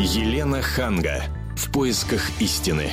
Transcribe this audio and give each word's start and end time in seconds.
Елена 0.00 0.62
Ханга. 0.62 1.24
В 1.56 1.72
поисках 1.72 2.22
истины. 2.40 2.92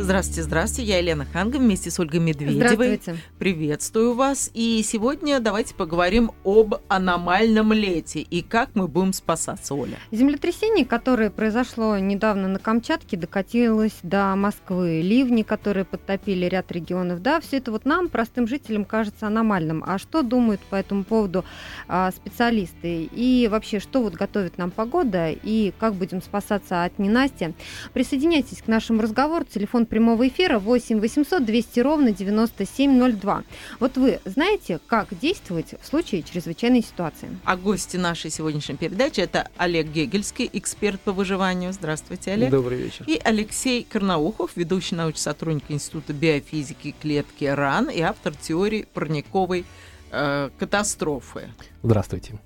Здравствуйте, 0.00 0.42
здравствуйте. 0.44 0.92
Я 0.92 0.98
Елена 0.98 1.24
Ханга 1.24 1.56
вместе 1.56 1.90
с 1.90 1.98
Ольгой 1.98 2.20
Медведевой. 2.20 2.54
Здравствуйте. 2.54 3.16
Приветствую 3.40 4.14
вас. 4.14 4.48
И 4.54 4.80
сегодня 4.84 5.40
давайте 5.40 5.74
поговорим 5.74 6.30
об 6.44 6.76
аномальном 6.86 7.72
лете 7.72 8.20
и 8.20 8.42
как 8.42 8.70
мы 8.74 8.86
будем 8.86 9.12
спасаться, 9.12 9.74
Оля. 9.74 9.98
Землетрясение, 10.12 10.86
которое 10.86 11.30
произошло 11.30 11.98
недавно 11.98 12.46
на 12.46 12.60
Камчатке, 12.60 13.16
докатилось 13.16 13.98
до 14.04 14.36
Москвы. 14.36 15.00
Ливни, 15.02 15.42
которые 15.42 15.84
подтопили 15.84 16.46
ряд 16.46 16.70
регионов. 16.70 17.20
Да, 17.20 17.40
все 17.40 17.56
это 17.56 17.72
вот 17.72 17.84
нам, 17.84 18.08
простым 18.08 18.46
жителям, 18.46 18.84
кажется 18.84 19.26
аномальным. 19.26 19.82
А 19.84 19.98
что 19.98 20.22
думают 20.22 20.60
по 20.60 20.76
этому 20.76 21.02
поводу 21.02 21.44
а, 21.88 22.12
специалисты? 22.12 23.08
И 23.12 23.48
вообще, 23.50 23.80
что 23.80 24.00
вот 24.00 24.14
готовит 24.14 24.58
нам 24.58 24.70
погода 24.70 25.30
и 25.30 25.72
как 25.80 25.94
будем 25.94 26.22
спасаться 26.22 26.84
от 26.84 27.00
ненастья? 27.00 27.52
Присоединяйтесь 27.92 28.62
к 28.62 28.68
нашему 28.68 29.02
разговору. 29.02 29.44
Телефон 29.44 29.87
прямого 29.88 30.28
эфира 30.28 30.58
8 30.58 31.00
800 31.00 31.44
200 31.44 31.80
ровно 31.80 32.12
9702. 32.12 33.44
Вот 33.80 33.96
вы 33.96 34.20
знаете, 34.24 34.80
как 34.86 35.08
действовать 35.18 35.74
в 35.80 35.86
случае 35.86 36.22
чрезвычайной 36.22 36.82
ситуации? 36.82 37.28
А 37.44 37.56
гости 37.56 37.96
нашей 37.96 38.30
сегодняшней 38.30 38.76
передачи 38.76 39.20
это 39.20 39.48
Олег 39.56 39.88
Гегельский, 39.88 40.48
эксперт 40.52 41.00
по 41.00 41.12
выживанию. 41.12 41.72
Здравствуйте, 41.72 42.32
Олег. 42.32 42.50
Добрый 42.50 42.78
вечер. 42.78 43.04
И 43.06 43.20
Алексей 43.22 43.86
Карнаухов, 43.88 44.52
ведущий 44.56 44.94
научный 44.94 45.18
сотрудник 45.20 45.64
Института 45.68 46.12
биофизики 46.12 46.94
клетки 47.00 47.44
РАН 47.44 47.90
и 47.90 48.00
автор 48.00 48.34
теории 48.34 48.86
парниковой 48.92 49.64
э, 50.10 50.50
катастрофы. 50.58 51.48
Здравствуйте. 51.82 52.38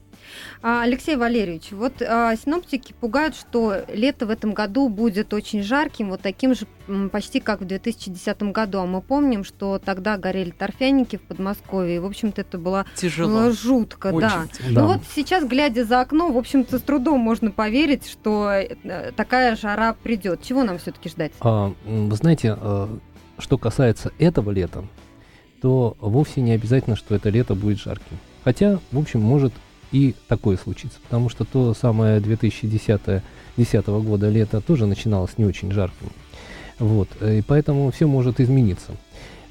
А, 0.62 0.82
Алексей 0.82 1.16
Валерьевич, 1.16 1.72
вот 1.72 2.00
а, 2.02 2.34
синоптики 2.36 2.94
пугают, 2.98 3.34
что 3.34 3.84
лето 3.92 4.26
в 4.26 4.30
этом 4.30 4.52
году 4.52 4.88
будет 4.88 5.34
очень 5.34 5.62
жарким, 5.62 6.10
вот 6.10 6.20
таким 6.20 6.54
же 6.54 6.66
почти 7.10 7.40
как 7.40 7.60
в 7.60 7.64
2010 7.64 8.42
году. 8.44 8.78
А 8.78 8.86
мы 8.86 9.00
помним, 9.00 9.44
что 9.44 9.78
тогда 9.78 10.16
горели 10.16 10.50
торфяники 10.50 11.16
в 11.16 11.22
Подмосковье. 11.22 11.96
И, 11.96 11.98
в 11.98 12.06
общем-то, 12.06 12.40
это 12.40 12.58
было, 12.58 12.86
Тяжело. 12.96 13.28
было 13.28 13.52
жутко, 13.52 14.08
Очень 14.08 14.20
да. 14.20 14.46
тяжело. 14.52 14.74
Да. 14.74 14.80
Ну 14.80 14.86
вот 14.88 15.00
сейчас, 15.14 15.44
глядя 15.44 15.84
за 15.84 16.00
окно, 16.00 16.30
в 16.30 16.38
общем-то, 16.38 16.78
с 16.78 16.82
трудом 16.82 17.20
можно 17.20 17.50
поверить, 17.50 18.06
что 18.08 18.50
э, 18.50 19.12
такая 19.16 19.56
жара 19.56 19.94
придет. 19.94 20.42
Чего 20.42 20.64
нам 20.64 20.78
все-таки 20.78 21.08
ждать? 21.08 21.32
А, 21.40 21.72
вы 21.84 22.16
знаете, 22.16 22.56
э, 22.60 22.88
что 23.38 23.58
касается 23.58 24.12
этого 24.18 24.50
лета, 24.50 24.84
то 25.60 25.96
вовсе 26.00 26.40
не 26.40 26.52
обязательно, 26.52 26.96
что 26.96 27.14
это 27.14 27.30
лето 27.30 27.54
будет 27.54 27.78
жарким. 27.78 28.18
Хотя, 28.44 28.80
в 28.90 28.98
общем, 28.98 29.20
может 29.20 29.52
и 29.92 30.14
такое 30.28 30.56
случиться, 30.56 30.98
потому 31.02 31.28
что 31.28 31.44
то 31.44 31.74
самое 31.74 32.20
2010 32.20 33.22
10 33.56 33.86
года 33.86 34.28
лето 34.30 34.60
тоже 34.60 34.86
начиналось 34.86 35.36
не 35.36 35.44
очень 35.44 35.70
жарким. 35.70 36.08
Вот, 36.78 37.08
э, 37.20 37.38
и 37.38 37.42
поэтому 37.42 37.90
все 37.90 38.06
может 38.06 38.40
измениться. 38.40 38.92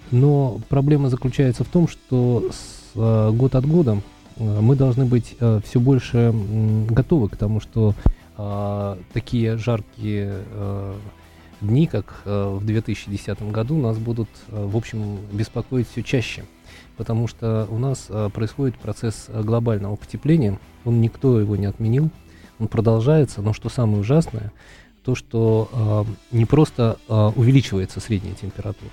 Но 0.09 0.59
проблема 0.67 1.09
заключается 1.09 1.63
в 1.63 1.67
том, 1.67 1.87
что 1.87 2.49
с, 2.51 2.95
э, 2.95 3.31
год 3.31 3.55
от 3.55 3.65
года 3.65 4.01
э, 4.37 4.59
мы 4.59 4.75
должны 4.75 5.05
быть 5.05 5.35
все 5.37 5.79
больше 5.79 6.17
м, 6.17 6.87
готовы 6.87 7.29
к 7.29 7.37
тому, 7.37 7.59
что 7.59 7.93
а, 8.43 8.97
такие 9.13 9.55
жаркие 9.57 10.33
э, 10.51 10.95
дни, 11.61 11.85
как 11.85 12.21
э, 12.25 12.57
в 12.59 12.65
2010 12.65 13.51
году, 13.51 13.77
нас 13.77 13.99
будут, 13.99 14.29
э, 14.47 14.65
в 14.65 14.75
общем, 14.75 15.17
беспокоить 15.31 15.87
все 15.87 16.01
чаще. 16.01 16.45
Потому 16.97 17.27
что 17.27 17.67
у 17.69 17.77
нас 17.77 18.07
э, 18.09 18.29
происходит 18.33 18.75
процесс 18.75 19.25
э, 19.27 19.41
глобального 19.41 19.95
потепления. 19.95 20.59
Он 20.85 21.01
никто 21.01 21.39
его 21.39 21.55
не 21.55 21.65
отменил. 21.65 22.09
Он 22.59 22.67
продолжается. 22.67 23.41
Но 23.41 23.53
что 23.53 23.69
самое 23.69 23.99
ужасное, 23.99 24.51
то, 25.03 25.15
что 25.15 26.05
э, 26.31 26.35
не 26.35 26.45
просто 26.45 26.97
увеличивается 27.07 27.99
средняя 27.99 28.35
температура, 28.35 28.91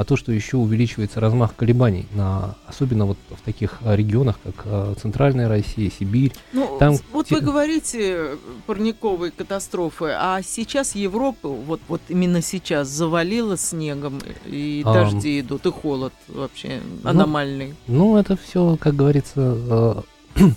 а 0.00 0.04
то, 0.04 0.16
что 0.16 0.32
еще 0.32 0.56
увеличивается 0.56 1.20
размах 1.20 1.54
колебаний, 1.54 2.06
на, 2.14 2.54
особенно 2.66 3.04
вот 3.04 3.18
в 3.28 3.42
таких 3.42 3.80
э, 3.82 3.94
регионах, 3.96 4.38
как 4.42 4.54
э, 4.64 4.94
Центральная 4.98 5.46
Россия, 5.46 5.90
Сибирь. 5.90 6.32
Ну, 6.54 6.78
Там 6.78 6.96
вот 7.12 7.26
те- 7.26 7.34
вы 7.34 7.42
говорите 7.42 7.98
э, 8.00 8.36
парниковые 8.66 9.30
катастрофы, 9.30 10.14
а 10.18 10.40
сейчас 10.40 10.94
Европу, 10.94 11.50
вот, 11.50 11.82
вот 11.86 12.00
именно 12.08 12.40
сейчас, 12.40 12.88
завалило 12.88 13.58
снегом, 13.58 14.20
и 14.46 14.82
Ам. 14.86 14.94
дожди 14.94 15.40
идут, 15.40 15.66
и 15.66 15.70
холод 15.70 16.14
вообще 16.28 16.80
аномальный. 17.04 17.74
Ну, 17.86 18.16
это 18.16 18.38
все, 18.38 18.78
как 18.80 18.96
говорится, 18.96 20.04
э, 20.36 20.50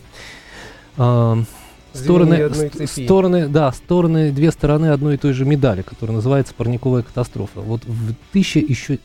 э, 0.99 1.43
стороны, 1.93 2.87
стороны, 2.87 3.47
да, 3.49 3.73
стороны, 3.73 4.31
две 4.31 4.51
стороны 4.51 4.85
одной 4.85 5.15
и 5.15 5.17
той 5.17 5.33
же 5.33 5.43
медали, 5.43 5.81
которая 5.81 6.15
называется 6.15 6.53
парниковая 6.53 7.03
катастрофа. 7.03 7.59
Вот 7.59 7.83
в 7.83 8.15
1000 8.31 8.59
еще 8.59 8.99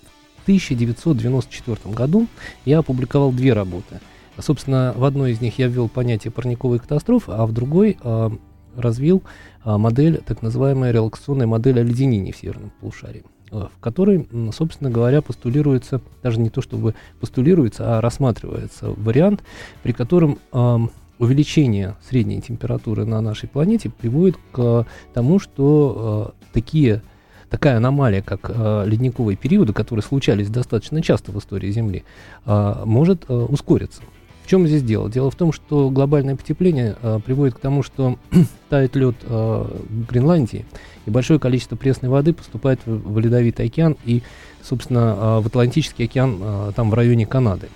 1994 0.49 1.95
году 1.95 2.27
я 2.65 2.79
опубликовал 2.79 3.33
две 3.33 3.53
работы. 3.53 4.01
Собственно, 4.39 4.95
в 4.97 5.05
одной 5.05 5.33
из 5.33 5.43
них 5.43 5.59
я 5.59 5.67
ввел 5.67 5.91
понятие 5.91 6.31
парниковой 6.31 6.79
катастрофы, 6.79 7.33
а 7.33 7.45
в 7.45 7.53
другой 7.53 7.99
э, 8.03 8.31
развил 8.75 9.23
э, 9.65 9.77
модель, 9.77 10.23
так 10.25 10.41
называемая 10.41 10.91
релаксационная 10.91 11.47
модель 11.47 11.81
оледенений 11.81 12.33
в 12.33 12.37
северном 12.39 12.73
полушарии, 12.81 13.25
э, 13.51 13.67
в 13.77 13.81
которой, 13.81 14.27
собственно 14.53 14.91
говоря, 14.91 15.21
постулируется, 15.21 16.01
даже 16.23 16.41
не 16.41 16.49
то 16.49 16.63
чтобы 16.63 16.95
постулируется, 17.21 17.99
а 17.99 18.01
рассматривается 18.01 18.89
вариант, 18.97 19.43
при 19.83 19.93
котором 19.93 20.39
эм, 20.53 20.91
увеличение 21.19 21.97
средней 22.09 22.41
температуры 22.41 23.05
на 23.05 23.21
нашей 23.21 23.51
планете 23.51 23.91
приводит 23.91 24.39
к 24.53 24.87
тому, 25.13 25.41
что 25.41 26.33
э, 26.39 26.53
такие 26.55 27.03
такая 27.51 27.77
аномалия, 27.77 28.23
как 28.23 28.51
э, 28.55 28.85
ледниковые 28.87 29.37
периоды, 29.37 29.73
которые 29.73 30.03
случались 30.03 30.49
достаточно 30.49 31.03
часто 31.03 31.33
в 31.33 31.39
истории 31.39 31.71
Земли, 31.71 32.05
э, 32.47 32.83
может 32.85 33.25
э, 33.29 33.33
ускориться. 33.33 34.03
В 34.45 34.51
чем 34.51 34.67
здесь 34.67 34.83
дело? 34.83 35.11
Дело 35.11 35.31
в 35.31 35.35
том, 35.35 35.53
что 35.53 35.91
глобальное 35.91 36.37
потепление 36.37 36.97
э, 37.03 37.21
приводит 37.25 37.55
к 37.55 37.61
тому, 37.61 37.83
что 37.83 38.19
тает 38.69 38.97
лед 38.97 39.17
э, 39.23 39.29
в 39.29 40.07
Гренландии, 40.07 40.65
и 41.07 41.11
большое 41.11 41.39
количество 41.39 41.77
пресной 41.77 42.11
воды 42.11 42.33
поступает 42.33 42.81
в, 42.87 43.13
в 43.13 43.19
ледовитый 43.19 43.67
океан 43.67 43.97
и, 44.05 44.23
собственно, 44.63 45.39
э, 45.39 45.41
в 45.41 45.47
Атлантический 45.47 46.07
океан 46.07 46.39
э, 46.41 46.73
там 46.75 46.91
в 46.91 46.95
районе 46.95 47.27
Канады. 47.27 47.69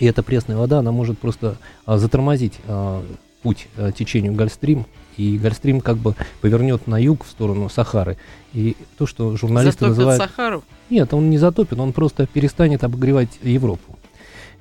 И 0.00 0.06
эта 0.06 0.22
пресная 0.22 0.56
вода, 0.56 0.80
она 0.80 0.92
может 0.92 1.18
просто 1.18 1.56
а, 1.86 1.98
затормозить 1.98 2.54
а, 2.66 3.04
путь 3.42 3.68
а, 3.76 3.92
течению 3.92 4.34
Гольфстрим, 4.34 4.86
и 5.16 5.38
Гольфстрим 5.38 5.80
как 5.80 5.96
бы 5.96 6.14
повернет 6.40 6.86
на 6.86 7.00
юг 7.00 7.24
в 7.24 7.28
сторону 7.28 7.68
Сахары. 7.68 8.16
И 8.52 8.76
то, 8.98 9.06
что 9.06 9.36
журналисты 9.36 9.86
Затопят 9.86 9.96
называют... 9.96 10.22
Сахару. 10.22 10.64
Нет, 10.90 11.14
он 11.14 11.30
не 11.30 11.38
затопит, 11.38 11.78
он 11.78 11.92
просто 11.92 12.26
перестанет 12.26 12.84
обогревать 12.84 13.38
Европу. 13.42 13.98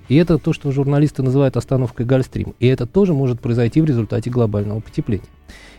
И 0.09 0.15
это 0.15 0.37
то, 0.37 0.53
что 0.53 0.71
журналисты 0.71 1.23
называют 1.23 1.57
остановкой 1.57 2.05
Гольфстрим. 2.05 2.55
И 2.59 2.67
это 2.67 2.85
тоже 2.85 3.13
может 3.13 3.39
произойти 3.39 3.81
в 3.81 3.85
результате 3.85 4.29
глобального 4.29 4.79
потепления. 4.79 5.23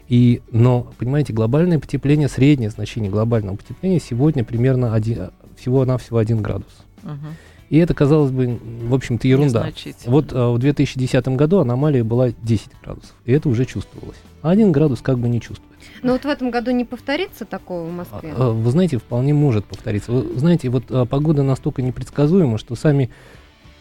И, 0.08 0.42
но, 0.50 0.92
понимаете, 0.98 1.32
глобальное 1.32 1.78
потепление, 1.78 2.28
среднее 2.28 2.70
значение 2.70 3.10
глобального 3.10 3.56
потепления 3.56 4.00
сегодня 4.00 4.44
примерно 4.44 4.94
один, 4.94 5.30
всего-навсего 5.56 6.18
1 6.18 6.42
градус. 6.42 6.72
Мгм. 7.02 7.36
И 7.74 7.78
это, 7.78 7.92
казалось 7.92 8.30
бы, 8.30 8.56
в 8.84 8.94
общем-то, 8.94 9.26
ерунда. 9.26 9.68
Вот 10.06 10.26
а, 10.32 10.52
в 10.52 10.60
2010 10.60 11.26
году 11.30 11.58
аномалия 11.58 12.04
была 12.04 12.30
10 12.30 12.68
градусов, 12.80 13.12
и 13.24 13.32
это 13.32 13.48
уже 13.48 13.64
чувствовалось. 13.64 14.16
А 14.42 14.50
1 14.50 14.70
градус 14.70 15.00
как 15.00 15.18
бы 15.18 15.28
не 15.28 15.40
чувствуется. 15.40 15.76
Но 16.00 16.12
вот 16.12 16.24
в 16.24 16.28
этом 16.28 16.52
году 16.52 16.70
не 16.70 16.84
повторится 16.84 17.44
такого 17.44 17.88
в 17.88 17.92
Москве? 17.92 18.32
А, 18.36 18.50
а, 18.50 18.50
Вы 18.52 18.70
знаете, 18.70 18.98
вполне 18.98 19.34
может 19.34 19.64
повториться. 19.64 20.12
Вы 20.12 20.38
знаете, 20.38 20.68
вот 20.68 20.84
а, 20.90 21.04
погода 21.04 21.42
настолько 21.42 21.82
непредсказуема, 21.82 22.58
что 22.58 22.76
сами, 22.76 23.10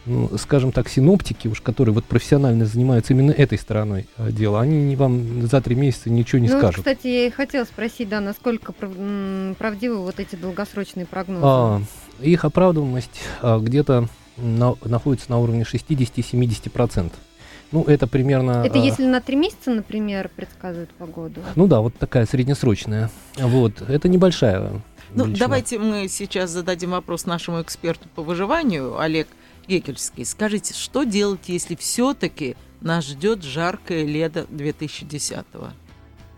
ну, 0.08 0.28
скажем 0.40 0.72
так, 0.72 0.90
синоптики, 0.90 1.48
уж 1.48 1.62
которые 1.62 1.94
вот 1.94 2.06
профессионально 2.06 2.66
занимаются 2.66 3.14
именно 3.14 3.30
этой 3.30 3.60
стороной 3.60 4.08
а, 4.18 4.32
дела, 4.32 4.62
они 4.62 4.86
не 4.86 4.96
вам 4.96 5.46
за 5.46 5.62
три 5.62 5.76
месяца 5.76 6.10
ничего 6.10 6.40
не 6.40 6.50
ну, 6.50 6.58
скажут. 6.58 6.78
кстати, 6.78 7.06
я 7.06 7.28
и 7.28 7.30
хотела 7.30 7.66
спросить, 7.66 8.10
да, 8.10 8.22
насколько 8.22 8.72
правдивы 8.72 9.98
вот 9.98 10.20
эти 10.20 10.36
долгосрочные 10.36 11.06
прогнозы? 11.06 11.46
А, 11.46 11.82
их 12.22 12.46
оправдываемость 12.46 13.22
а, 13.42 13.60
где-то 13.60 14.08
на- 14.38 14.76
находится 14.84 15.30
на 15.30 15.40
уровне 15.40 15.64
60-70%. 15.64 17.12
Ну, 17.72 17.84
это 17.84 18.06
примерно... 18.06 18.64
Это 18.64 18.80
а, 18.80 18.84
если 18.84 19.06
на 19.06 19.20
три 19.20 19.36
месяца, 19.36 19.72
например, 19.72 20.30
предсказывают 20.36 20.92
погоду? 20.92 21.42
Ну 21.56 21.68
да, 21.68 21.82
вот 21.82 21.96
такая 21.96 22.26
среднесрочная. 22.26 23.10
Вот, 23.38 23.82
это 23.82 24.08
небольшая. 24.10 24.82
Ну, 25.16 25.26
величина. 25.26 25.48
давайте 25.48 25.80
мы 25.80 26.08
сейчас 26.08 26.52
зададим 26.52 26.92
вопрос 26.92 27.26
нашему 27.26 27.62
эксперту 27.62 28.08
по 28.14 28.22
выживанию, 28.22 29.00
Олег 29.00 29.28
Гекельский. 29.68 30.26
Скажите, 30.26 30.74
что 30.74 31.04
делать, 31.04 31.48
если 31.48 31.76
все-таки 31.76 32.56
нас 32.82 33.06
ждет 33.06 33.44
жаркое 33.44 34.06
лето 34.06 34.46
2010-го? 34.50 35.70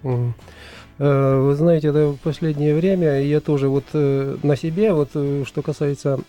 Мгм. 0.04 0.36
Э, 0.98 1.42
Вы 1.42 1.56
знаете, 1.56 1.90
это 1.90 2.08
в 2.08 2.18
последнее 2.18 2.74
время 2.74 3.22
я 3.22 3.42
тоже 3.42 3.68
вот 3.68 3.84
э, 3.94 4.38
на 4.44 4.56
себе, 4.56 4.94
вот 4.94 5.10
э, 5.14 5.44
что 5.46 5.62
касается 5.62 6.20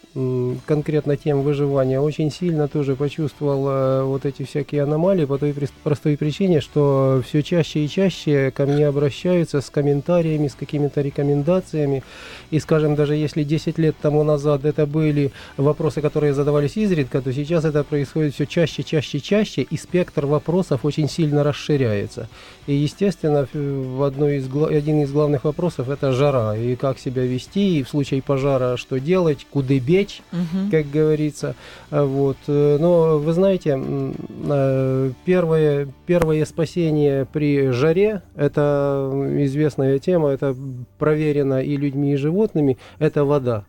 конкретно 0.66 1.16
тем 1.16 1.42
выживания, 1.42 2.00
очень 2.00 2.32
сильно 2.32 2.68
тоже 2.68 2.96
почувствовал 2.96 4.06
вот 4.06 4.24
эти 4.24 4.44
всякие 4.44 4.82
аномалии 4.82 5.24
по 5.24 5.38
той 5.38 5.54
простой 5.84 6.16
причине, 6.16 6.60
что 6.60 7.22
все 7.24 7.42
чаще 7.42 7.84
и 7.84 7.88
чаще 7.88 8.50
ко 8.50 8.66
мне 8.66 8.86
обращаются 8.86 9.60
с 9.60 9.68
комментариями, 9.68 10.48
с 10.48 10.54
какими-то 10.54 11.02
рекомендациями. 11.02 12.02
И, 12.50 12.58
скажем, 12.60 12.94
даже 12.94 13.14
если 13.14 13.44
10 13.44 13.78
лет 13.78 13.94
тому 14.00 14.24
назад 14.24 14.64
это 14.64 14.86
были 14.86 15.32
вопросы, 15.56 16.00
которые 16.00 16.32
задавались 16.32 16.76
изредка, 16.76 17.20
то 17.20 17.32
сейчас 17.32 17.64
это 17.64 17.84
происходит 17.84 18.34
все 18.34 18.46
чаще, 18.46 18.82
чаще, 18.82 19.20
чаще, 19.20 19.62
и 19.62 19.76
спектр 19.76 20.26
вопросов 20.26 20.84
очень 20.84 21.08
сильно 21.08 21.44
расширяется. 21.44 22.28
И, 22.66 22.72
естественно, 22.72 23.46
в 23.52 24.02
одной 24.02 24.36
из, 24.36 24.48
один 24.64 25.02
из 25.02 25.12
главных 25.12 25.44
вопросов 25.44 25.88
это 25.90 26.12
жара, 26.12 26.56
и 26.56 26.74
как 26.76 26.98
себя 26.98 27.22
вести, 27.24 27.78
и 27.78 27.82
в 27.82 27.88
случае 27.88 28.22
пожара 28.22 28.76
что 28.76 28.98
делать, 28.98 29.46
куда 29.50 29.74
бечь, 29.78 30.22
Мгм. 30.32 30.70
как 30.70 30.90
говорится. 30.90 31.54
А 31.90 32.04
Вот. 32.04 32.36
э, 32.46 32.78
Но 32.80 33.18
вы 33.18 33.32
знаете, 33.32 33.78
э, 33.78 35.10
первое, 35.24 35.88
первое 36.06 36.44
спасение 36.44 37.26
при 37.26 37.70
жаре, 37.70 38.22
это 38.36 39.10
известная 39.40 39.98
тема, 39.98 40.30
это 40.30 40.54
проверено 40.98 41.60
и 41.62 41.76
людьми, 41.76 42.12
и 42.12 42.16
животными, 42.16 42.78
это 42.98 43.24
вода. 43.24 43.64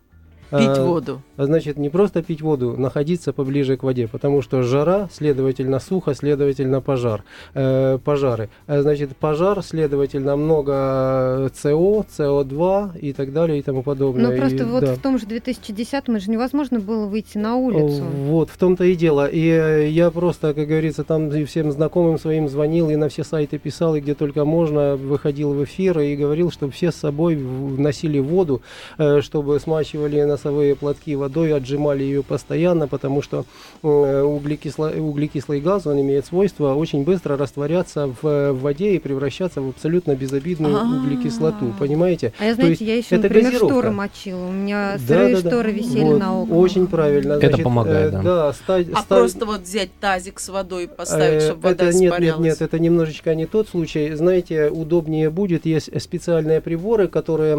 Пить 0.50 0.78
А, 0.78 0.84
воду. 0.84 1.20
а 1.36 1.44
Значит, 1.44 1.76
не 1.76 1.90
просто 1.90 2.22
пить 2.22 2.40
воду, 2.40 2.74
находиться 2.78 3.32
поближе 3.32 3.76
к 3.76 3.82
воде, 3.82 4.08
потому 4.08 4.40
что 4.40 4.62
жара, 4.62 5.08
следовательно, 5.12 5.78
сухо, 5.78 6.14
следовательно, 6.14 6.80
пожар, 6.80 7.22
э, 7.54 7.98
пожары. 8.02 8.48
А 8.66 8.80
Значит, 8.80 9.16
пожар, 9.16 9.62
следовательно, 9.62 10.36
много 10.36 11.50
СО, 11.54 12.06
СО2 12.16 12.98
и 12.98 13.12
так 13.12 13.32
далее 13.32 13.58
и 13.58 13.62
тому 13.62 13.82
подобное. 13.82 14.28
Ну, 14.28 14.32
И, 14.34 14.38
просто 14.38 14.66
вот 14.66 14.84
да. 14.84 14.94
в 14.94 14.98
том 14.98 15.18
же 15.18 15.26
2010 15.26 16.20
же 16.20 16.30
невозможно 16.30 16.80
было 16.80 17.06
выйти 17.06 17.36
на 17.36 17.56
улицу. 17.56 18.04
Вот, 18.04 18.48
в 18.48 18.56
том-то 18.56 18.84
и 18.84 18.94
дело. 18.94 19.26
И 19.26 19.48
э, 19.48 19.88
я 19.88 20.10
просто, 20.10 20.54
как 20.54 20.66
говорится, 20.66 21.04
там 21.04 21.28
и 21.28 21.44
всем 21.44 21.70
знакомым 21.72 22.18
своим 22.18 22.48
звонил, 22.48 22.88
и 22.88 22.96
на 22.96 23.08
все 23.10 23.22
сайты 23.22 23.58
писал, 23.58 23.96
и 23.96 24.00
где 24.00 24.14
только 24.14 24.44
можно, 24.44 24.96
выходил 24.96 25.52
в 25.52 25.62
эфир 25.64 25.98
и 26.00 26.16
говорил, 26.16 26.50
чтобы 26.50 26.72
все 26.72 26.90
с 26.90 26.96
собой 26.96 27.36
носили 27.36 28.18
воду, 28.18 28.62
э, 28.96 29.20
чтобы 29.20 29.60
смачивали 29.60 30.22
носовые 30.38 30.76
платки 30.76 31.16
водой, 31.16 31.52
отжимали 31.52 32.04
ее 32.04 32.22
постоянно, 32.22 32.86
потому 32.86 33.22
что 33.22 33.44
э, 33.82 33.86
углекисло- 33.86 34.96
углекислый 34.98 35.60
газ, 35.60 35.86
он 35.86 36.00
имеет 36.00 36.26
свойство 36.26 36.74
очень 36.74 37.02
быстро 37.04 37.36
растворяться 37.36 38.14
в, 38.22 38.52
воде 38.52 38.94
и 38.94 38.98
превращаться 38.98 39.60
в 39.60 39.68
абсолютно 39.70 40.14
безобидную 40.14 40.76
А. 40.76 40.82
углекислоту, 40.84 41.74
понимаете? 41.78 42.32
А 42.38 42.44
я, 42.44 42.54
знаете, 42.54 42.84
я 42.84 42.96
еще, 42.96 43.16
это 43.16 43.24
например, 43.24 43.50
газировка. 43.50 43.74
шторы 43.74 43.90
мочила. 43.90 44.46
У 44.46 44.52
меня 44.52 44.96
сырые 44.98 45.36
да, 45.36 45.42
да. 45.42 45.48
шторы 45.50 45.72
висели 45.72 46.04
Вот, 46.04 46.18
на 46.20 46.40
окнах. 46.42 46.58
Очень 46.58 46.86
правильно. 46.86 47.32
Это 47.34 47.58
помогает, 47.58 48.14
э, 48.14 48.22
да. 48.22 48.52
ста- 48.52 48.76
А 48.76 49.02
ста- 49.02 49.16
просто 49.16 49.44
вот 49.44 49.62
взять 49.62 49.90
тазик 50.00 50.38
с 50.38 50.48
водой 50.48 50.84
и 50.84 50.86
поставить, 50.86 51.42
Э, 51.42 51.46
чтобы 51.46 51.62
вода 51.62 51.86
это, 51.88 51.98
нет, 51.98 52.12
испарялась. 52.12 52.38
нет, 52.44 52.60
нет, 52.60 52.62
это 52.62 52.78
немножечко 52.78 53.34
не 53.34 53.46
тот 53.46 53.68
случай. 53.68 54.14
Знаете, 54.14 54.70
удобнее 54.70 55.30
будет, 55.30 55.66
есть 55.66 55.90
специальные 56.00 56.60
приборы, 56.60 57.08
которые 57.08 57.56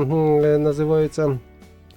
называются 0.58 1.40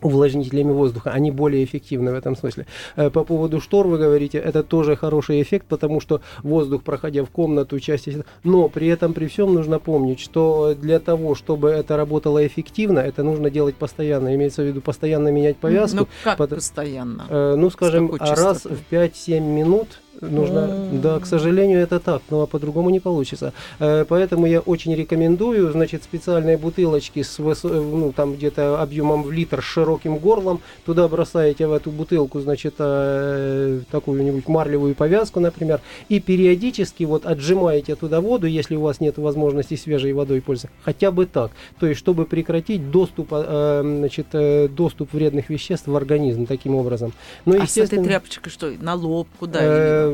увлажнителями 0.03 0.73
воздуха, 0.73 1.11
они 1.11 1.31
более 1.31 1.65
эффективны 1.65 2.13
в 2.13 2.15
этом 2.15 2.37
смысле. 2.37 2.67
Э, 2.97 3.11
По 3.11 3.25
поводу 3.25 3.61
штор 3.61 3.87
вы 3.87 3.99
говорите, 3.99 4.39
это 4.39 4.63
тоже 4.63 4.97
хороший 4.97 5.41
эффект, 5.43 5.67
потому 5.69 6.01
что 6.01 6.21
воздух, 6.43 6.83
проходя 6.83 7.25
в 7.25 7.31
комнату, 7.31 7.81
части... 7.81 8.25
Но 8.45 8.69
при 8.69 8.89
этом, 8.89 9.15
при 9.15 9.27
всем 9.27 9.55
нужно 9.55 9.79
помнить, 9.79 10.21
что 10.21 10.75
для 10.75 10.99
того, 10.99 11.35
чтобы 11.35 11.71
это 11.71 11.97
работало 11.97 12.47
эффективно, 12.47 12.99
это 13.01 13.23
нужно 13.23 13.51
делать 13.51 13.77
постоянно. 13.77 14.35
Имеется 14.35 14.63
в 14.63 14.67
виду 14.67 14.81
постоянно 14.81 15.29
менять 15.29 15.57
повязку. 15.57 15.97
Ну, 16.01 16.09
как 16.25 16.39
Под- 16.39 16.51
постоянно? 16.51 17.25
Э, 17.29 17.55
ну, 17.57 17.71
скажем, 17.71 18.13
раз 18.21 18.65
в 18.65 18.93
5-7 18.93 19.41
минут 19.41 20.02
нужно. 20.23 20.89
Да, 20.93 21.19
к 21.19 21.27
сожалению, 21.27 21.81
это 21.81 22.01
так, 22.01 22.23
но 22.31 22.47
по-другому 22.47 22.91
не 22.91 23.01
получится. 23.01 23.53
Э, 23.79 24.05
поэтому 24.09 24.47
я 24.47 24.61
очень 24.61 24.95
рекомендую, 24.95 25.73
значит, 25.73 26.03
специальные 26.05 26.57
бутылочки 26.57 27.23
с 27.23 27.39
э, 27.39 27.55
ну, 27.65 28.13
там 28.13 28.35
где-то 28.35 28.81
объемом 28.81 29.23
в 29.23 29.33
литр 29.33 29.61
с 29.63 29.65
широким 29.65 30.19
горлом. 30.19 30.61
Туда 30.85 31.09
бросаете 31.09 31.67
в 31.67 31.73
эту 31.73 31.91
бутылку, 31.91 32.41
значит, 32.41 32.75
э, 32.79 33.81
такую-нибудь 33.91 34.49
марлевую 34.49 34.95
повязку, 34.95 35.41
например, 35.41 35.81
и 36.09 36.21
периодически 36.21 37.05
вот 37.05 37.27
отжимаете 37.27 37.95
туда 37.97 38.21
воду, 38.21 38.47
если 38.47 38.77
у 38.77 38.83
вас 38.83 39.01
нет 39.01 39.19
возможности 39.19 39.77
свежей 39.77 40.13
водой 40.13 40.41
пользоваться. 40.41 40.77
Хотя 40.85 41.11
бы 41.11 41.27
так. 41.27 41.51
То 41.81 41.87
есть, 41.87 41.99
чтобы 41.99 42.25
прекратить 42.27 42.91
доступ, 42.91 43.29
э, 43.33 43.83
значит, 43.83 44.75
доступ 44.75 45.13
вредных 45.13 45.51
веществ 45.51 45.87
в 45.87 45.97
организм 45.97 46.47
таким 46.47 46.75
образом. 46.75 47.13
Ну, 47.45 47.61
а 47.61 47.67
с 47.67 47.77
этой 47.77 48.03
тряпочкой 48.03 48.53
что, 48.53 48.73
на 48.81 48.95
лоб, 48.95 49.29
куда? 49.39 50.12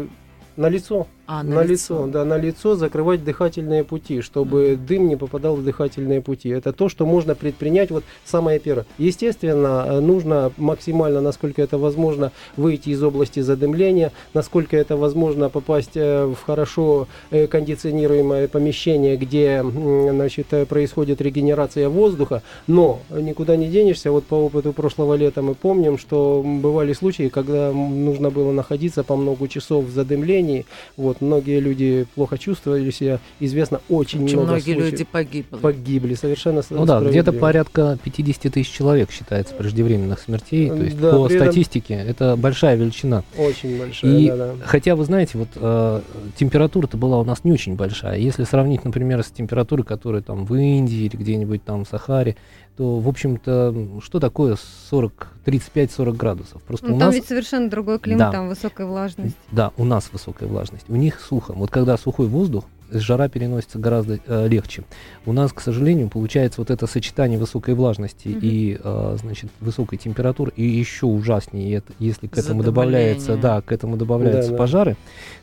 На 0.56 0.68
лицо. 0.68 1.06
А, 1.30 1.42
На, 1.42 1.62
лицо. 1.62 2.06
да, 2.06 2.24
на 2.24 2.38
лицо 2.38 2.74
закрывать 2.74 3.22
дыхательные 3.22 3.84
пути, 3.84 4.22
чтобы 4.22 4.78
дым 4.80 5.08
не 5.08 5.16
попадал 5.16 5.56
в 5.56 5.62
дыхательные 5.62 6.22
пути. 6.22 6.48
Это 6.48 6.72
то, 6.72 6.88
что 6.88 7.04
можно 7.04 7.34
предпринять, 7.34 7.90
вот 7.90 8.02
самое 8.24 8.58
первое. 8.58 8.86
Естественно, 8.96 9.84
э, 9.86 10.00
нужно 10.00 10.52
максимально, 10.56 11.20
насколько 11.20 11.60
это 11.60 11.76
возможно, 11.76 12.32
выйти 12.56 12.88
из 12.88 13.02
области 13.02 13.40
задымления, 13.40 14.12
насколько 14.32 14.74
это 14.74 14.96
возможно 14.96 15.50
попасть 15.50 15.96
э, 15.96 16.24
в 16.24 16.38
хорошо 16.46 17.08
э, 17.30 17.46
кондиционируемое 17.46 18.48
помещение, 18.48 19.18
где 19.18 19.62
значит, 19.62 20.46
происходит 20.66 21.20
регенерация 21.20 21.90
воздуха, 21.90 22.42
но 22.66 23.00
никуда 23.10 23.56
не 23.56 23.68
денешься. 23.68 24.10
Вот 24.12 24.24
по 24.24 24.36
опыту 24.36 24.72
прошлого 24.72 25.12
лета 25.12 25.42
мы 25.42 25.54
помним, 25.54 25.98
что 25.98 26.42
бывали 26.42 26.94
случаи, 26.94 27.28
когда 27.28 27.70
нужно 27.70 28.30
было 28.30 28.50
находиться 28.50 29.04
по 29.04 29.14
много 29.14 29.46
часов 29.46 29.84
в 29.84 29.90
задымлении, 29.90 30.64
вот, 30.96 31.17
многие 31.20 31.60
люди 31.60 32.06
плохо 32.14 32.38
чувствовали 32.38 32.90
себя. 32.90 33.18
Известно 33.40 33.80
очень, 33.88 34.24
Очень 34.24 34.36
много 34.36 34.52
многие 34.52 34.72
случаев 34.74 34.92
люди 34.92 35.04
погибли. 35.04 35.56
погибли. 35.56 36.14
Совершенно 36.14 36.62
Ну 36.70 36.86
да, 36.86 37.00
где-то 37.00 37.32
порядка 37.32 37.98
50 38.02 38.52
тысяч 38.52 38.70
человек 38.70 39.10
считается 39.10 39.54
преждевременных 39.54 40.18
смертей. 40.20 40.68
То 40.68 40.76
есть 40.82 41.00
Да, 41.00 41.10
по 41.12 41.26
при 41.26 41.36
этом- 41.36 41.46
статистике 41.48 41.94
это 41.94 42.36
большая 42.36 42.76
величина. 42.76 43.22
Очень 43.36 43.78
большая, 43.78 44.16
И 44.18 44.28
да-да. 44.28 44.54
хотя 44.64 44.96
вы 44.96 45.04
знаете, 45.04 45.38
вот 45.38 45.48
э, 45.56 46.00
температура-то 46.36 46.96
была 46.96 47.18
у 47.20 47.24
нас 47.24 47.44
не 47.44 47.52
очень 47.52 47.74
большая. 47.76 48.18
Если 48.18 48.44
сравнить, 48.44 48.84
например, 48.84 49.22
с 49.22 49.26
температурой, 49.30 49.84
которая 49.84 50.22
там 50.22 50.44
в 50.44 50.54
Индии 50.54 51.04
или 51.06 51.16
где-нибудь 51.16 51.64
там 51.64 51.84
в 51.84 51.88
Сахаре, 51.88 52.36
то, 52.78 53.00
в 53.00 53.08
общем-то, 53.08 53.74
что 54.02 54.20
такое 54.20 54.56
40, 54.88 55.28
35-40 55.44 56.12
градусов? 56.16 56.62
Просто 56.62 56.86
Ну, 56.86 56.94
у 56.96 56.98
там 57.00 57.08
нас 57.08 57.14
ведь 57.16 57.26
совершенно 57.26 57.68
другой 57.68 57.98
климат, 57.98 58.18
Да. 58.26 58.32
там 58.32 58.48
высокая 58.48 58.86
влажность. 58.86 59.36
Да, 59.50 59.72
у 59.76 59.84
нас 59.84 60.08
высокая 60.12 60.48
влажность, 60.48 60.84
у 60.88 60.94
них 60.94 61.20
сухо. 61.20 61.52
Вот 61.54 61.70
когда 61.70 61.96
сухой 61.96 62.28
воздух, 62.28 62.64
жара 62.90 63.28
переносится 63.28 63.78
гораздо 63.80 64.18
э, 64.24 64.46
легче. 64.48 64.84
У 65.26 65.32
нас, 65.32 65.52
к 65.52 65.60
сожалению, 65.60 66.08
получается 66.08 66.60
вот 66.60 66.70
это 66.70 66.86
сочетание 66.86 67.38
высокой 67.38 67.74
влажности 67.74 68.28
Мгм. 68.28 68.38
и, 68.42 68.78
э, 68.82 69.16
значит, 69.20 69.50
высокой 69.60 69.98
температуры, 69.98 70.52
и 70.56 70.64
еще 70.64 71.06
ужаснее, 71.06 71.78
это, 71.78 71.92
если 71.98 72.28
к 72.28 72.38
этому 72.38 72.62
добавляется, 72.62 73.36
да, 73.36 73.60
к 73.60 73.72
этому 73.72 73.96
добавляются 73.96 74.52
Да, 74.52 74.56
да. 74.56 74.62
пожары, 74.62 74.96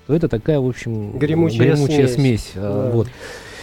то 0.07 0.15
это 0.15 0.27
такая, 0.29 0.59
в 0.61 0.67
общем, 0.67 1.17
Гремучая 1.19 1.75
смесь. 1.75 2.13
смесь. 2.13 2.51
э, 2.55 2.61
Да. 2.61 2.89
вот. 2.91 3.09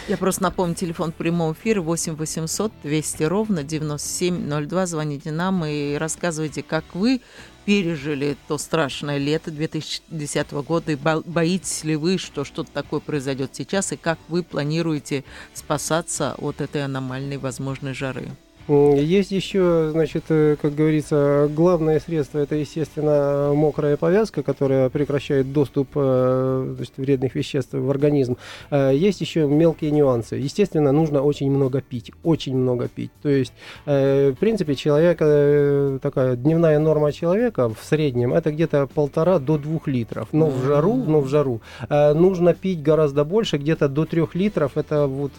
Я 0.08 0.16
просто 0.16 0.42
напомню, 0.42 0.74
телефон 0.74 1.12
прямого 1.12 1.52
эфира 1.52 1.80
8 1.80 2.16
800 2.16 2.72
200 2.82 3.22
ровно 3.22 3.62
9702. 3.62 4.86
Звоните 4.86 5.30
нам 5.30 5.64
и 5.64 5.94
рассказывайте, 5.94 6.62
как 6.62 6.84
вы 6.92 7.20
пережили 7.64 8.36
то 8.48 8.58
страшное 8.58 9.18
лето 9.18 9.52
2010 9.52 10.50
года 10.64 10.92
и 10.92 10.96
бо- 10.96 11.22
боитесь 11.24 11.84
ли 11.84 11.94
вы, 11.94 12.18
что 12.18 12.44
что-то 12.44 12.70
такое 12.72 12.98
произойдет 12.98 13.50
сейчас 13.54 13.92
и 13.92 13.96
как 13.96 14.18
вы 14.28 14.42
планируете 14.42 15.24
спасаться 15.54 16.34
от 16.38 16.60
этой 16.60 16.84
аномальной 16.84 17.36
возможной 17.36 17.94
жары. 17.94 18.32
Есть 18.72 19.30
еще, 19.32 19.90
значит, 19.92 20.24
э, 20.28 20.56
как 20.60 20.74
говорится, 20.74 21.48
главное 21.54 22.00
средство 22.00 22.38
это, 22.38 22.54
естественно, 22.54 23.52
мокрая 23.54 23.96
повязка, 23.96 24.42
которая 24.42 24.88
прекращает 24.88 25.52
доступ 25.52 25.90
э, 25.94 26.74
значит, 26.76 26.94
вредных 26.96 27.34
веществ 27.34 27.74
в 27.74 27.90
организм. 27.90 28.36
Э, 28.70 28.92
Есть 28.94 29.20
еще 29.20 29.46
мелкие 29.46 29.90
нюансы. 29.90 30.36
Естественно, 30.36 30.92
нужно 30.92 31.22
очень 31.22 31.50
много 31.50 31.80
пить, 31.80 32.12
очень 32.22 32.56
много 32.56 32.88
пить. 32.88 33.10
То 33.22 33.28
есть, 33.28 33.52
в 33.84 34.36
принципе, 34.40 34.74
человека 34.74 35.98
такая 36.02 36.36
дневная 36.36 36.78
норма 36.78 37.12
человека 37.12 37.68
в 37.68 37.84
среднем 37.84 38.32
это 38.32 38.50
где-то 38.50 38.86
полтора 38.86 39.38
до 39.38 39.58
двух 39.58 39.86
литров. 39.86 40.28
Но 40.32 40.46
в 40.46 40.64
жару, 40.64 40.94
но 40.94 41.20
в 41.20 41.28
жару 41.28 41.60
нужно 41.88 42.54
пить 42.54 42.82
гораздо 42.82 43.24
больше, 43.24 43.58
где-то 43.58 43.88
до 43.88 44.04
трех 44.04 44.34
литров. 44.34 44.76
Это 44.76 45.06
вот 45.06 45.32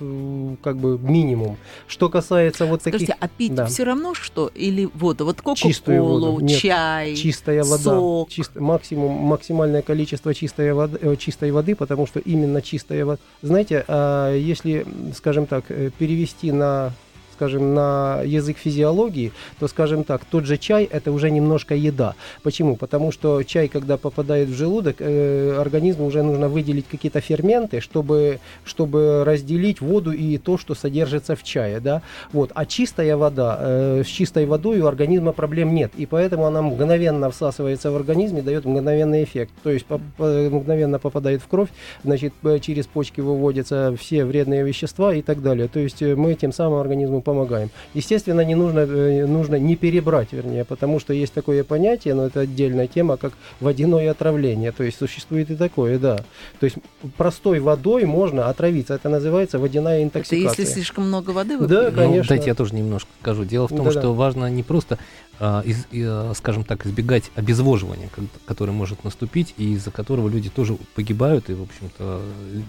как 0.61 0.77
бы 0.77 0.97
минимум. 0.99 1.57
Что 1.87 2.09
касается 2.09 2.65
вот 2.65 2.81
таких 2.81 3.01
Скажите, 3.01 3.17
А 3.23 3.29
пить 3.29 3.55
Да. 3.55 3.67
все 3.67 3.85
равно 3.85 4.13
что? 4.13 4.51
Или 4.53 4.89
воду? 4.95 5.23
Вот 5.23 5.41
кока-колу, 5.41 6.45
чай, 6.45 7.15
чистая 7.15 7.63
вода, 7.63 7.81
сок. 7.81 8.27
чист- 8.29 8.59
максимум, 8.59 9.13
максимальное 9.13 9.81
количество 9.81 10.33
чистой 10.33 10.73
воды, 10.73 10.99
э, 11.01 11.15
чистой 11.15 11.51
воды, 11.51 11.73
потому 11.73 12.05
что 12.05 12.19
именно 12.19 12.61
чистая 12.61 13.05
вода. 13.05 13.21
Знаете, 13.41 13.85
а, 13.87 14.35
если, 14.35 14.85
скажем 15.15 15.45
так, 15.45 15.63
э, 15.69 15.89
перевести 15.97 16.51
на 16.51 16.91
скажем, 17.33 17.73
на 17.73 18.21
язык 18.23 18.57
физиологии, 18.57 19.31
то, 19.59 19.67
скажем 19.67 20.03
так, 20.03 20.25
тот 20.25 20.45
же 20.45 20.57
чай– 20.57 20.83
это 20.91 21.11
уже 21.11 21.29
немножко 21.31 21.75
еда. 21.75 22.15
Почему? 22.43 22.75
Потому 22.75 23.11
что 23.11 23.43
чай, 23.43 23.67
когда 23.67 23.97
попадает 23.97 24.49
в 24.49 24.55
желудок, 24.55 24.97
э, 24.99 25.57
организму 25.59 26.05
уже 26.05 26.23
нужно 26.23 26.47
выделить 26.47 26.87
какие-то 26.87 27.21
ферменты, 27.21 27.81
чтобы, 27.81 28.39
чтобы 28.63 29.23
разделить 29.25 29.81
воду 29.81 30.11
и 30.11 30.37
то, 30.37 30.57
что 30.57 30.75
содержится 30.75 31.35
в 31.35 31.43
чае. 31.43 31.79
Да? 31.79 32.01
Вот. 32.31 32.51
А 32.53 32.65
чистая 32.65 33.17
вода, 33.17 33.57
э, 33.59 34.03
с 34.05 34.07
чистой 34.07 34.45
водой 34.45 34.79
у 34.79 34.87
организма 34.87 35.31
проблем 35.31 35.73
нет. 35.73 35.91
И 35.97 36.05
поэтому 36.05 36.45
она 36.45 36.61
мгновенно 36.61 37.29
всасывается 37.29 37.91
в 37.91 37.95
организме, 37.95 38.41
дает 38.41 38.65
мгновенный 38.65 39.23
эффект. 39.23 39.51
То 39.63 39.71
есть 39.71 39.85
по- 39.85 40.01
по- 40.17 40.49
мгновенно 40.49 40.99
попадает 40.99 41.41
в 41.41 41.47
кровь, 41.47 41.69
значит, 42.03 42.33
э, 42.43 42.59
через 42.59 42.87
почки 42.87 43.21
выводятся 43.21 43.95
все 43.99 44.25
вредные 44.25 44.63
вещества 44.63 45.13
и 45.13 45.21
так 45.21 45.41
далее. 45.41 45.67
То 45.67 45.79
есть 45.79 46.01
э, 46.01 46.15
мы 46.15 46.35
тем 46.35 46.51
самым 46.51 46.79
организму 46.79 47.21
помогаем. 47.23 47.71
Естественно, 47.93 48.41
не 48.41 48.55
нужно, 48.55 48.79
э, 48.81 49.25
нужно 49.25 49.55
не 49.55 49.75
перебрать, 49.75 50.31
вернее, 50.33 50.65
потому 50.65 50.99
что 50.99 51.13
есть 51.13 51.33
такое 51.33 51.63
понятие, 51.63 52.13
но 52.13 52.25
это 52.27 52.41
отдельная 52.41 52.87
тема, 52.87 53.17
как 53.17 53.33
водяное 53.59 54.11
отравление. 54.11 54.71
То 54.71 54.83
есть 54.83 54.97
существует 54.99 55.49
и 55.49 55.55
такое, 55.55 55.97
да. 55.97 56.17
То 56.59 56.65
есть 56.65 56.77
простой 57.17 57.59
водой 57.59 58.05
можно 58.05 58.49
отравиться. 58.49 58.93
Это 58.93 59.09
называется 59.09 59.59
водяная 59.59 59.97
Это 59.97 60.03
интоксикация. 60.05 60.61
если 60.65 60.65
слишком 60.73 61.07
много 61.07 61.31
воды 61.31 61.57
Да, 61.57 61.63
выпьешь? 61.63 61.91
Ну, 61.93 61.97
конечно. 61.97 62.29
дайте 62.29 62.47
я 62.47 62.55
тоже 62.55 62.75
немножко 62.75 63.09
скажу. 63.21 63.45
Дело 63.45 63.67
в 63.67 63.69
том, 63.69 63.85
Да-да. 63.85 63.99
что 63.99 64.13
важно 64.13 64.49
не 64.49 64.63
просто, 64.63 64.99
а, 65.39 65.61
из- 65.65 65.87
и, 65.91 66.03
а, 66.05 66.31
скажем 66.35 66.63
так, 66.63 66.85
избегать 66.85 67.31
обезвоживания, 67.35 68.09
ко- 68.15 68.21
которое 68.45 68.71
может 68.71 69.03
наступить, 69.03 69.53
и 69.57 69.73
из-за 69.73 69.91
которого 69.91 70.27
люди 70.29 70.49
тоже 70.49 70.77
погибают, 70.95 71.49
и, 71.49 71.53
в 71.53 71.63
общем-то, 71.63 72.21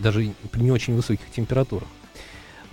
даже 0.02 0.32
при 0.50 0.60
не 0.62 0.70
очень 0.70 0.94
высоких 0.94 1.30
температурах. 1.34 1.88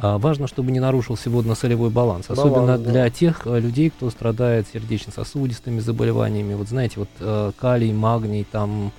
А, 0.02 0.18
Важно, 0.18 0.48
чтобы 0.48 0.72
не 0.72 0.80
нарушился 0.80 1.30
водно-солевой 1.30 1.92
баланс, 1.92 2.28
Баланс, 2.28 2.40
особенно 2.40 2.78
да. 2.78 2.92
для 2.92 3.10
тех 3.10 3.46
а, 3.46 3.60
людей, 3.60 3.92
кто 3.92 4.10
страдает 4.10 4.68
сердечно-сосудистыми 4.74 5.80
заболеваниями. 5.80 6.56
Вот 6.56 6.68
знаете, 6.68 6.96
вот 6.98 7.10
а, 7.20 7.52
калий, 7.60 7.94
магний, 7.94 8.44
там 8.44 8.92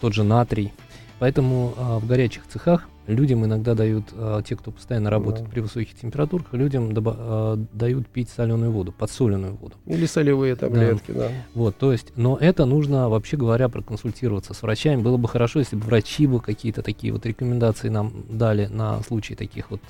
тот 0.00 0.14
же 0.14 0.24
натрий. 0.24 0.72
Поэтому 1.20 1.74
а, 1.76 1.98
в 2.00 2.06
горячих 2.06 2.42
цехах 2.48 2.88
людям 3.08 3.44
иногда 3.44 3.74
дают, 3.74 4.04
а, 4.12 4.42
те, 4.42 4.54
кто 4.54 4.70
постоянно 4.70 5.10
работает 5.10 5.44
Да. 5.46 5.50
при 5.50 5.60
высоких 5.60 5.94
температурах, 5.94 6.46
людям 6.52 6.90
доба- 6.92 7.16
а, 7.18 7.56
дают 7.72 8.06
пить 8.06 8.28
соленую 8.28 8.70
воду, 8.70 8.92
подсоленную 8.92 9.54
воду. 9.56 9.74
Или 9.86 10.06
солевые 10.06 10.54
таблетки, 10.54 11.10
да. 11.12 11.28
Вот, 11.54 11.76
то 11.76 11.90
есть, 11.90 12.12
но 12.16 12.36
это 12.36 12.66
нужно, 12.66 13.08
вообще 13.08 13.36
говоря, 13.36 13.68
проконсультироваться 13.68 14.54
с 14.54 14.62
врачами. 14.62 15.00
Было 15.02 15.16
бы 15.16 15.26
хорошо, 15.28 15.58
если 15.58 15.76
бы 15.76 15.82
врачи 15.82 16.26
бы 16.26 16.40
какие-то 16.40 16.82
такие 16.82 17.12
вот 17.12 17.24
рекомендации 17.26 17.88
нам 17.88 18.12
дали 18.28 18.66
на 18.66 19.02
случай 19.02 19.34
таких 19.34 19.70
вот, 19.70 19.80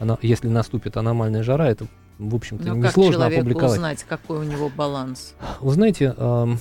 э, 0.00 0.16
если 0.20 0.48
наступит 0.48 0.96
аномальная 0.96 1.42
жара, 1.42 1.70
это, 1.70 1.86
в 2.18 2.34
общем-то, 2.34 2.64
Ну, 2.74 2.82
как 2.82 2.90
несложно 2.90 3.12
человеку 3.14 3.40
опубликовать. 3.42 3.72
узнать, 3.72 4.04
какой 4.08 4.40
у 4.40 4.42
него 4.42 4.70
баланс? 4.76 5.34
Вы 5.60 5.72
знаете, 5.72 6.14
ам, 6.18 6.58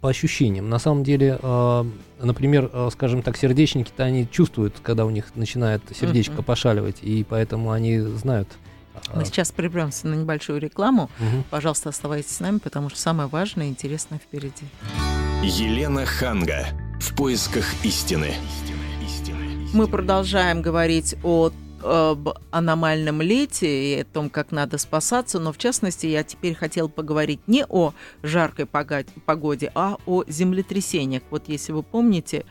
по 0.00 0.08
ощущениям, 0.08 0.68
на 0.68 0.78
самом 0.78 1.02
деле, 1.04 1.38
а, 1.42 1.86
например, 2.20 2.70
а, 2.72 2.88
скажем 2.90 3.22
так, 3.22 3.36
сердечники-то 3.36 4.04
они 4.04 4.28
чувствуют, 4.30 4.74
когда 4.82 5.04
у 5.06 5.10
них 5.10 5.34
начинает 5.34 5.82
сердечко 5.94 6.34
Мгм. 6.34 6.44
пошаливать, 6.44 6.96
и 7.02 7.24
поэтому 7.28 7.70
они 7.70 7.98
знают. 8.00 8.48
а, 9.08 9.18
Мы 9.18 9.24
сейчас 9.24 9.50
прервемся 9.52 10.06
на 10.06 10.14
небольшую 10.14 10.60
рекламу. 10.60 11.10
мгм. 11.18 11.44
Пожалуйста, 11.50 11.88
оставайтесь 11.90 12.30
с 12.36 12.40
нами, 12.40 12.58
потому 12.58 12.90
что 12.90 12.98
самое 13.00 13.28
важное 13.28 13.66
и 13.66 13.68
интересное 13.70 14.18
впереди. 14.18 14.64
Елена 15.42 16.06
Ханга. 16.06 16.66
В 17.00 17.14
поисках 17.16 17.64
истины. 17.84 18.32
Мы 19.74 19.88
продолжаем 19.88 20.62
говорить 20.62 21.16
о 21.24 21.50
об 21.84 22.30
аномальном 22.50 23.20
лете 23.20 23.66
и 23.66 24.00
о 24.00 24.04
том, 24.04 24.30
как 24.30 24.52
надо 24.52 24.78
спасаться, 24.78 25.38
но 25.38 25.52
в 25.52 25.58
частности 25.58 26.06
я 26.06 26.22
теперь 26.22 26.54
хотела 26.54 26.88
поговорить 26.88 27.40
не 27.46 27.64
о 27.68 27.92
жаркой 28.22 28.66
погоде, 28.66 29.70
а 29.74 29.98
о 30.06 30.24
землетрясениях. 30.26 31.22
Вот 31.30 31.44
если 31.48 31.72
вы 31.72 31.82
помните, 31.82 32.44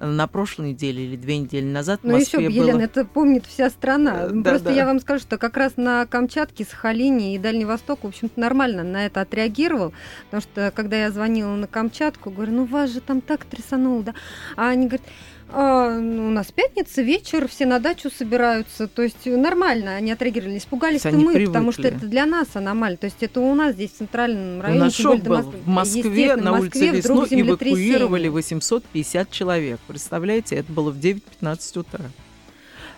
на 0.00 0.26
прошлой 0.26 0.70
неделе 0.70 1.04
или 1.04 1.16
две 1.16 1.38
недели 1.38 1.66
назад 1.66 2.00
в 2.02 2.04
Ну 2.04 2.16
еще, 2.16 2.38
Москве 2.38 2.44
Елена, 2.46 2.72
было... 2.78 2.82
это 2.82 3.04
помнит 3.04 3.46
вся 3.46 3.68
страна. 3.70 4.24
Э, 4.24 4.30
да, 4.32 4.50
Просто 4.50 4.68
да. 4.68 4.74
я 4.74 4.86
вам 4.86 5.00
скажу, 5.00 5.20
что 5.20 5.38
как 5.38 5.56
раз 5.56 5.76
на 5.76 6.06
Камчатке, 6.06 6.64
Сахалине 6.64 7.34
и 7.34 7.38
Дальний 7.38 7.64
Восток, 7.64 8.04
в 8.04 8.06
общем-то, 8.06 8.40
нормально 8.40 8.84
на 8.84 9.06
это 9.06 9.20
отреагировал. 9.20 9.92
Потому 10.26 10.40
что, 10.42 10.72
когда 10.74 10.96
я 10.96 11.10
звонила 11.10 11.54
на 11.54 11.66
Камчатку, 11.66 12.30
говорю, 12.30 12.52
ну 12.52 12.64
вас 12.64 12.90
же 12.90 13.00
там 13.00 13.20
так 13.20 13.44
трясануло, 13.44 14.02
да? 14.02 14.14
А 14.56 14.68
они 14.68 14.86
говорят, 14.86 15.06
«А, 15.50 15.98
ну, 15.98 16.28
у 16.28 16.30
нас 16.30 16.52
пятница, 16.52 17.00
вечер, 17.02 17.48
все 17.48 17.64
на 17.66 17.78
дачу 17.78 18.10
собираются. 18.10 18.86
То 18.86 19.02
есть 19.02 19.24
нормально, 19.24 19.96
они 19.96 20.12
отреагировали. 20.12 20.58
Испугались 20.58 21.02
То 21.02 21.10
мы, 21.10 21.46
потому 21.46 21.72
что 21.72 21.82
привыкли. 21.82 22.00
это 22.00 22.10
для 22.10 22.26
нас 22.26 22.48
аномально. 22.54 22.96
То 22.98 23.06
есть 23.06 23.22
это 23.22 23.40
у 23.40 23.54
нас 23.54 23.74
здесь 23.74 23.92
в 23.92 23.96
центральном 23.98 24.58
У 24.58 24.62
районе. 24.62 24.80
нас 24.80 24.94
тем 24.94 25.04
шок 25.04 25.22
был. 25.22 25.36
Москвы. 25.36 25.58
В 25.64 25.68
Москве 25.68 26.36
на 26.36 26.58
улице 26.58 26.90
Лесной 26.90 27.26
эвакуировали 27.30 28.24
землетрясение. 28.24 28.30
850 28.30 29.30
человек. 29.30 29.80
Представляете, 29.86 30.56
это 30.56 30.72
было 30.72 30.90
в 30.90 30.98
9-15 30.98 31.78
утра. 31.78 32.04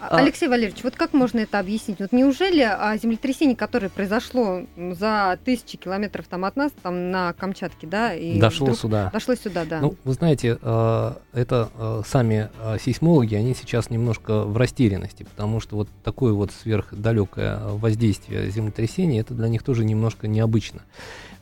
А- 0.00 0.16
Алексей 0.16 0.48
Валерьевич, 0.48 0.82
вот 0.82 0.96
как 0.96 1.12
можно 1.12 1.40
это 1.40 1.58
объяснить? 1.58 1.98
Вот 2.00 2.12
неужели 2.12 2.62
а, 2.62 2.96
землетрясение, 2.96 3.56
которое 3.56 3.90
произошло 3.90 4.62
за 4.76 5.38
тысячи 5.44 5.76
километров 5.76 6.26
там 6.28 6.44
от 6.44 6.56
нас, 6.56 6.72
там 6.82 7.10
на 7.10 7.32
Камчатке, 7.34 7.86
да, 7.86 8.14
и 8.14 8.38
Дошло 8.38 8.72
сюда. 8.74 9.10
дошло 9.12 9.34
сюда, 9.34 9.64
да. 9.64 9.80
Ну, 9.80 9.96
вы 10.04 10.12
знаете, 10.14 10.58
э, 10.60 11.12
это 11.32 11.70
э, 11.76 12.02
сами 12.06 12.50
э, 12.60 12.78
сейсмологи, 12.82 13.34
они 13.34 13.54
сейчас 13.54 13.90
немножко 13.90 14.44
в 14.44 14.56
растерянности, 14.56 15.24
потому 15.24 15.60
что 15.60 15.76
вот 15.76 15.88
такое 16.02 16.32
вот 16.32 16.50
сверхдалекое 16.52 17.58
воздействие 17.58 18.50
землетрясения, 18.50 19.20
это 19.20 19.34
для 19.34 19.48
них 19.48 19.62
тоже 19.62 19.84
немножко 19.84 20.28
необычно. 20.28 20.80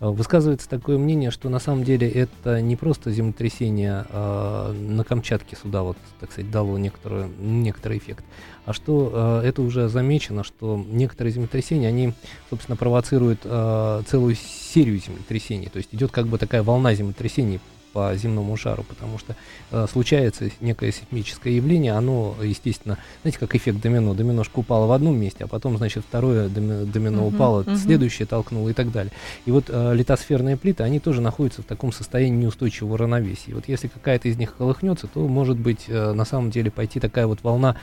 Э, 0.01 0.09
Высказывается 0.09 0.69
такое 0.69 0.99
мнение, 0.99 1.31
что 1.31 1.49
на 1.49 1.59
самом 1.59 1.85
деле 1.85 2.09
это 2.09 2.61
не 2.61 2.77
просто 2.77 3.11
землетрясение 3.11 4.07
э, 4.09 4.73
на 4.73 5.05
Камчатке 5.05 5.57
сюда 5.57 5.83
вот, 5.83 5.97
так 6.21 6.33
сказать, 6.33 6.51
дало 6.51 6.79
некоторый, 6.79 7.29
некоторый 7.41 7.99
эффект, 7.99 8.25
а 8.65 8.73
что 8.73 9.41
э, 9.43 9.49
это 9.49 9.63
уже 9.63 9.89
замечено, 9.89 10.45
что 10.45 10.83
некоторые 10.89 11.33
землетрясения, 11.33 11.89
они, 11.89 12.13
собственно, 12.51 12.77
провоцируют 12.77 13.41
э, 13.45 14.03
целую 14.07 14.37
серию 14.37 14.99
землетрясений, 14.99 15.69
то 15.69 15.79
есть 15.79 15.89
идет 15.93 16.11
как 16.11 16.27
бы 16.27 16.39
такая 16.39 16.63
волна 16.63 16.95
землетрясений 16.95 17.61
по 17.93 18.15
земному 18.17 18.57
шару, 18.57 18.85
потому 18.89 19.19
что 19.19 19.35
э, 19.71 19.87
случается 19.91 20.51
некое 20.61 20.93
сейсмическое 20.93 21.53
явление, 21.53 21.93
оно, 21.93 22.35
естественно, 22.43 22.99
знаете, 23.23 23.39
как 23.39 23.55
эффект 23.55 23.81
домино. 23.81 24.15
Доминошка 24.15 24.59
упала 24.59 24.87
в 24.87 24.93
одном 24.93 25.19
месте, 25.19 25.45
а 25.45 25.47
потом, 25.47 25.77
значит, 25.79 26.05
второе 26.09 26.49
доми- 26.49 26.85
домино 26.85 27.27
Мгм, 27.27 27.35
упало, 27.35 27.61
мгм. 27.63 27.77
следующее 27.77 28.27
толкнуло 28.27 28.69
и 28.69 28.73
так 28.73 28.91
далее. 28.93 29.13
И 29.47 29.51
вот 29.51 29.65
э, 29.69 29.95
литосферные 29.95 30.57
плиты, 30.57 30.83
они 30.83 31.01
тоже 31.01 31.21
находятся 31.21 31.63
в 31.63 31.65
таком 31.67 31.93
состоянии 31.93 32.37
неустойчивого 32.45 32.99
равновесия. 32.99 33.51
И 33.53 33.55
вот 33.55 33.65
если 33.69 33.89
какая-то 33.89 34.29
из 34.29 34.37
них 34.37 34.57
колыхнется, 34.57 35.07
то 35.07 35.27
может 35.27 35.57
быть 35.59 35.85
э, 35.89 36.13
на 36.13 36.25
самом 36.25 36.51
деле 36.51 36.71
пойти 36.71 37.01
такая 37.01 37.27
вот 37.27 37.43
волна 37.43 37.77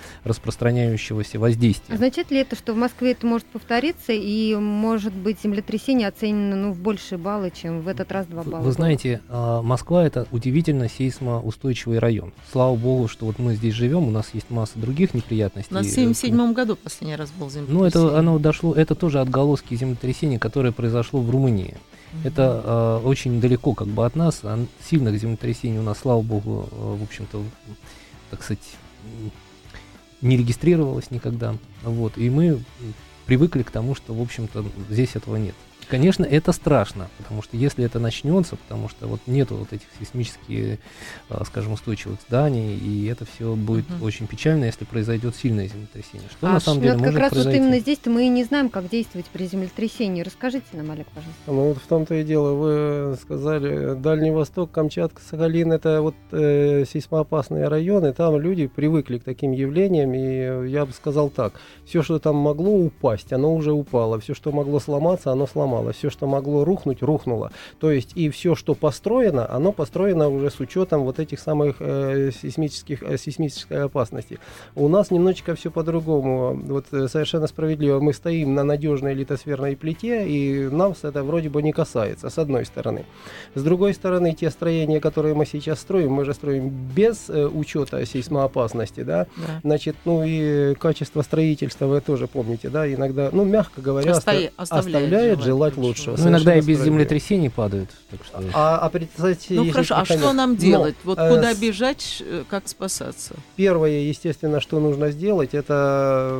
распространяющегося 0.49 1.39
воздействия. 1.39 1.95
Означает 1.95 2.31
ли 2.31 2.37
это, 2.39 2.55
что 2.55 2.73
в 2.73 2.77
Москве 2.77 3.11
это 3.11 3.25
может 3.25 3.45
повториться, 3.47 4.11
и 4.13 4.55
может 4.55 5.13
быть 5.13 5.37
землетрясение 5.41 6.07
оценено 6.07 6.55
ну, 6.55 6.71
в 6.71 6.79
большие 6.79 7.17
баллы, 7.17 7.51
чем 7.51 7.81
в 7.81 7.87
этот 7.87 8.11
раз 8.11 8.27
два 8.27 8.43
Вы- 8.43 8.51
балла? 8.51 8.61
Вы 8.63 8.71
знаете, 8.71 9.21
а, 9.29 9.61
Москва 9.61 9.94
это 10.03 10.27
удивительно 10.31 10.89
сейсмоустойчивый 10.89 11.99
район. 11.99 12.33
Слава 12.51 12.75
богу, 12.75 13.07
что 13.07 13.25
вот 13.25 13.39
мы 13.39 13.55
здесь 13.55 13.73
живем, 13.73 14.07
у 14.07 14.11
нас 14.11 14.29
есть 14.33 14.49
масса 14.49 14.79
других 14.79 15.13
неприятностей. 15.13 15.73
У 15.73 15.75
нас 15.75 15.85
в 15.85 15.89
Э, 15.89 15.91
1977 15.91 16.53
году 16.53 16.75
последний 16.75 17.15
раз 17.15 17.31
был 17.31 17.49
землетрясение. 17.49 17.79
Ну, 17.79 17.85
это 17.85 18.19
оно 18.19 18.39
дошло, 18.39 18.73
это 18.73 18.95
тоже 18.95 19.19
отголоски 19.19 19.75
землетрясения, 19.75 20.39
которое 20.39 20.71
произошло 20.71 21.21
в 21.21 21.29
Румынии. 21.29 21.75
Это 22.23 22.61
а, 22.63 23.01
очень 23.03 23.41
далеко 23.41 23.73
как 23.73 23.87
бы 23.87 24.05
от 24.05 24.15
нас, 24.15 24.39
а 24.43 24.65
сильных 24.89 25.19
землетрясений 25.19 25.79
у 25.79 25.83
нас, 25.83 25.99
слава 25.99 26.21
богу, 26.21 26.69
а, 26.71 26.95
в 26.95 27.03
общем-то, 27.03 27.43
так 28.31 28.43
сказать, 28.43 28.63
не 30.21 30.37
регистрировалось 30.37 31.11
никогда. 31.11 31.55
Вот, 31.83 32.17
и 32.17 32.29
мы 32.29 32.63
привыкли 33.25 33.63
к 33.63 33.71
тому, 33.71 33.95
что, 33.95 34.13
в 34.13 34.21
общем-то, 34.21 34.65
здесь 34.89 35.15
этого 35.15 35.35
нет. 35.35 35.55
Конечно, 35.89 36.23
это 36.25 36.51
страшно, 36.51 37.07
потому 37.17 37.41
что 37.41 37.57
если 37.57 37.85
это 37.85 37.99
начнется, 37.99 38.55
потому 38.55 38.89
что 38.89 39.07
вот 39.07 39.19
нету 39.27 39.55
вот 39.55 39.71
этих 39.73 39.87
сейсмических, 39.99 40.79
а, 41.29 41.43
скажем, 41.45 41.73
устойчивых 41.73 42.19
зданий, 42.27 42.75
и 42.77 43.05
это 43.07 43.25
все 43.25 43.55
будет 43.55 43.89
Мгм. 43.89 44.03
очень 44.03 44.27
печально, 44.27 44.65
если 44.65 44.85
произойдет 44.85 45.35
сильное 45.35 45.67
землетрясение. 45.67 46.27
Что 46.31 46.47
А 46.47 46.53
на 46.53 46.59
самом 46.59 46.81
деле 46.81 46.93
вот 46.93 47.03
как 47.03 47.05
может 47.13 47.19
раз 47.21 47.31
вот 47.31 47.35
произойти? 47.43 47.57
именно 47.59 47.79
здесь-то 47.79 48.09
мы 48.09 48.25
и 48.25 48.29
не 48.29 48.43
знаем, 48.43 48.69
как 48.69 48.89
действовать 48.89 49.27
при 49.27 49.45
землетрясении. 49.45 50.21
Расскажите 50.23 50.65
нам, 50.73 50.91
Олег, 50.91 51.07
пожалуйста. 51.07 51.41
Ну 51.47 51.67
вот 51.69 51.77
в 51.77 51.87
том-то 51.87 52.15
и 52.15 52.23
дело, 52.23 52.53
вы 52.53 53.17
сказали, 53.21 53.93
Дальний 53.95 54.31
Восток, 54.31 54.71
Камчатка, 54.71 55.21
Сахалин, 55.21 55.71
это 55.71 56.01
вот 56.01 56.15
э, 56.31 56.85
сейсмоопасные 56.89 57.67
районы, 57.67 58.13
там 58.13 58.39
люди 58.39 58.67
привыкли 58.67 59.19
к 59.19 59.23
таким 59.23 59.51
явлениям, 59.51 60.13
и 60.13 60.69
я 60.69 60.85
бы 60.85 60.93
сказал 60.93 61.29
так, 61.29 61.53
все, 61.85 62.01
что 62.01 62.19
там 62.19 62.35
могло 62.35 62.71
упасть, 62.71 63.31
оно 63.33 63.53
уже 63.53 63.71
упало, 63.71 64.19
все, 64.19 64.33
что 64.33 64.51
могло 64.51 64.79
сломаться, 64.79 65.31
оно 65.31 65.45
сломалось, 65.47 65.74
все, 65.91 66.09
что 66.09 66.27
могло 66.27 66.63
рухнуть, 66.63 67.01
рухнуло. 67.01 67.51
То 67.79 67.91
есть 67.91 68.11
и 68.15 68.29
все, 68.29 68.55
что 68.55 68.75
построено, 68.75 69.49
оно 69.49 69.71
построено 69.71 70.29
уже 70.29 70.49
с 70.49 70.59
учетом 70.59 71.03
вот 71.03 71.19
этих 71.19 71.39
самых 71.39 71.77
э, 71.79 72.31
сейсмических, 72.31 73.03
э, 73.03 73.17
сейсмической 73.17 73.83
опасности. 73.83 74.39
У 74.75 74.87
нас 74.87 75.11
немножечко 75.11 75.55
все 75.55 75.71
по-другому. 75.71 76.59
Вот 76.65 76.85
э, 76.91 77.07
совершенно 77.07 77.47
справедливо. 77.47 77.99
Мы 77.99 78.13
стоим 78.13 78.55
на 78.55 78.63
надежной 78.63 79.13
литосферной 79.13 79.75
плите, 79.75 80.27
и 80.27 80.67
нас 80.69 81.03
это 81.03 81.23
вроде 81.23 81.49
бы 81.49 81.61
не 81.61 81.71
касается, 81.71 82.29
с 82.29 82.37
одной 82.37 82.65
стороны. 82.65 83.05
С 83.55 83.63
другой 83.63 83.93
стороны, 83.93 84.33
те 84.33 84.49
строения, 84.49 84.99
которые 84.99 85.33
мы 85.33 85.45
сейчас 85.45 85.79
строим, 85.79 86.11
мы 86.13 86.25
же 86.25 86.33
строим 86.33 86.69
без 86.95 87.29
э, 87.29 87.45
учета 87.45 88.05
сейсмоопасности, 88.05 89.01
да. 89.03 89.27
Да. 89.37 89.59
Значит, 89.63 89.95
ну 90.05 90.23
и 90.25 90.75
качество 90.75 91.21
строительства 91.21 91.85
вы 91.87 92.01
тоже 92.01 92.27
помните, 92.27 92.69
да, 92.69 92.91
иногда, 92.91 93.29
ну, 93.31 93.45
мягко 93.45 93.81
говоря, 93.81 94.11
оста- 94.11 94.51
оставляет 94.57 95.05
оставляет 95.05 95.41
желать 95.41 95.64
желать 95.65 95.77
лучшего. 95.77 96.17
Ну, 96.17 96.29
иногда 96.29 96.55
и 96.55 96.61
без 96.61 96.81
землетрясений 96.81 97.49
падают. 97.49 97.89
Так 98.09 98.19
что... 98.25 98.43
А, 98.53 98.77
а 98.79 98.89
представьте, 98.89 99.55
Ну 99.55 99.71
хорошо, 99.71 99.95
а 99.97 100.05
что 100.05 100.33
нам 100.33 100.51
Но, 100.51 100.57
делать? 100.57 100.95
Вот 101.03 101.17
э, 101.17 101.29
куда 101.29 101.53
бежать, 101.53 102.23
э, 102.25 102.43
как 102.49 102.67
спасаться? 102.67 103.35
Первое, 103.55 103.99
естественно, 104.01 104.61
что 104.61 104.79
нужно 104.79 105.11
сделать, 105.11 105.53
это 105.53 106.39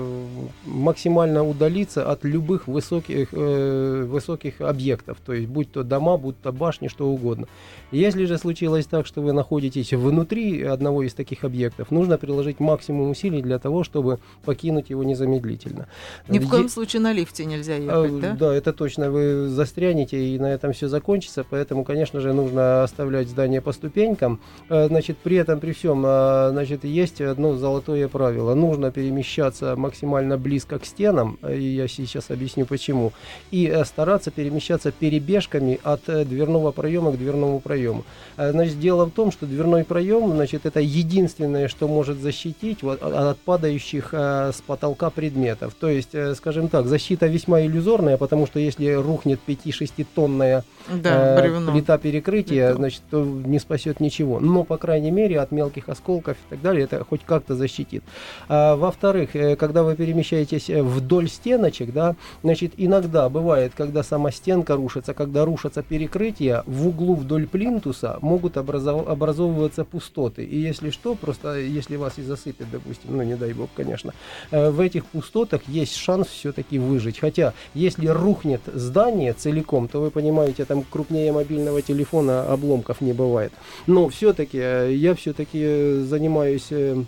максимально 0.65 1.47
удалиться 1.47 2.09
от 2.09 2.23
любых 2.23 2.67
высоких, 2.67 3.29
э, 3.31 4.05
высоких 4.07 4.61
объектов, 4.61 5.17
то 5.25 5.33
есть 5.33 5.47
будь 5.47 5.71
то 5.71 5.83
дома, 5.83 6.17
будь 6.17 6.39
то 6.41 6.51
башни, 6.51 6.87
что 6.87 7.07
угодно. 7.07 7.47
Если 7.91 8.25
же 8.25 8.37
случилось 8.37 8.85
так, 8.85 9.05
что 9.05 9.21
вы 9.21 9.31
находитесь 9.31 9.93
внутри 9.93 10.63
одного 10.63 11.03
из 11.03 11.13
таких 11.13 11.43
объектов, 11.43 11.91
нужно 11.91 12.17
приложить 12.17 12.59
максимум 12.59 13.09
усилий 13.09 13.41
для 13.41 13.59
того, 13.59 13.83
чтобы 13.83 14.19
покинуть 14.43 14.89
его 14.89 15.03
незамедлительно. 15.03 15.87
Ни 16.27 16.39
в 16.39 16.49
коем 16.49 16.69
случае 16.69 17.01
на 17.01 17.13
лифте 17.13 17.45
нельзя 17.45 17.75
а, 17.75 18.05
ехать, 18.05 18.37
да? 18.37 18.53
это 18.53 18.73
точно. 18.73 19.09
Вы 19.15 19.47
застрянете, 19.47 20.17
и 20.17 20.37
на 20.39 20.47
этом 20.47 20.73
все 20.73 20.89
закончится. 20.89 21.45
Поэтому, 21.49 21.85
конечно 21.85 22.19
же, 22.19 22.33
нужно 22.33 22.83
оставлять 22.83 23.29
здание 23.29 23.61
по 23.61 23.71
ступенькам. 23.71 24.41
Э, 24.69 24.87
Значит, 24.87 25.17
при 25.23 25.37
этом, 25.37 25.61
при 25.61 25.71
всем, 25.71 26.03
э, 26.05 26.49
значит, 26.51 26.83
есть 26.83 27.21
одно 27.21 27.55
золотое 27.55 28.09
правило. 28.09 28.55
Нужно 28.55 28.91
перемещаться 28.91 29.75
максимально 29.77 30.37
близко 30.37 30.79
к 30.79 30.85
стенам. 30.85 31.37
э, 31.43 31.57
И 31.57 31.63
я 31.75 31.87
сейчас 31.87 32.29
объясню 32.29 32.65
почему. 32.65 33.13
И 33.51 33.73
стараться 33.85 34.31
перемещаться 34.31 34.91
перебежками 34.91 35.79
от 35.83 36.01
дверного 36.05 36.71
проема 36.71 37.13
к 37.13 37.17
дверному 37.17 37.61
проему. 37.61 38.03
Значит, 38.37 38.79
дело 38.81 39.05
в 39.05 39.11
том, 39.11 39.31
что 39.31 39.45
дверной 39.45 39.85
проем, 39.85 40.31
значит, 40.31 40.65
это 40.65 40.81
единственное, 40.81 41.69
что 41.69 41.87
может 41.87 42.17
защитить 42.19 42.83
вот, 42.83 43.01
от 43.01 43.13
от 43.15 43.37
падающих 43.37 44.13
с 44.13 44.61
потолка 44.67 45.09
предметов. 45.09 45.73
То 45.79 45.87
есть, 45.87 46.15
скажем 46.35 46.67
так, 46.67 46.85
защита 46.87 47.27
весьма 47.27 47.61
иллюзорная, 47.61 48.17
потому 48.17 48.45
что 48.47 48.59
если 48.59 48.95
рухнет 49.05 49.39
5-6 49.47 50.05
тонная 50.13 50.63
Да, 50.91 51.37
э, 51.37 51.41
бревно. 51.41 51.71
плита 51.71 51.97
перекрытия, 51.97 52.67
Бетон. 52.69 52.77
значит, 52.77 53.01
то 53.09 53.23
не 53.23 53.59
спасет 53.59 53.99
ничего. 53.99 54.39
Но, 54.39 54.63
по 54.63 54.77
крайней 54.77 55.11
мере, 55.11 55.39
от 55.39 55.51
мелких 55.51 55.89
осколков 55.89 56.35
и 56.35 56.49
так 56.49 56.61
далее, 56.61 56.83
это 56.85 57.03
хоть 57.03 57.21
как-то 57.23 57.55
защитит. 57.55 58.03
А, 58.49 58.75
во-вторых, 58.75 59.35
э, 59.35 59.55
когда 59.55 59.83
вы 59.83 59.95
перемещаетесь 59.95 60.69
э, 60.69 60.81
вдоль 60.83 61.29
стеночек, 61.29 61.93
да, 61.93 62.15
значит, 62.43 62.73
иногда 62.77 63.29
бывает, 63.29 63.73
когда 63.75 64.03
сама 64.03 64.31
стенка 64.31 64.75
рушится, 64.75 65.13
когда 65.13 65.45
рушатся 65.45 65.83
перекрытия, 65.83 66.63
в 66.65 66.87
углу 66.87 67.15
вдоль 67.15 67.47
плинтуса 67.47 68.17
могут 68.21 68.57
образов- 68.57 69.07
образовываться 69.07 69.83
пустоты. 69.85 70.43
И 70.43 70.59
если 70.59 70.89
что, 70.89 71.15
просто 71.15 71.57
если 71.59 71.95
вас 71.95 72.17
и 72.17 72.23
засыпет, 72.23 72.67
допустим, 72.71 73.17
ну, 73.17 73.23
не 73.23 73.35
дай 73.35 73.53
бог, 73.53 73.69
конечно, 73.75 74.13
э, 74.51 74.69
в 74.69 74.79
этих 74.79 75.05
пустотах 75.05 75.61
есть 75.67 75.95
шанс 75.95 76.27
все-таки 76.27 76.79
выжить. 76.79 77.19
Хотя, 77.19 77.53
если 77.73 78.07
рухнет 78.07 78.61
здание 78.73 78.94
целиком, 79.33 79.87
то 79.87 80.01
вы 80.01 80.11
понимаете, 80.11 80.65
там 80.65 80.83
крупнее 80.83 81.31
мобильного 81.31 81.81
телефона 81.81 82.43
обломков 82.43 83.01
не 83.01 83.13
бывает. 83.13 83.51
Но 83.87 84.07
все-таки 84.09 84.57
я 84.57 85.13
все-таки 85.15 85.99
занимаюсь 86.03 86.67
э, 86.71 87.03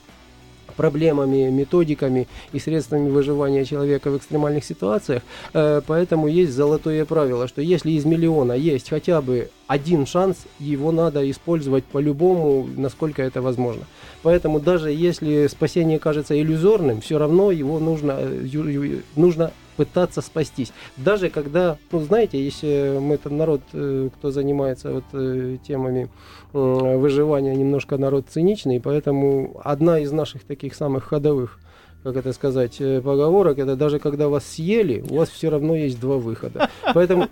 проблемами, 0.77 1.49
методиками 1.49 2.27
и 2.53 2.59
средствами 2.59 3.09
выживания 3.09 3.65
человека 3.65 4.09
в 4.09 4.17
экстремальных 4.17 4.63
ситуациях. 4.63 5.23
Э, 5.53 5.81
Поэтому 5.85 6.27
есть 6.27 6.53
золотое 6.53 7.05
правило, 7.05 7.47
что 7.47 7.61
если 7.61 7.91
из 7.91 8.05
миллиона 8.05 8.53
есть 8.53 8.89
хотя 8.89 9.21
бы 9.21 9.49
один 9.67 10.05
шанс, 10.05 10.37
его 10.59 10.91
надо 10.91 11.29
использовать 11.29 11.83
по-любому, 11.83 12.67
насколько 12.77 13.21
это 13.21 13.41
возможно. 13.41 13.83
Поэтому 14.23 14.59
даже 14.59 14.91
если 14.91 15.47
спасение 15.47 15.99
кажется 15.99 16.39
иллюзорным, 16.39 17.01
все 17.01 17.17
равно 17.17 17.51
его 17.51 17.79
нужно, 17.79 18.15
э, 18.19 19.01
нужно 19.15 19.51
пытаться 19.77 20.21
спастись. 20.21 20.73
Даже 20.97 21.29
когда, 21.29 21.77
ну 21.91 21.99
знаете, 21.99 22.43
если 22.43 22.97
мы 22.99 23.15
это 23.15 23.29
народ, 23.29 23.61
э, 23.73 24.09
кто 24.13 24.31
занимается 24.31 24.91
вот 24.91 25.03
э, 25.13 25.57
темами 25.65 26.09
э, 26.53 26.97
выживания, 26.97 27.55
немножко 27.55 27.97
народ 27.97 28.25
циничный, 28.29 28.81
поэтому 28.81 29.61
одна 29.63 29.99
из 29.99 30.11
наших 30.11 30.43
таких 30.43 30.75
самых 30.75 31.05
ходовых 31.05 31.59
как 32.03 32.15
это 32.15 32.31
сказать, 32.31 32.77
поговорок, 32.77 33.57
это 33.57 33.75
даже 33.75 33.99
когда 33.99 34.29
вас 34.29 34.45
съели, 34.45 35.03
у 35.09 35.15
вас 35.15 35.29
все 35.29 35.49
равно 35.49 35.75
есть 35.75 35.99
два 35.99 36.15
выхода. 36.17 36.69
Поэтому 36.93 37.27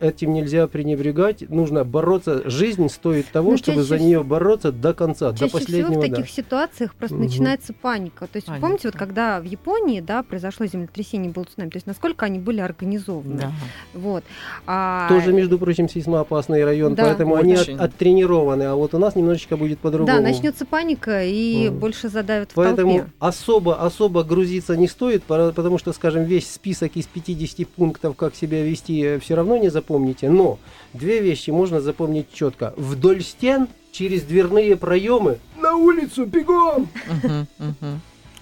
этим 0.00 0.32
нельзя 0.32 0.66
пренебрегать, 0.66 1.48
нужно 1.50 1.84
бороться. 1.84 2.48
Жизнь 2.48 2.88
стоит 2.88 3.26
того, 3.30 3.52
Ну, 3.52 3.56
чтобы 3.58 3.82
за 3.82 3.98
нее 3.98 4.22
бороться 4.22 4.72
до 4.72 4.94
конца, 4.94 5.32
до 5.32 5.38
Чаще 5.38 5.48
всего 5.50 5.58
последнего. 5.60 6.00
в 6.00 6.00
да. 6.08 6.16
таких 6.16 6.30
ситуациях 6.30 6.94
просто 6.94 7.16
Мгм. 7.16 7.24
начинается 7.26 7.72
паника. 7.72 8.26
То 8.26 8.36
есть 8.36 8.46
Паника. 8.46 8.60
помните, 8.66 8.88
вот 8.88 8.96
когда 8.96 9.40
в 9.40 9.44
Японии, 9.44 10.00
да, 10.00 10.22
произошло 10.22 10.66
землетрясение, 10.66 11.30
был 11.30 11.44
цунами, 11.44 11.70
то 11.70 11.76
есть 11.76 11.86
насколько 11.86 12.26
они 12.26 12.38
были 12.38 12.60
организованы. 12.60 13.36
Да. 13.40 13.52
Вот. 13.94 14.24
А, 14.66 15.08
Тоже, 15.08 15.32
между 15.32 15.58
прочим, 15.58 15.88
сейсмоопасный 15.88 16.64
район, 16.64 16.94
Да. 16.94 17.04
поэтому 17.04 17.34
они 17.36 17.54
от- 17.54 17.60
Очень. 17.62 17.76
оттренированы, 17.76 18.62
а 18.64 18.74
вот 18.74 18.94
у 18.94 18.98
нас 18.98 19.16
немножечко 19.16 19.56
будет 19.56 19.78
по-другому. 19.80 20.16
Да, 20.16 20.22
начнется 20.22 20.64
паника 20.64 21.22
и 21.24 21.68
Мгм. 21.68 21.78
больше 21.78 22.08
задавят 22.08 22.52
в 22.52 22.54
Поэтому 22.54 22.92
толпе. 22.98 23.12
особо, 23.18 23.74
особо 23.84 24.24
грузиться 24.24 24.76
не 24.76 24.88
стоит, 24.88 25.22
потому 25.24 25.78
что, 25.78 25.92
скажем, 25.92 26.24
весь 26.24 26.50
список 26.50 26.92
из 26.96 27.06
50 27.06 27.64
пунктов, 27.64 28.16
как 28.16 28.34
себя 28.34 28.62
вести, 28.64 29.18
все 29.18 29.34
равно 29.34 29.56
не 29.56 29.68
запомните. 29.90 30.30
Но 30.30 30.58
две 30.94 31.20
вещи 31.20 31.50
можно 31.50 31.80
запомнить 31.80 32.32
четко. 32.32 32.72
Вдоль 32.76 33.22
стен, 33.22 33.68
через 33.92 34.22
дверные 34.22 34.76
проемы, 34.76 35.38
на 35.56 35.74
улицу, 35.74 36.26
бегом! 36.26 36.88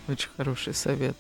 Очень 0.09 0.31
хороший 0.37 0.75
совет. 0.75 1.17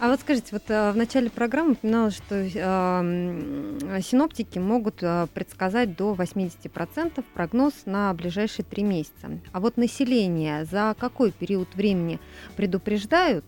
А 0.00 0.08
вот 0.08 0.20
скажите, 0.20 0.48
вот 0.52 0.62
а, 0.68 0.92
в 0.92 0.96
начале 0.96 1.30
программы 1.30 1.72
упоминалось, 1.72 2.16
что 2.16 2.34
м, 2.34 3.78
синоптики 4.02 4.58
могут 4.58 4.96
а, 5.02 5.26
предсказать 5.34 5.96
до 5.96 6.14
80% 6.14 7.22
прогноз 7.34 7.74
на 7.84 8.12
ближайшие 8.14 8.64
три 8.64 8.82
месяца. 8.82 9.38
А 9.52 9.60
вот 9.60 9.76
население 9.76 10.64
за 10.64 10.96
какой 10.98 11.30
период 11.30 11.68
времени 11.74 12.18
предупреждают, 12.56 13.44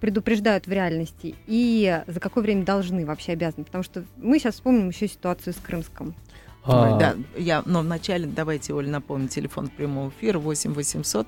предупреждают 0.00 0.66
в 0.66 0.72
реальности 0.72 1.34
и 1.46 2.02
за 2.06 2.20
какое 2.20 2.42
время 2.42 2.64
должны 2.64 3.04
вообще 3.06 3.32
обязаны? 3.32 3.64
Потому 3.64 3.84
что 3.84 4.04
мы 4.16 4.38
сейчас 4.38 4.54
вспомним 4.54 4.88
еще 4.88 5.08
ситуацию 5.08 5.52
с 5.52 5.56
Крымском. 5.56 6.14
А, 6.62 6.98
Да, 6.98 7.16
я, 7.36 7.62
но 7.64 7.80
вначале 7.80 8.26
давайте, 8.26 8.74
Оля, 8.74 8.88
напомним, 8.88 9.28
телефон 9.28 9.68
прямого 9.68 10.10
эфира 10.10 10.38
8 10.38 10.72
800 10.72 11.26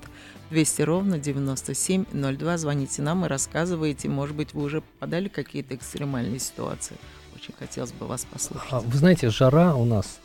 200 0.51 0.81
ровно 0.83 1.17
9702. 1.17 2.57
Звоните 2.57 3.01
нам 3.01 3.25
и 3.25 3.27
рассказывайте. 3.27 4.09
Может 4.09 4.35
быть, 4.35 4.53
вы 4.53 4.63
уже 4.63 4.81
попадали 4.81 5.27
в 5.27 5.31
какие-то 5.31 5.75
экстремальные 5.75 6.39
ситуации. 6.39 6.97
Очень 7.43 7.55
хотелось 7.59 7.91
бы 7.91 8.07
вас 8.07 8.25
послушать. 8.25 8.71
А, 8.71 8.79
Вы 8.79 8.97
знаете, 8.97 9.29
жара 9.29 9.75
у 9.75 9.83
нас 9.83 10.19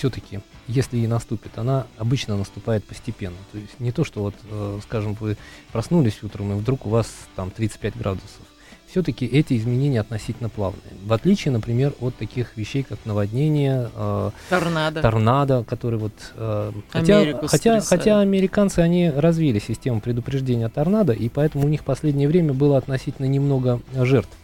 все-таки, 0.00 0.40
если 0.66 0.96
и 0.96 1.06
наступит, 1.06 1.58
она 1.58 1.86
обычно 1.98 2.36
наступает 2.36 2.84
постепенно. 2.84 3.36
То 3.52 3.58
есть 3.58 3.78
не 3.80 3.92
то, 3.92 4.02
что 4.02 4.22
вот, 4.22 4.34
э, 4.50 4.78
скажем, 4.82 5.14
вы 5.20 5.36
проснулись 5.72 6.22
утром 6.22 6.52
и 6.52 6.54
вдруг 6.54 6.86
у 6.86 6.88
вас 6.88 7.06
там 7.36 7.50
35 7.50 7.98
градусов. 7.98 8.40
Все-таки 8.90 9.26
эти 9.26 9.56
изменения 9.56 10.00
относительно 10.00 10.48
плавные. 10.48 10.82
В 11.04 11.12
отличие, 11.12 11.52
например, 11.52 11.92
от 12.00 12.16
таких 12.16 12.56
вещей, 12.56 12.82
как 12.82 12.98
наводнение, 13.04 13.90
э, 13.94 14.30
Торнадо. 14.48 15.02
торнадо, 15.02 15.64
который 15.64 15.98
вот... 15.98 16.12
э, 16.34 16.72
хотя, 16.88 17.18
Америку 17.18 17.46
хотя, 17.46 17.80
хотя 17.82 18.20
американцы, 18.20 18.78
они 18.78 19.10
развили 19.10 19.58
систему 19.58 20.00
предупреждения 20.00 20.68
торнадо, 20.68 21.12
и 21.12 21.28
поэтому 21.28 21.66
у 21.66 21.68
них 21.68 21.82
в 21.82 21.84
последнее 21.84 22.26
время 22.26 22.54
было 22.54 22.78
относительно 22.78 23.26
немного 23.26 23.80
жертв. 23.94 24.34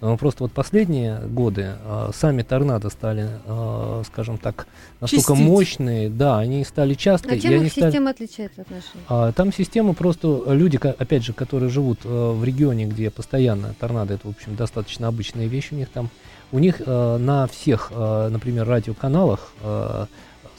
Но 0.00 0.16
просто 0.16 0.44
вот 0.44 0.52
последние 0.52 1.18
годы 1.20 1.72
э, 1.84 2.10
сами 2.14 2.42
торнадо 2.42 2.88
стали, 2.88 3.28
э, 3.44 4.02
скажем 4.06 4.38
так, 4.38 4.66
настолько 5.00 5.32
Чистить. 5.34 5.46
мощные, 5.46 6.08
да, 6.08 6.38
они 6.38 6.64
стали 6.64 6.94
часто. 6.94 7.30
А 7.32 7.38
чем 7.38 7.62
их 7.62 7.70
стали- 7.72 7.86
система 7.90 8.10
отличается 8.10 8.62
от 8.62 8.70
нашей? 8.70 8.88
а, 9.08 9.32
Там 9.32 9.52
система 9.52 9.92
просто 9.92 10.42
люди, 10.48 10.78
опять 10.78 11.22
же, 11.24 11.32
которые 11.34 11.68
живут 11.68 12.00
э, 12.04 12.08
в 12.08 12.42
регионе, 12.44 12.86
где 12.86 13.10
постоянно 13.10 13.74
торнадо, 13.78 14.14
это, 14.14 14.26
в 14.26 14.30
общем, 14.30 14.56
достаточно 14.56 15.06
обычная 15.08 15.46
вещь 15.46 15.68
у 15.72 15.74
них 15.74 15.88
там. 15.90 16.08
У 16.52 16.58
них 16.58 16.80
э, 16.84 17.16
на 17.18 17.46
всех, 17.46 17.92
э, 17.94 18.28
например, 18.28 18.66
радиоканалах 18.66 19.52
э, 19.62 20.06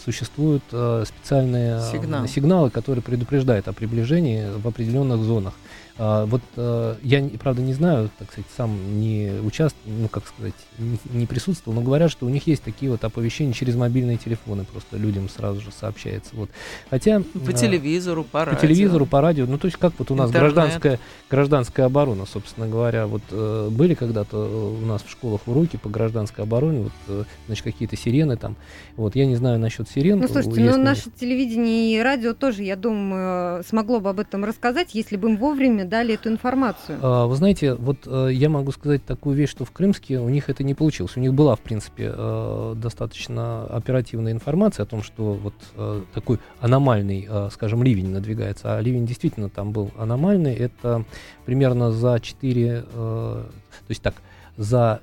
существуют 0.03 0.63
э, 0.71 1.03
специальные 1.07 1.77
э, 1.79 1.91
Сигнал. 1.91 2.27
сигналы, 2.27 2.69
которые 2.69 3.01
предупреждают 3.03 3.67
о 3.67 3.73
приближении 3.73 4.45
в 4.57 4.67
определенных 4.67 5.19
зонах. 5.21 5.53
А, 5.97 6.25
вот 6.25 6.41
э, 6.57 6.95
я, 7.03 7.29
правда, 7.39 7.61
не 7.61 7.73
знаю, 7.73 8.09
так 8.19 8.31
сказать, 8.31 8.49
сам 8.55 8.99
не 8.99 9.31
участвовал, 9.45 9.95
ну, 9.97 10.07
как 10.09 10.27
сказать, 10.27 10.53
не, 10.77 10.99
не 11.11 11.25
присутствовал, 11.25 11.75
но 11.75 11.81
говорят, 11.81 12.11
что 12.11 12.25
у 12.25 12.29
них 12.29 12.47
есть 12.47 12.63
такие 12.63 12.91
вот 12.91 13.03
оповещения 13.03 13.53
через 13.53 13.75
мобильные 13.75 14.17
телефоны, 14.17 14.65
просто 14.65 14.97
людям 14.97 15.29
сразу 15.29 15.61
же 15.61 15.71
сообщается. 15.71 16.35
Вот. 16.35 16.49
Хотя... 16.89 17.21
По 17.45 17.51
э, 17.51 17.53
телевизору, 17.53 18.23
по 18.23 18.41
по 18.45 18.51
радио. 18.51 18.67
телевизору, 18.67 19.05
по 19.05 19.21
радио. 19.21 19.45
Ну, 19.45 19.57
то 19.57 19.65
есть, 19.67 19.77
как 19.77 19.93
вот 19.97 20.11
у 20.11 20.15
нас 20.15 20.29
Интернет. 20.29 20.53
гражданская, 20.53 20.99
гражданская 21.29 21.85
оборона, 21.85 22.25
собственно 22.25 22.67
говоря. 22.67 23.07
Вот 23.07 23.21
э, 23.29 23.69
были 23.71 23.93
когда-то 23.93 24.37
у 24.81 24.85
нас 24.85 25.03
в 25.03 25.09
школах 25.09 25.41
уроки 25.47 25.77
по 25.77 25.89
гражданской 25.89 26.43
обороне, 26.43 26.81
вот, 26.81 26.91
э, 27.07 27.23
значит, 27.47 27.63
какие-то 27.63 27.95
сирены 27.95 28.37
там. 28.37 28.55
Вот, 28.95 29.15
я 29.15 29.25
не 29.25 29.35
знаю 29.35 29.59
насчет 29.59 29.89
сирен. 29.89 30.19
Ну, 30.19 30.27
слушайте, 30.27 30.61
ну, 30.61 30.77
наше 30.77 31.09
телевидение 31.11 31.95
и 31.95 32.01
радио 32.01 32.33
тоже, 32.33 32.63
я 32.63 32.75
думаю, 32.75 33.63
смогло 33.63 33.99
бы 33.99 34.09
об 34.09 34.19
этом 34.19 34.43
рассказать, 34.43 34.95
если 34.95 35.17
бы 35.17 35.29
им 35.29 35.37
вовремя 35.37 35.80
дали 35.85 36.15
эту 36.15 36.29
информацию. 36.29 36.99
А, 37.01 37.27
Вы 37.27 37.35
знаете, 37.35 37.73
вот 37.73 37.97
э, 38.05 38.29
я 38.31 38.49
могу 38.49 38.71
сказать 38.71 39.05
такую 39.05 39.35
вещь, 39.35 39.49
что 39.49 39.65
в 39.65 39.71
Крымске 39.71 40.19
у 40.19 40.29
них 40.29 40.49
это 40.49 40.63
не 40.63 40.73
получилось. 40.73 41.17
У 41.17 41.19
них 41.19 41.33
была, 41.33 41.55
в 41.55 41.59
принципе, 41.61 42.11
э, 42.15 42.73
достаточно 42.75 43.65
оперативная 43.65 44.31
информация 44.31 44.83
о 44.83 44.85
том, 44.85 45.03
что 45.03 45.33
вот 45.33 45.53
э, 45.75 46.03
такой 46.13 46.39
аномальный, 46.59 47.27
э, 47.29 47.49
скажем, 47.51 47.83
ливень 47.83 48.09
надвигается. 48.09 48.77
А 48.77 48.81
ливень 48.81 49.05
действительно 49.05 49.49
там 49.49 49.71
был 49.71 49.91
аномальный. 49.97 50.53
Это 50.55 51.05
примерно 51.45 51.91
за 51.91 52.19
4, 52.19 52.81
то 52.81 53.45
есть 53.89 54.01
так, 54.01 54.15
за 54.57 55.01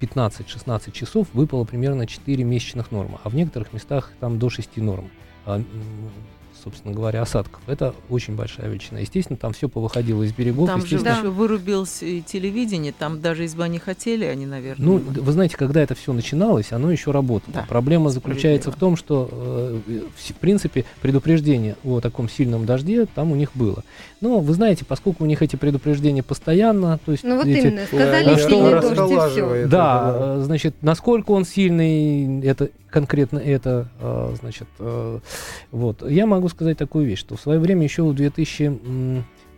15-16 0.00 0.92
часов 0.92 1.28
выпало 1.32 1.64
примерно 1.64 2.06
4 2.06 2.44
месячных 2.44 2.90
нормы, 2.90 3.18
а 3.22 3.28
в 3.28 3.34
некоторых 3.34 3.72
местах 3.72 4.12
там 4.20 4.38
до 4.38 4.50
6 4.50 4.76
норм. 4.78 5.10
Собственно 6.64 6.94
говоря, 6.94 7.22
осадков. 7.22 7.60
Это 7.66 7.94
очень 8.08 8.34
большая 8.34 8.68
величина. 8.68 9.00
Естественно, 9.00 9.36
там 9.36 9.52
все 9.52 9.68
повыходило 9.68 10.22
из 10.22 10.32
берегов. 10.32 10.66
Там 10.66 10.84
же 10.84 10.96
еще 10.96 11.28
вырубилось 11.28 12.02
и 12.02 12.22
телевидение, 12.22 12.92
там 12.92 13.20
даже 13.20 13.42
если 13.42 13.56
бы 13.56 13.64
они 13.64 13.78
хотели, 13.78 14.24
они, 14.24 14.46
наверное... 14.46 14.84
Ну, 14.84 14.98
не 14.98 15.20
вы 15.20 15.32
знаете, 15.32 15.56
когда 15.56 15.82
это 15.82 15.94
все 15.94 16.12
начиналось, 16.12 16.72
оно 16.72 16.90
еще 16.90 17.10
работало. 17.10 17.54
Да, 17.54 17.66
Проблема 17.68 18.10
заключается 18.10 18.70
в 18.70 18.76
том, 18.76 18.96
что, 18.96 19.28
э, 19.30 20.00
в 20.16 20.34
принципе, 20.34 20.84
предупреждение 21.02 21.76
о 21.84 22.00
таком 22.00 22.28
сильном 22.28 22.66
дожде 22.66 23.06
там 23.06 23.32
у 23.32 23.36
них 23.36 23.50
было. 23.54 23.84
Но 24.24 24.40
вы 24.40 24.54
знаете, 24.54 24.86
поскольку 24.86 25.24
у 25.24 25.26
них 25.26 25.42
эти 25.42 25.54
предупреждения 25.56 26.22
постоянно, 26.22 26.98
то 27.04 27.12
есть 27.12 27.24
Ну 27.24 27.36
вот 27.36 27.46
эти- 27.46 27.66
именно, 27.66 27.84
сказали 27.86 28.34
э, 28.34 28.38
сильный 28.38 28.80
что- 28.80 28.94
дождь 28.94 29.36
и 29.36 29.40
все. 29.40 29.66
да, 29.66 30.14
э, 30.16 30.40
значит, 30.42 30.74
насколько 30.80 31.32
он 31.32 31.44
сильный, 31.44 32.40
это 32.40 32.70
конкретно 32.88 33.38
это, 33.38 33.88
э, 34.00 34.34
значит, 34.40 34.66
э, 34.78 35.18
вот. 35.72 36.10
Я 36.10 36.24
могу 36.24 36.48
сказать 36.48 36.78
такую 36.78 37.04
вещь, 37.04 37.18
что 37.20 37.36
в 37.36 37.40
свое 37.42 37.58
время 37.60 37.82
еще 37.82 38.02
в 38.02 38.14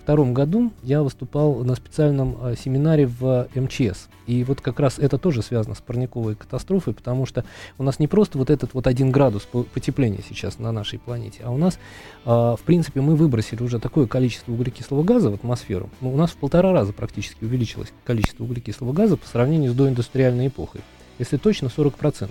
2002 0.06 0.32
году 0.32 0.72
я 0.82 1.02
выступал 1.02 1.64
на 1.64 1.74
специальном 1.74 2.36
э, 2.40 2.54
семинаре 2.56 3.06
в 3.06 3.48
МЧС. 3.54 4.08
И 4.26 4.44
вот 4.44 4.60
как 4.60 4.80
раз 4.80 4.98
это 4.98 5.18
тоже 5.18 5.42
связано 5.42 5.74
с 5.74 5.80
парниковой 5.80 6.34
катастрофой, 6.34 6.94
потому 6.94 7.26
что 7.26 7.44
у 7.78 7.82
нас 7.82 7.98
не 7.98 8.06
просто 8.06 8.38
вот 8.38 8.50
этот 8.50 8.74
вот 8.74 8.86
один 8.86 9.10
градус 9.10 9.42
по- 9.42 9.64
потепления 9.64 10.20
сейчас 10.28 10.58
на 10.58 10.72
нашей 10.72 10.98
планете, 10.98 11.42
а 11.44 11.50
у 11.50 11.58
нас, 11.58 11.78
э, 12.24 12.28
в 12.28 12.60
принципе, 12.64 13.00
мы 13.00 13.16
выбросили 13.16 13.62
уже 13.62 13.78
такое 13.78 14.06
количество 14.06 14.52
углекислого 14.52 15.02
газа 15.02 15.30
в 15.30 15.34
атмосферу. 15.34 15.90
Ну, 16.00 16.12
у 16.12 16.16
нас 16.16 16.30
в 16.30 16.36
полтора 16.36 16.72
раза 16.72 16.92
практически 16.92 17.44
увеличилось 17.44 17.92
количество 18.04 18.44
углекислого 18.44 18.92
газа 18.92 19.16
по 19.16 19.26
сравнению 19.26 19.72
с 19.72 19.74
доиндустриальной 19.74 20.48
эпохой. 20.48 20.82
Если 21.18 21.36
точно, 21.36 21.66
40%. 21.66 22.30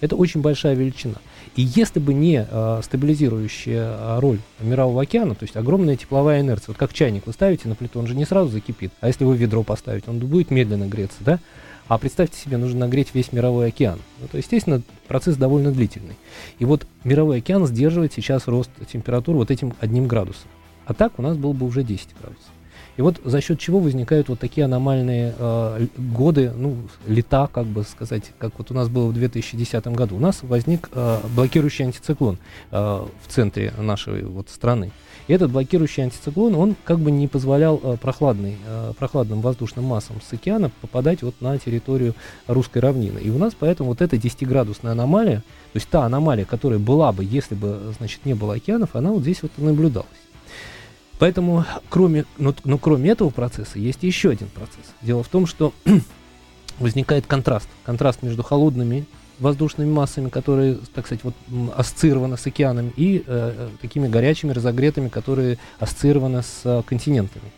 Это 0.00 0.16
очень 0.16 0.40
большая 0.40 0.74
величина. 0.74 1.16
И 1.56 1.62
если 1.62 2.00
бы 2.00 2.14
не 2.14 2.46
э, 2.48 2.80
стабилизирующая 2.82 3.84
э, 3.84 4.18
роль 4.20 4.38
Мирового 4.60 5.02
океана, 5.02 5.34
то 5.34 5.44
есть 5.44 5.56
огромная 5.56 5.96
тепловая 5.96 6.40
инерция, 6.40 6.68
вот 6.68 6.78
как 6.78 6.92
чайник 6.92 7.26
вы 7.26 7.32
ставите 7.32 7.68
на 7.68 7.74
плиту, 7.74 7.98
он 7.98 8.06
же 8.06 8.14
не 8.14 8.24
сразу 8.24 8.50
закипит, 8.50 8.92
а 9.00 9.08
если 9.08 9.24
вы 9.24 9.36
ведро 9.36 9.62
поставите, 9.62 10.10
он 10.10 10.18
будет 10.18 10.50
медленно 10.50 10.86
греться, 10.86 11.18
да? 11.20 11.38
А 11.88 11.98
представьте 11.98 12.38
себе, 12.38 12.56
нужно 12.56 12.80
нагреть 12.80 13.08
весь 13.14 13.32
Мировой 13.32 13.66
океан. 13.66 13.98
Ну, 14.20 14.28
то, 14.28 14.38
естественно, 14.38 14.80
процесс 15.08 15.36
довольно 15.36 15.72
длительный. 15.72 16.14
И 16.60 16.64
вот 16.64 16.86
Мировой 17.02 17.38
океан 17.38 17.66
сдерживает 17.66 18.12
сейчас 18.12 18.46
рост 18.46 18.70
температур 18.90 19.34
вот 19.34 19.50
этим 19.50 19.74
одним 19.80 20.06
градусом. 20.06 20.48
А 20.86 20.94
так 20.94 21.18
у 21.18 21.22
нас 21.22 21.36
было 21.36 21.52
бы 21.52 21.66
уже 21.66 21.82
10 21.82 22.08
градусов. 22.20 22.50
И 23.00 23.02
вот 23.02 23.18
за 23.24 23.40
счет 23.40 23.58
чего 23.58 23.80
возникают 23.80 24.28
вот 24.28 24.40
такие 24.40 24.66
аномальные 24.66 25.34
э, 25.38 25.86
годы, 25.96 26.52
ну, 26.54 26.76
лета, 27.06 27.48
как 27.50 27.64
бы 27.64 27.82
сказать, 27.82 28.24
как 28.36 28.58
вот 28.58 28.70
у 28.70 28.74
нас 28.74 28.90
было 28.90 29.06
в 29.06 29.14
2010 29.14 29.86
году. 29.86 30.16
У 30.16 30.20
нас 30.20 30.40
возник 30.42 30.90
э, 30.92 31.18
блокирующий 31.34 31.86
антициклон 31.86 32.36
э, 32.70 32.76
в 32.76 33.32
центре 33.32 33.72
нашей 33.78 34.24
вот 34.24 34.50
страны. 34.50 34.92
И 35.28 35.32
этот 35.32 35.50
блокирующий 35.50 36.02
антициклон, 36.02 36.54
он 36.54 36.76
как 36.84 36.98
бы 36.98 37.10
не 37.10 37.26
позволял 37.26 37.80
э, 37.82 37.96
прохладной, 37.96 38.58
э, 38.66 38.92
прохладным 38.98 39.40
воздушным 39.40 39.86
массам 39.86 40.16
с 40.20 40.30
океана 40.34 40.70
попадать 40.82 41.22
вот 41.22 41.40
на 41.40 41.56
территорию 41.56 42.14
русской 42.48 42.80
равнины. 42.80 43.18
И 43.18 43.30
у 43.30 43.38
нас 43.38 43.56
поэтому 43.58 43.88
вот 43.88 44.02
эта 44.02 44.16
10-градусная 44.16 44.92
аномалия, 44.92 45.38
то 45.38 45.76
есть 45.76 45.88
та 45.88 46.04
аномалия, 46.04 46.44
которая 46.44 46.78
была 46.78 47.12
бы, 47.12 47.24
если 47.24 47.54
бы, 47.54 47.94
значит, 47.96 48.26
не 48.26 48.34
было 48.34 48.56
океанов, 48.56 48.94
она 48.94 49.10
вот 49.10 49.22
здесь 49.22 49.40
вот 49.40 49.52
наблюдалась. 49.56 50.06
Поэтому, 51.20 51.66
кроме, 51.90 52.24
ну, 52.38 52.54
ну, 52.64 52.78
кроме 52.78 53.10
этого 53.10 53.28
процесса, 53.28 53.78
есть 53.78 54.02
еще 54.02 54.30
один 54.30 54.48
процесс. 54.48 54.94
Дело 55.02 55.22
в 55.22 55.28
том, 55.28 55.46
что 55.46 55.74
возникает 56.78 57.26
контраст. 57.26 57.68
Контраст 57.84 58.22
между 58.22 58.42
холодными 58.42 59.04
воздушными 59.38 59.90
массами, 59.90 60.28
которые, 60.28 60.78
так 60.94 61.06
сказать, 61.06 61.24
вот, 61.24 61.34
ассоциированы 61.74 62.36
с 62.36 62.46
океанами, 62.46 62.92
и 62.96 63.18
э, 63.18 63.22
э, 63.26 63.68
такими 63.80 64.06
горячими, 64.06 64.52
разогретыми, 64.52 65.08
которые 65.08 65.58
ассоциированы 65.78 66.42
с 66.42 66.60
э, 66.64 66.82
континентами. 66.86 67.50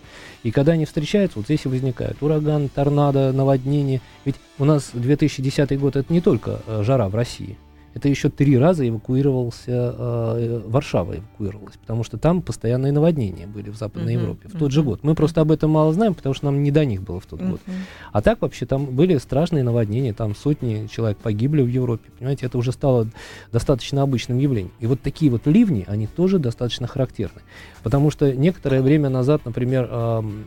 И 0.44 0.50
когда 0.52 0.72
они 0.72 0.84
встречаются, 0.84 1.38
вот 1.38 1.46
здесь 1.46 1.64
и 1.64 1.68
возникают 1.68 2.22
ураган, 2.22 2.68
торнадо, 2.68 3.32
наводнение. 3.32 4.00
Ведь 4.24 4.36
у 4.58 4.64
нас 4.64 4.90
2010 4.92 5.78
год 5.78 5.96
это 5.96 6.12
не 6.12 6.20
только 6.20 6.62
э, 6.66 6.82
жара 6.84 7.08
в 7.08 7.14
России. 7.14 7.56
Это 7.94 8.08
еще 8.08 8.30
три 8.30 8.56
раза 8.56 8.88
эвакуировался, 8.88 9.94
э, 9.98 10.62
Варшава 10.66 11.18
эвакуировалась, 11.18 11.76
потому 11.76 12.04
что 12.04 12.16
там 12.16 12.40
постоянные 12.40 12.90
наводнения 12.92 13.46
были 13.46 13.70
в 13.70 13.76
Западной 13.76 14.14
Мгм, 14.14 14.22
Европе 14.22 14.48
в 14.48 14.58
тот 14.58 14.72
же 14.72 14.80
мгм. 14.80 14.90
год. 14.90 15.00
Мы 15.02 15.14
просто 15.14 15.40
об 15.42 15.52
этом 15.52 15.70
мало 15.70 15.92
знаем, 15.92 16.14
потому 16.14 16.34
что 16.34 16.46
нам 16.46 16.62
не 16.62 16.70
до 16.70 16.84
них 16.84 17.02
было 17.02 17.20
в 17.20 17.26
тот 17.26 17.40
год. 17.40 17.60
Мгм. 17.66 17.76
А 18.12 18.22
так 18.22 18.40
вообще 18.40 18.64
там 18.64 18.86
были 18.86 19.18
страшные 19.18 19.62
наводнения, 19.62 20.12
там 20.14 20.34
сотни 20.34 20.86
человек 20.90 21.18
погибли 21.18 21.62
в 21.62 21.68
Европе, 21.68 22.10
понимаете, 22.18 22.46
это 22.46 22.56
уже 22.56 22.72
стало 22.72 23.08
достаточно 23.52 24.02
обычным 24.02 24.38
явлением. 24.38 24.72
И 24.80 24.86
вот 24.86 25.00
такие 25.02 25.30
вот 25.30 25.46
ливни, 25.46 25.84
они 25.86 26.06
тоже 26.06 26.38
достаточно 26.38 26.86
характерны. 26.86 27.42
Потому 27.82 28.10
что 28.10 28.32
некоторое 28.34 28.80
время 28.80 29.10
назад, 29.10 29.42
например, 29.44 29.88
ам, 29.90 30.44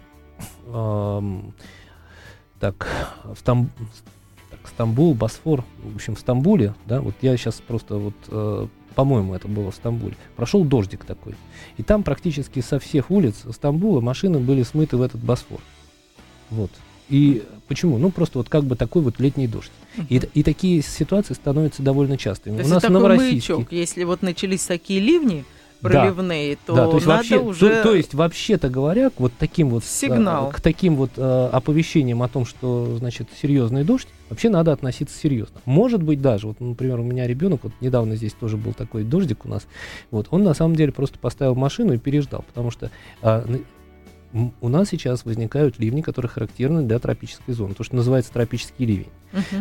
ам, 0.67 1.53
так, 2.60 2.88
в 3.23 3.43
Там- 3.43 3.69
так, 3.77 4.14
Стамбул, 4.69 5.13
Босфор, 5.13 5.63
в 5.84 5.95
общем, 5.95 6.15
в 6.15 6.19
Стамбуле, 6.19 6.73
да, 6.86 7.01
вот 7.01 7.15
я 7.21 7.36
сейчас 7.38 7.56
просто 7.56 7.95
вот, 7.97 8.13
э, 8.30 8.67
по-моему, 8.95 9.34
это 9.34 9.47
было 9.47 9.71
в 9.71 9.75
Стамбуле, 9.75 10.15
прошел 10.36 10.63
дождик 10.63 11.06
такой. 11.06 11.36
И 11.78 11.84
там 11.84 12.04
практически 12.04 12.60
со 12.62 12.80
всех 12.80 13.12
улиц 13.12 13.43
Стамбула 13.51 14.01
машины 14.01 14.39
были 14.39 14.63
смыты 14.63 14.97
в 14.97 15.01
этот 15.01 15.21
Босфор. 15.21 15.60
Вот. 16.49 16.71
И 17.10 17.43
почему? 17.67 17.97
Ну, 17.99 18.10
просто 18.10 18.39
вот 18.39 18.49
как 18.49 18.63
бы 18.63 18.75
такой 18.75 19.01
вот 19.04 19.19
летний 19.19 19.47
дождь. 19.47 19.71
И, 20.10 20.17
Мгм. 20.17 20.28
и 20.34 20.43
такие 20.43 20.82
ситуации 20.82 21.34
становятся 21.36 21.84
довольно 21.84 22.17
частыми. 22.17 22.58
То 22.62 22.65
У 22.65 22.67
нас 22.67 22.82
такой 22.82 22.93
Новороссийске. 22.95 23.54
маячок. 23.54 23.71
Если 23.71 24.04
вот 24.04 24.21
начались 24.23 24.63
такие 24.65 24.99
ливни 24.99 25.45
Да. 25.89 26.02
проливные, 26.02 26.58
то 26.65 26.76
да, 26.76 26.88
то 26.88 26.95
есть 26.95 27.06
надо 27.06 27.17
вообще, 27.17 27.39
уже... 27.39 27.69
то, 27.69 27.84
то 27.84 27.95
есть 27.95 28.13
вообще-то 28.13 28.69
говоря, 28.69 29.10
к 29.10 29.19
вот 29.19 29.34
таким 29.38 29.69
вот 29.69 29.84
э, 29.84 29.88
Сигнал. 29.88 30.52
к 30.52 30.62
таким 30.62 30.95
вот 30.95 31.12
э, 31.17 31.50
оповещениям 31.52 32.21
о 32.24 32.28
том, 32.28 32.45
что 32.45 32.98
значит 32.98 33.30
серьезный 33.41 33.84
дождь, 33.84 34.08
вообще 34.30 34.50
надо 34.50 34.71
относиться 34.71 35.17
серьезно. 35.17 35.62
Может 35.65 36.04
быть 36.04 36.21
даже, 36.21 36.48
вот, 36.48 36.60
например, 36.60 37.00
у 37.00 37.04
меня 37.04 37.28
ребенок, 37.28 37.63
вот 37.63 37.74
недавно 37.82 38.15
здесь 38.15 38.34
тоже 38.34 38.58
был 38.58 38.74
такой 38.74 39.04
дождик 39.04 39.45
у 39.45 39.50
нас, 39.50 39.67
вот, 40.12 40.28
он 40.32 40.43
на 40.43 40.54
самом 40.54 40.76
деле 40.76 40.91
просто 40.91 41.19
поставил 41.19 41.56
машину 41.56 41.93
и 41.93 41.98
переждал, 41.98 42.43
потому 42.48 42.71
что 42.71 42.91
м, 44.36 44.54
у 44.60 44.69
нас 44.69 44.89
сейчас 44.89 45.24
возникают 45.26 45.80
ливни, 45.80 46.02
которые 46.02 46.30
характерны 46.30 46.84
для 46.84 47.00
тропической 47.00 47.54
зоны, 47.54 47.74
то, 47.74 47.84
что 47.84 47.95
называется 47.95 48.34
тропический 48.34 48.86
ливень. 48.86 49.10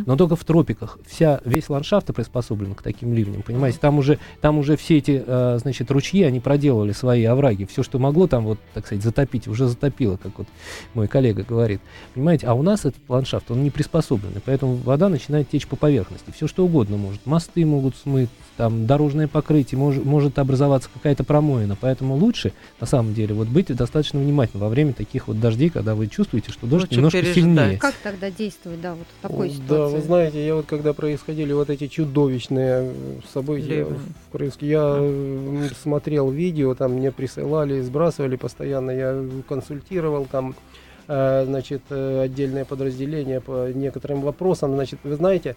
Но 0.07 0.17
только 0.17 0.37
в 0.37 0.45
тропиках 0.45 0.99
вся, 1.07 1.41
весь 1.45 1.69
ландшафт 1.69 2.15
приспособлен 2.15 2.75
к 2.75 2.83
таким 2.83 3.15
ливням, 3.15 3.43
понимаете? 3.43 3.79
Там 3.81 3.99
уже, 3.99 4.19
там 4.41 4.59
уже 4.59 4.77
все 4.77 4.99
эти, 4.99 5.23
э, 5.27 5.59
значит, 5.61 5.91
ручьи, 5.91 6.23
они 6.23 6.41
проделали 6.41 6.93
свои 6.93 7.25
овраги. 7.25 7.65
Все, 7.65 7.83
что 7.83 7.99
могло 7.99 8.27
там, 8.27 8.45
вот, 8.45 8.59
так 8.73 8.87
сказать, 8.87 9.05
затопить, 9.05 9.49
уже 9.49 9.67
затопило, 9.69 10.17
как 10.17 10.39
вот 10.39 10.47
мой 10.95 11.09
коллега 11.09 11.43
говорит. 11.43 11.81
Понимаете? 12.15 12.47
А 12.47 12.55
у 12.55 12.63
нас 12.63 12.81
этот 12.85 13.01
ландшафт, 13.09 13.51
он 13.51 13.63
не 13.63 13.71
приспособленный, 13.71 14.41
поэтому 14.45 14.77
вода 14.77 15.09
начинает 15.09 15.49
течь 15.49 15.67
по 15.67 15.77
поверхности. 15.77 16.31
Все, 16.31 16.47
что 16.47 16.65
угодно 16.65 16.97
может. 16.97 17.25
Мосты 17.27 17.65
могут 17.67 17.97
смыть, 17.97 18.31
там, 18.57 18.87
дорожное 18.87 19.29
покрытие, 19.29 19.79
мож, 19.79 19.97
может 19.97 20.39
образоваться 20.39 20.89
какая-то 20.93 21.25
промоина. 21.25 21.77
Поэтому 21.81 22.15
лучше, 22.15 22.53
на 22.81 22.87
самом 22.87 23.15
деле, 23.15 23.35
вот 23.35 23.49
быть 23.49 23.75
достаточно 23.75 24.21
внимательным 24.21 24.63
во 24.63 24.69
время 24.69 24.93
таких 24.93 25.29
вот 25.29 25.41
дождей, 25.41 25.71
когда 25.71 25.95
вы 25.95 26.07
чувствуете, 26.07 26.53
что 26.53 26.67
дождь 26.67 26.85
Лучше 26.85 26.97
немножко 26.97 27.21
переждать. 27.21 27.35
сильнее. 27.35 27.79
Как 27.79 27.95
тогда 28.03 28.31
действовать, 28.31 28.81
да, 28.81 28.95
вот 28.95 29.07
в 29.19 29.23
такой 29.23 29.49
Да, 29.69 29.87
вы 29.87 30.01
знаете, 30.01 30.45
я 30.45 30.55
вот 30.55 30.67
когда 30.67 30.93
происходили 30.93 31.53
вот 31.53 31.71
эти 31.71 31.87
чудовищные 31.87 32.93
э, 32.93 32.93
события 33.33 33.85
в 33.85 34.33
Крымске, 34.33 34.67
я 34.67 34.97
э, 34.99 35.69
смотрел 35.81 36.31
видео, 36.31 36.75
там 36.75 36.93
мне 36.93 37.13
присылали, 37.13 37.81
сбрасывали 37.81 38.37
постоянно, 38.37 38.91
я 38.91 39.25
консультировал 39.49 40.27
там, 40.27 40.55
э, 41.09 41.45
значит, 41.47 41.83
отдельные 41.91 42.65
подразделения 42.65 43.41
по 43.41 43.71
некоторым 43.73 44.23
вопросам, 44.23 44.75
значит, 44.75 44.99
вы 45.05 45.17
знаете, 45.17 45.57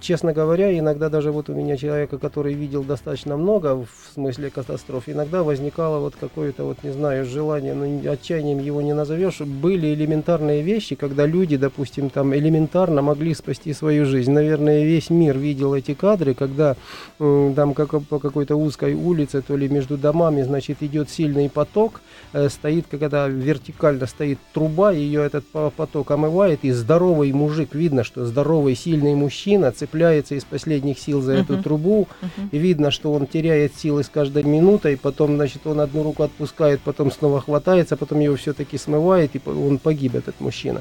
честно 0.00 0.32
говоря, 0.32 0.76
иногда 0.78 1.08
даже 1.08 1.32
вот 1.32 1.48
у 1.48 1.54
меня 1.54 1.76
человека, 1.76 2.18
который 2.18 2.54
видел 2.54 2.82
достаточно 2.82 3.36
много 3.36 3.76
в 3.76 3.88
смысле 4.14 4.50
катастроф, 4.50 5.04
иногда 5.08 5.42
возникало 5.42 5.98
вот 6.00 6.14
какое-то 6.18 6.64
вот, 6.64 6.82
не 6.82 6.90
знаю, 6.90 7.24
желание, 7.24 7.74
ну, 7.74 8.10
отчаянием 8.10 8.58
его 8.58 8.82
не 8.82 8.92
назовешь. 8.92 9.40
Были 9.40 9.94
элементарные 9.94 10.62
вещи, 10.62 10.94
когда 10.96 11.26
люди, 11.26 11.56
допустим, 11.56 12.10
там 12.10 12.34
элементарно 12.34 13.02
могли 13.02 13.34
спасти 13.34 13.72
свою 13.72 14.04
жизнь. 14.04 14.32
Наверное, 14.32 14.84
весь 14.84 15.10
мир 15.10 15.38
видел 15.38 15.74
эти 15.74 15.94
кадры, 15.94 16.34
когда 16.34 16.76
там 17.18 17.74
как 17.74 18.02
по 18.04 18.18
какой-то 18.18 18.56
узкой 18.56 18.94
улице, 18.94 19.42
то 19.42 19.56
ли 19.56 19.68
между 19.68 19.96
домами, 19.96 20.42
значит, 20.42 20.78
идет 20.82 21.10
сильный 21.10 21.48
поток, 21.48 22.00
э, 22.32 22.48
стоит, 22.48 22.86
когда 22.90 23.28
вертикально 23.28 24.06
стоит 24.06 24.38
труба, 24.52 24.92
ее 24.92 25.24
этот 25.24 25.46
по- 25.46 25.70
поток 25.70 26.10
омывает, 26.10 26.60
и 26.62 26.72
здоровый 26.72 27.32
мужик, 27.32 27.74
видно, 27.74 28.04
что 28.04 28.24
здоровый, 28.24 28.74
сильный 28.74 29.14
мужчина 29.14 29.72
цепляется 29.76 30.34
из 30.34 30.44
последних 30.44 30.98
сил 30.98 31.20
за 31.22 31.32
эту 31.34 31.54
Мгм. 31.54 31.62
трубу, 31.62 32.08
Мгм. 32.22 32.48
и 32.52 32.58
видно, 32.58 32.90
что 32.90 33.12
он 33.12 33.26
теряет 33.26 33.74
силы 33.76 34.02
с 34.02 34.08
каждой 34.08 34.42
минутой, 34.42 34.96
потом, 34.96 35.36
значит, 35.36 35.66
он 35.66 35.80
одну 35.80 36.02
руку 36.02 36.22
отпускает, 36.22 36.80
потом 36.80 37.10
снова 37.12 37.40
хватается, 37.40 37.96
потом 37.96 38.20
его 38.20 38.34
все-таки 38.36 38.78
смывает, 38.78 39.36
и 39.36 39.40
он 39.48 39.78
погиб, 39.78 40.14
этот 40.14 40.40
мужчина. 40.40 40.80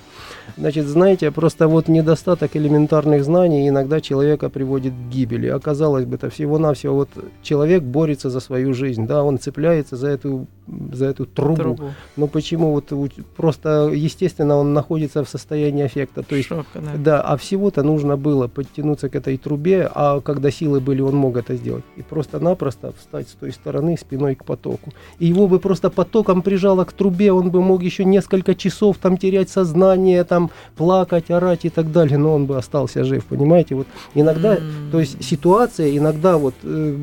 Значит, 0.58 0.86
знаете, 0.88 1.32
просто 1.32 1.68
вот 1.68 1.88
недостаток 1.88 2.56
элементарных 2.56 3.24
знаний 3.24 3.68
иногда 3.70 4.00
человека 4.02 4.50
приводит 4.50 4.94
к 4.94 5.14
гибели. 5.14 5.48
Оказалось 5.48 6.06
бы, 6.06 6.16
это 6.16 6.30
всего-навсего 6.30 6.96
вот 6.96 7.10
человек 7.44 7.84
борется 7.84 8.30
за 8.30 8.40
свою 8.40 8.74
жизнь, 8.74 9.06
да, 9.08 9.24
он 9.24 9.38
цепляется 9.40 9.96
за 9.98 10.08
эту, 10.08 10.48
за 10.94 11.06
эту 11.06 11.26
трубу. 11.26 11.56
Трубу. 11.56 11.84
Но 12.16 12.28
почему 12.28 12.72
вот 12.72 12.94
просто, 13.36 13.90
естественно, 13.94 14.56
он 14.58 14.74
находится 14.74 15.24
в 15.24 15.30
состоянии 15.30 15.84
аффекта, 15.86 16.24
то 16.24 16.36
есть 16.36 16.48
Шока, 16.48 16.66
да. 16.76 16.92
да, 16.98 17.22
а 17.22 17.36
всего-то 17.38 17.84
нужно 17.84 18.18
было 18.18 18.48
подтянуться 18.86 19.10
к 19.10 19.16
этой 19.16 19.38
трубе, 19.38 19.90
а 19.94 20.20
когда 20.22 20.52
силы 20.52 20.80
были, 20.80 21.02
он 21.02 21.16
мог 21.16 21.38
это 21.38 21.56
сделать. 21.56 21.84
И 21.98 22.02
просто-напросто 22.02 22.92
встать 22.98 23.28
с 23.28 23.34
той 23.34 23.52
стороны 23.52 23.98
спиной 23.98 24.36
к 24.36 24.44
потоку. 24.46 24.94
И 25.20 25.26
его 25.26 25.48
бы 25.48 25.60
просто 25.60 25.90
потоком 25.90 26.42
прижало 26.42 26.86
к 26.86 26.94
трубе, 26.94 27.32
он 27.32 27.50
бы 27.50 27.62
мог 27.62 27.84
еще 27.84 28.06
несколько 28.06 28.54
часов 28.56 28.98
там 29.02 29.18
терять 29.18 29.50
сознание, 29.50 30.24
там 30.24 30.50
плакать, 30.78 31.32
орать 31.32 31.66
и 31.66 31.70
так 31.70 31.92
далее, 31.92 32.18
но 32.18 32.36
он 32.36 32.46
бы 32.46 32.58
остался 32.58 33.04
жив, 33.04 33.24
понимаете? 33.26 33.76
Вот 33.76 33.88
иногда, 34.16 34.56
М. 34.56 34.92
то 34.92 35.00
есть 35.00 35.24
ситуация 35.24 35.98
иногда 35.98 36.38
вот, 36.38 36.54
э, 36.64 36.98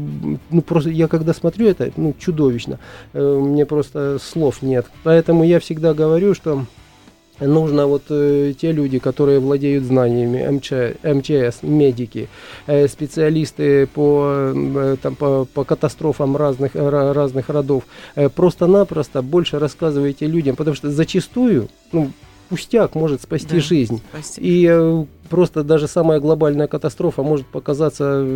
ну 0.51 0.63
просто 0.63 0.91
я 0.91 1.09
когда 1.09 1.33
смотрю 1.35 1.67
это, 1.67 1.91
ну 1.97 2.15
чудовищно, 2.19 2.79
Э, 3.15 3.39
мне 3.41 3.65
просто 3.67 4.19
слов 4.21 4.63
нет. 4.63 4.87
Поэтому 5.05 5.45
я 5.45 5.59
всегда 5.59 5.95
говорю, 5.95 6.35
что 6.35 6.65
нужно 7.47 7.87
вот 7.87 8.03
э, 8.11 8.53
те 8.61 8.73
люди, 8.73 8.99
которые 8.99 9.39
владеют 9.41 9.85
знаниями, 9.85 10.47
МЧ, 10.49 10.73
МЧС, 11.03 11.63
медики, 11.63 12.29
э, 12.67 12.89
специалисты 12.89 13.87
по, 13.87 14.53
э, 14.55 14.97
там, 15.03 15.15
по, 15.17 15.45
по 15.53 15.65
катастрофам 15.65 16.37
разных, 16.37 16.75
ра- 16.77 17.13
разных 17.13 17.49
родов, 17.49 17.85
э, 18.15 18.29
просто-напросто 18.29 19.23
больше 19.23 19.59
рассказывайте 19.59 20.27
людям, 20.27 20.57
потому 20.57 20.75
что 20.75 20.91
зачастую, 20.91 21.69
ну, 21.93 22.11
пустяк 22.49 22.95
может 22.95 23.23
спасти 23.23 23.55
Да. 23.57 23.61
жизнь. 23.61 24.03
Спасибо. 24.13 24.47
И 24.47 24.67
э, 24.71 25.05
просто 25.29 25.63
даже 25.65 25.89
самая 25.89 26.21
глобальная 26.21 26.67
катастрофа 26.67 27.23
может 27.23 27.47
показаться, 27.47 28.27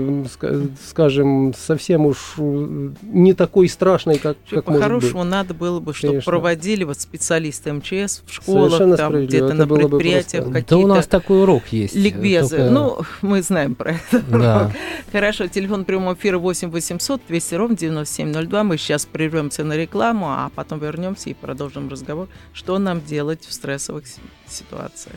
скажем, 0.89 1.55
совсем 1.57 2.07
уж 2.07 2.35
э, 2.39 2.91
не 3.03 3.35
такой 3.35 3.69
страшной, 3.69 4.19
как, 4.19 4.37
как 4.51 4.67
может 4.67 4.67
быть. 4.67 4.81
По-хорошему, 4.81 5.25
надо 5.25 5.55
было 5.55 5.81
бы, 5.81 5.93
чтобы 5.95 6.13
Конечно. 6.15 6.31
проводили 6.31 6.85
вот 6.85 6.99
специалисты 7.01 7.73
МЧС 7.73 8.23
в 8.27 8.33
школах, 8.33 8.97
там 8.97 9.25
где-то 9.27 9.47
Это 9.47 9.55
на 9.55 9.67
предприятиях 9.67 10.45
просто. 10.45 10.53
Да 10.53 10.59
у 10.59 10.63
какие-то 10.63 10.87
нас 10.95 11.07
такой 11.07 11.43
урок 11.43 11.63
есть. 11.69 11.95
ликбезы. 11.95 12.57
только- 12.57 12.71
Ну, 12.71 12.99
мы 13.23 13.43
знаем 13.43 13.75
про 13.75 13.93
это. 13.93 14.23
да. 14.31 14.73
Хорошо, 15.13 15.47
телефон 15.49 15.85
прямого 15.85 16.15
эфира 16.15 16.39
8 16.39 16.71
800 16.71 17.21
200 17.29 17.55
ровно 17.55 17.77
9702. 17.77 18.65
Мы 18.65 18.77
сейчас 18.79 19.07
прервемся 19.07 19.65
на 19.65 19.77
рекламу, 19.77 20.27
а 20.29 20.51
потом 20.55 20.79
вернемся 20.79 21.31
и 21.31 21.35
продолжим 21.35 21.89
разговор, 21.89 22.29
что 22.53 22.79
нам 22.79 23.01
делать 23.05 23.45
в 23.45 23.53
стрессовых 23.53 24.07
си- 24.07 24.21
ситуациях. 24.49 25.17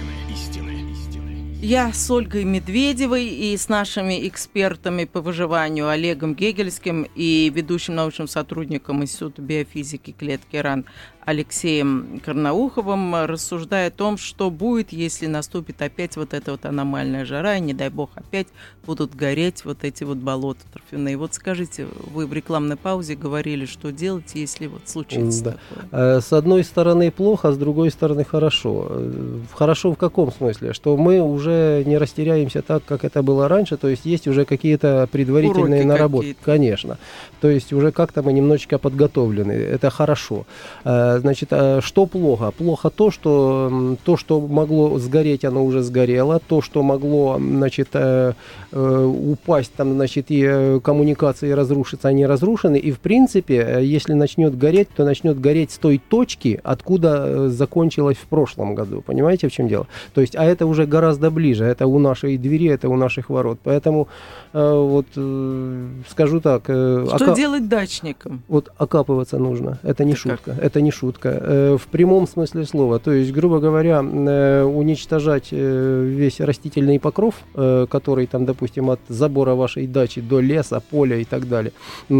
Я 1.63 1.93
с 1.93 2.09
Ольгой 2.09 2.43
Медведевой 2.43 3.27
и 3.27 3.55
с 3.55 3.69
нашими 3.69 4.27
экспертами 4.27 5.05
по 5.05 5.21
выживанию 5.21 5.89
Олегом 5.89 6.33
Гегельским 6.33 7.05
и 7.15 7.51
ведущим 7.53 7.93
научным 7.93 8.27
сотрудником 8.27 9.03
Института 9.03 9.43
биофизики 9.43 10.11
клетки 10.17 10.55
РАН 10.55 10.85
Алексеем 11.23 12.19
Карнауховым 12.25 13.13
рассуждая 13.27 13.89
о 13.89 13.91
том, 13.91 14.17
что 14.17 14.49
будет, 14.49 14.91
если 14.91 15.27
наступит 15.27 15.79
опять 15.83 16.17
вот 16.17 16.33
эта 16.33 16.49
вот 16.49 16.65
аномальная 16.65 17.25
жара, 17.25 17.57
и, 17.57 17.61
не 17.61 17.75
дай 17.75 17.89
бог, 17.89 18.09
опять 18.15 18.47
будут 18.87 19.13
гореть 19.13 19.63
вот 19.63 19.83
эти 19.83 20.03
вот 20.03 20.17
болота 20.17 20.61
торфяные. 20.73 21.17
Вот 21.17 21.35
скажите, 21.35 21.85
вы 22.11 22.25
в 22.25 22.33
рекламной 22.33 22.75
паузе 22.75 23.13
говорили, 23.13 23.67
что 23.67 23.91
делать, 23.91 24.31
если 24.33 24.65
вот 24.65 24.89
случится 24.89 25.43
Да. 25.43 25.51
такое? 25.51 25.89
Э, 26.17 26.21
С 26.21 26.33
одной 26.33 26.63
стороны 26.63 27.11
плохо, 27.11 27.51
с 27.51 27.57
другой 27.57 27.91
стороны 27.91 28.23
хорошо. 28.23 28.87
Э, 28.89 29.39
Хорошо 29.53 29.91
в 29.91 29.97
каком 29.97 30.31
смысле? 30.31 30.73
Что 30.73 30.97
мы 30.97 31.21
уже 31.21 31.50
не 31.85 31.97
растеряемся 31.97 32.61
так, 32.61 32.83
как 32.85 33.05
это 33.05 33.21
было 33.23 33.47
раньше, 33.47 33.77
то 33.77 33.87
есть 33.87 34.05
есть 34.05 34.27
уже 34.27 34.45
какие-то 34.45 35.07
предварительные 35.11 35.81
Уроки 35.81 35.87
наработки. 35.87 36.33
какие-то. 36.33 36.45
Конечно. 36.45 36.97
То 37.41 37.49
есть 37.49 37.73
уже 37.73 37.91
как-то 37.91 38.21
мы 38.23 38.33
немножечко 38.33 38.77
подготовлены. 38.77 39.53
Это 39.53 39.89
хорошо. 39.89 40.45
Э, 40.85 41.19
Значит, 41.19 41.49
э, 41.51 41.81
что 41.81 42.05
плохо? 42.05 42.51
Плохо 42.51 42.89
то, 42.89 43.11
что 43.11 43.97
то, 44.03 44.17
что 44.17 44.39
могло 44.39 44.99
сгореть, 44.99 45.45
оно 45.45 45.65
уже 45.65 45.81
сгорело. 45.81 46.39
То, 46.47 46.61
что 46.61 46.83
могло, 46.83 47.37
значит, 47.39 47.89
э, 47.93 48.33
упасть, 48.73 49.73
там, 49.75 49.93
значит, 49.93 50.25
и 50.29 50.79
коммуникации 50.83 51.51
разрушиться, 51.51 52.07
они 52.07 52.25
разрушены. 52.25 52.77
И, 52.77 52.91
в 52.91 52.99
принципе, 52.99 53.79
если 53.81 54.13
начнет 54.13 54.57
гореть, 54.57 54.89
то 54.95 55.03
начнет 55.05 55.39
гореть 55.39 55.71
с 55.71 55.77
той 55.77 56.01
точки, 56.09 56.59
откуда 56.63 57.49
закончилось 57.49 58.17
в 58.17 58.27
прошлом 58.27 58.75
году. 58.75 59.01
Понимаете, 59.05 59.47
в 59.47 59.51
чем 59.51 59.67
дело? 59.67 59.87
То 60.13 60.21
есть, 60.21 60.35
а 60.35 60.43
это 60.43 60.65
уже 60.65 60.85
гораздо 60.85 61.29
ближе. 61.31 61.40
Это 61.49 61.87
у 61.87 61.99
нашей 61.99 62.37
двери, 62.37 62.67
это 62.69 62.89
у 62.89 62.95
наших 62.95 63.29
ворот. 63.29 63.59
Поэтому, 63.63 64.07
э, 64.53 64.73
вот, 64.73 65.05
э, 65.15 65.87
скажу 66.09 66.39
так... 66.41 66.63
э, 66.67 67.05
Что 67.15 67.25
ока- 67.25 67.35
делать 67.35 67.67
дачникам? 67.67 68.41
вот 68.47 68.69
окапываться 68.77 69.37
нужно. 69.37 69.79
Это 69.83 70.03
не 70.05 70.13
Это 70.13 70.21
как? 70.21 70.31
шутка. 70.31 70.51
Это 70.61 70.81
не 70.81 70.91
шутка. 70.91 71.29
Э, 71.29 71.77
в 71.77 71.87
прямом 71.87 72.27
смысле 72.27 72.65
слова. 72.65 72.99
То 72.99 73.11
есть, 73.11 73.31
грубо 73.31 73.59
говоря, 73.59 74.01
э, 74.03 74.63
уничтожать 74.63 75.49
э, 75.51 76.03
весь 76.05 76.39
растительный 76.39 76.99
покров, 76.99 77.35
э, 77.55 77.87
который 77.89 78.27
там, 78.27 78.45
допустим, 78.45 78.89
от 78.89 78.99
забора 79.09 79.55
вашей 79.55 79.87
дачи 79.87 80.21
до 80.21 80.39
леса, 80.39 80.81
поля 80.91 81.17
и 81.17 81.23
так 81.25 81.47
далее. 81.47 81.71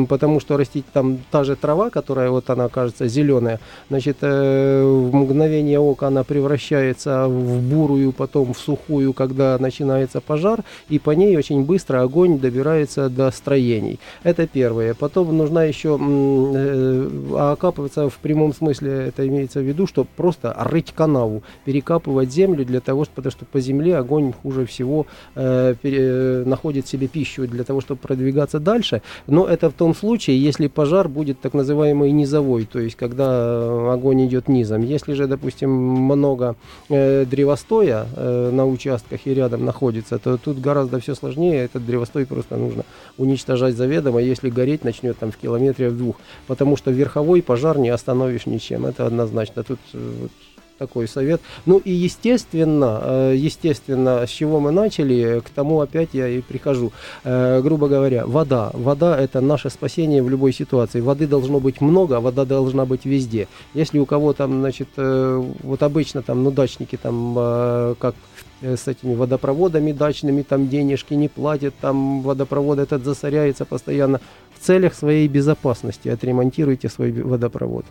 Потому 0.07 0.39
что 0.39 0.57
растить 0.57 0.85
там 0.93 1.17
та 1.31 1.43
же 1.43 1.55
трава, 1.55 1.89
которая 1.89 2.29
вот 2.29 2.49
она 2.49 2.67
кажется 2.69 3.07
зеленая, 3.07 3.59
значит, 3.89 4.17
э, 4.21 4.83
в 4.83 5.15
мгновение 5.15 5.79
ока 5.79 6.07
она 6.07 6.23
превращается 6.23 7.27
в 7.27 7.61
бурую, 7.61 8.11
потом 8.11 8.53
в 8.53 8.57
сухую, 8.57 9.10
зачастую, 9.11 9.13
когда 9.13 9.57
начинается 9.59 10.21
пожар, 10.21 10.63
и 10.89 10.99
по 10.99 11.11
ней 11.11 11.37
очень 11.37 11.63
быстро 11.65 12.01
огонь 12.01 12.39
добирается 12.39 13.09
до 13.09 13.31
строений. 13.31 13.99
Это 14.23 14.47
первое. 14.47 14.93
Потом 14.93 15.37
нужна 15.37 15.63
еще 15.63 15.97
э, 15.99 17.09
а 17.33 17.51
окапываться 17.51 18.09
в 18.09 18.17
прямом 18.21 18.53
смысле, 18.53 19.07
это 19.07 19.27
имеется 19.27 19.59
в 19.59 19.63
виду, 19.63 19.87
что 19.87 20.05
просто 20.17 20.55
рыть 20.59 20.93
канаву, 20.95 21.41
перекапывать 21.65 22.31
землю 22.31 22.65
для 22.65 22.79
того, 22.79 23.05
потому 23.15 23.31
что 23.31 23.45
по 23.45 23.59
земле 23.59 23.97
огонь 23.97 24.33
хуже 24.43 24.65
всего 24.65 25.05
э, 25.35 25.75
пере, 25.81 26.43
находит 26.45 26.87
себе 26.87 27.07
пищу 27.07 27.47
для 27.47 27.63
того, 27.63 27.81
чтобы 27.81 27.99
продвигаться 27.99 28.59
дальше. 28.59 29.01
Но 29.27 29.45
это 29.45 29.69
в 29.69 29.73
том 29.73 29.95
случае, 29.95 30.37
если 30.37 30.67
пожар 30.67 31.07
будет 31.07 31.39
так 31.41 31.53
называемый 31.53 32.11
низовой, 32.11 32.65
то 32.65 32.79
есть 32.79 32.95
когда 32.95 33.93
огонь 33.93 34.25
идет 34.25 34.49
низом. 34.49 34.81
Если 34.81 35.13
же, 35.13 35.27
допустим, 35.27 35.69
много 35.69 36.55
э, 36.89 37.25
древостоя 37.25 38.05
э, 38.15 38.51
на 38.51 38.65
участках 39.01 39.27
и 39.27 39.33
рядом 39.33 39.65
находится, 39.65 40.17
то 40.17 40.37
тут 40.37 40.59
гораздо 40.59 40.99
все 40.99 41.15
сложнее. 41.15 41.65
Этот 41.65 41.85
древостой 41.85 42.25
просто 42.25 42.57
нужно 42.57 42.83
уничтожать 43.17 43.75
заведомо, 43.75 44.21
если 44.21 44.49
гореть 44.49 44.83
начнет 44.83 45.17
там 45.17 45.31
в 45.31 45.37
километре 45.37 45.89
в 45.89 45.97
двух. 45.97 46.15
Потому 46.47 46.77
что 46.77 46.91
верховой 46.91 47.41
пожар 47.41 47.77
не 47.77 47.89
остановишь 47.89 48.45
ничем. 48.45 48.85
Это 48.85 49.05
однозначно. 49.05 49.63
Тут 49.63 49.79
э, 49.93 50.11
вот, 50.21 50.31
такой 50.77 51.07
совет. 51.07 51.41
Ну 51.65 51.77
и 51.77 51.91
естественно, 51.91 53.01
э, 53.03 53.35
естественно, 53.37 54.25
с 54.25 54.29
чего 54.29 54.59
мы 54.59 54.71
начали, 54.71 55.41
к 55.45 55.49
тому 55.49 55.79
опять 55.79 56.09
я 56.13 56.27
и 56.27 56.41
прихожу. 56.41 56.91
Э, 57.23 57.61
грубо 57.61 57.87
говоря, 57.87 58.25
вода. 58.25 58.71
Вода 58.73 59.19
это 59.19 59.41
наше 59.41 59.69
спасение 59.69 60.23
в 60.23 60.29
любой 60.29 60.53
ситуации. 60.53 61.01
Воды 61.01 61.27
должно 61.27 61.59
быть 61.59 61.81
много, 61.81 62.17
а 62.17 62.19
вода 62.19 62.45
должна 62.45 62.85
быть 62.85 63.05
везде. 63.05 63.47
Если 63.75 63.99
у 63.99 64.05
кого 64.05 64.33
там, 64.33 64.61
значит, 64.61 64.89
вот 64.95 65.83
обычно 65.83 66.21
там, 66.21 66.43
ну, 66.43 66.51
дачники 66.51 66.97
там, 66.97 67.95
как 67.99 68.15
с 68.61 68.87
этими 68.87 69.15
водопроводами 69.15 69.91
дачными, 69.91 70.41
там 70.41 70.67
денежки 70.67 71.13
не 71.13 71.27
платят, 71.27 71.73
там 71.81 72.21
водопровод 72.21 72.79
этот 72.79 73.03
засоряется 73.03 73.65
постоянно. 73.65 74.19
В 74.57 74.65
целях 74.65 74.93
своей 74.93 75.27
безопасности 75.27 76.09
отремонтируйте 76.09 76.89
свой 76.89 77.11
водопровод. 77.11 77.85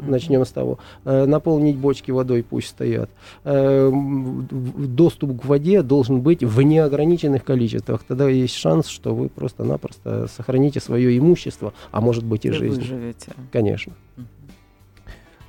Начнем 0.00 0.44
с 0.44 0.50
того. 0.50 0.78
Э, 1.04 1.26
наполнить 1.26 1.76
бочки 1.76 2.10
водой 2.10 2.42
пусть 2.42 2.68
стоят. 2.68 3.10
Э, 3.44 3.90
доступ 3.92 5.42
к 5.42 5.44
воде 5.44 5.82
должен 5.82 6.20
быть 6.20 6.42
в 6.42 6.60
неограниченных 6.62 7.44
количествах. 7.44 8.02
Тогда 8.06 8.28
есть 8.28 8.54
шанс, 8.54 8.88
что 8.88 9.14
вы 9.14 9.28
просто-напросто 9.28 10.26
сохраните 10.34 10.80
свое 10.80 11.16
имущество, 11.16 11.72
а 11.92 12.00
может 12.00 12.24
быть 12.24 12.44
и, 12.44 12.50
жизнь. 12.50 12.80
Выживете. 12.80 13.32
Конечно. 13.52 13.92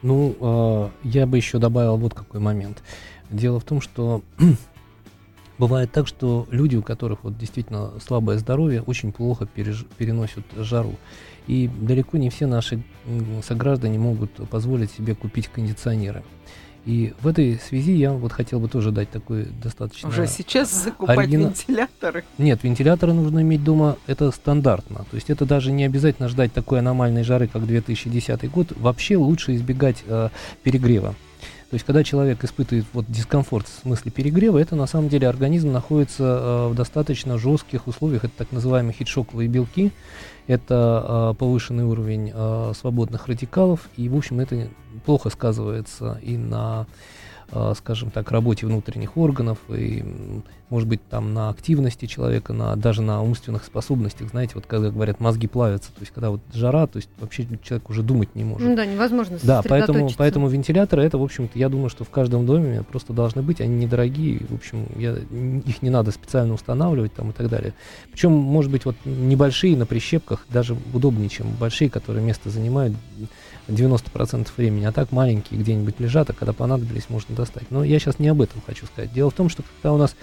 Ну, 0.02 0.36
э, 0.39 0.89
я 1.04 1.26
бы 1.26 1.38
еще 1.38 1.58
добавил 1.58 1.97
вот 1.97 2.13
какой 2.13 2.39
момент. 2.39 2.84
Дело 3.34 3.60
в 3.60 3.63
том, 3.63 3.82
что 3.82 4.22
бывает 5.58 5.91
так, 5.91 6.08
что 6.08 6.48
люди, 6.52 6.76
у 6.76 6.84
которых 6.84 7.24
вот 7.24 7.38
действительно 7.38 7.91
слабое 8.00 8.38
здоровье, 8.38 8.82
очень 8.84 9.12
плохо 9.12 9.48
переж- 9.54 9.88
переносят 9.98 10.46
жару. 10.56 10.96
И 11.48 11.67
далеко 11.67 12.17
не 12.17 12.30
все 12.30 12.46
наши 12.46 12.82
сограждане 13.43 14.00
могут 14.00 14.32
позволить 14.50 14.91
себе 14.91 15.15
купить 15.15 15.48
кондиционеры. 15.48 16.24
И 16.86 17.13
в 17.22 17.28
этой 17.28 17.60
связи 17.60 17.93
я 17.93 18.12
вот 18.12 18.34
хотел 18.34 18.60
бы 18.60 18.67
тоже 18.67 18.91
дать 18.91 19.10
такой 19.10 19.46
достаточно... 19.46 20.10
Уже 20.10 20.28
сейчас 20.28 20.72
закупать 20.84 21.17
оригина... 21.17 21.48
вентиляторы? 21.48 22.26
Нет, 22.38 22.62
вентиляторы 22.63 23.13
нужно 23.13 23.41
иметь 23.41 23.63
дома, 23.63 23.98
это 24.06 24.32
стандартно. 24.32 25.06
То 25.10 25.15
есть 25.15 25.30
это 25.30 25.46
даже 25.46 25.72
не 25.72 25.86
обязательно 25.86 26.28
ждать 26.28 26.52
такой 26.54 26.80
аномальной 26.80 27.24
жары, 27.24 27.48
как 27.48 27.65
2010 27.65 28.52
год. 28.52 28.74
Вообще 28.76 29.15
лучше 29.15 29.56
избегать 29.56 30.04
э, 30.06 30.30
перегрева. 30.63 31.15
То 31.74 31.76
есть, 31.76 31.88
когда 31.88 32.04
человек 32.04 32.44
испытывает 32.44 32.86
вот 32.94 33.06
дискомфорт 33.10 33.68
в 33.68 33.82
смысле 33.82 34.12
перегрева, 34.12 34.60
это 34.60 34.76
на 34.76 34.86
самом 34.86 35.10
деле 35.10 35.28
организм 35.28 35.72
находится 35.72 36.24
э, 36.24 36.68
в 36.68 36.76
достаточно 36.76 37.40
жестких 37.40 37.88
условиях. 37.88 38.26
Это 38.26 38.34
так 38.38 38.52
называемые 38.52 38.94
хитшоковые 38.94 39.50
белки, 39.50 39.92
это 40.46 41.32
э, 41.34 41.40
повышенный 41.40 41.84
уровень 41.84 42.32
э, 42.32 42.74
свободных 42.80 43.28
радикалов, 43.28 43.90
и, 43.98 44.08
в 44.08 44.16
общем, 44.16 44.40
это 44.40 44.68
плохо 45.04 45.32
сказывается 45.32 46.20
и 46.22 46.38
на 46.38 46.86
скажем 47.76 48.12
так, 48.12 48.32
работе 48.32 48.66
внутренних 48.66 49.18
органов 49.18 49.58
и, 49.70 50.04
может 50.70 50.90
быть, 50.90 51.08
там 51.08 51.34
на 51.34 51.50
активности 51.50 52.06
человека, 52.06 52.54
на, 52.54 52.76
даже 52.76 53.02
на 53.02 53.22
умственных 53.22 53.64
способностях, 53.64 54.30
знаете, 54.30 54.54
вот 54.56 54.66
когда 54.66 54.90
говорят, 54.90 55.20
мозги 55.20 55.48
плавятся, 55.48 55.90
то 55.90 56.00
есть 56.00 56.12
когда 56.12 56.32
вот 56.32 56.42
жара, 56.54 56.88
то 56.88 56.98
есть 56.98 57.10
вообще 57.20 57.48
человек 57.62 57.90
уже 57.90 58.02
думать 58.02 58.34
не 58.36 58.44
может. 58.44 58.68
Ну 58.68 58.76
да, 58.76 58.86
невозможно 58.86 59.38
Да, 59.44 59.62
поэтому, 59.68 60.10
поэтому 60.18 60.48
вентиляторы, 60.48 61.04
это, 61.04 61.18
в 61.18 61.24
общем-то, 61.24 61.60
я 61.60 61.70
думаю, 61.70 61.90
что 61.90 62.04
в 62.04 62.10
каждом 62.10 62.46
доме 62.46 62.84
просто 62.84 63.14
должны 63.14 63.42
быть, 63.42 63.62
они 63.62 63.86
недорогие, 63.86 64.40
в 64.50 64.56
общем, 64.56 64.88
я, 64.96 65.14
их 65.14 65.82
не 65.82 65.90
надо 65.90 66.12
специально 66.12 66.54
устанавливать 66.54 67.14
там 67.14 67.30
и 67.30 67.34
так 67.34 67.50
далее. 67.50 67.74
Причем, 68.12 68.32
может 68.32 68.72
быть, 68.72 68.86
вот 68.86 68.96
небольшие 69.06 69.78
на 69.78 69.86
прищепках 69.86 70.46
даже 70.50 70.76
удобнее, 70.94 71.30
чем 71.30 71.48
большие, 71.60 71.90
которые 71.90 72.26
место 72.26 72.50
занимают 72.50 72.96
90% 73.67 74.47
времени, 74.58 74.86
а 74.86 74.91
так 74.91 75.12
маленькие 75.12 75.60
где-нибудь 75.60 75.99
лежат, 75.99 76.30
а 76.30 76.34
когда 76.34 76.54
понадобились, 76.54 77.10
можно 77.10 77.36
достать. 77.36 77.69
Но 77.69 77.84
я 77.84 77.99
сейчас 77.99 78.19
не 78.19 78.28
об 78.28 78.41
этом 78.41 78.62
хочу 78.65 78.86
сказать. 78.86 79.13
Дело 79.13 79.30
в 79.30 79.34
том, 79.34 79.49
что 79.49 79.63
когда 79.63 79.93
у 79.93 79.97
нас 79.97 80.15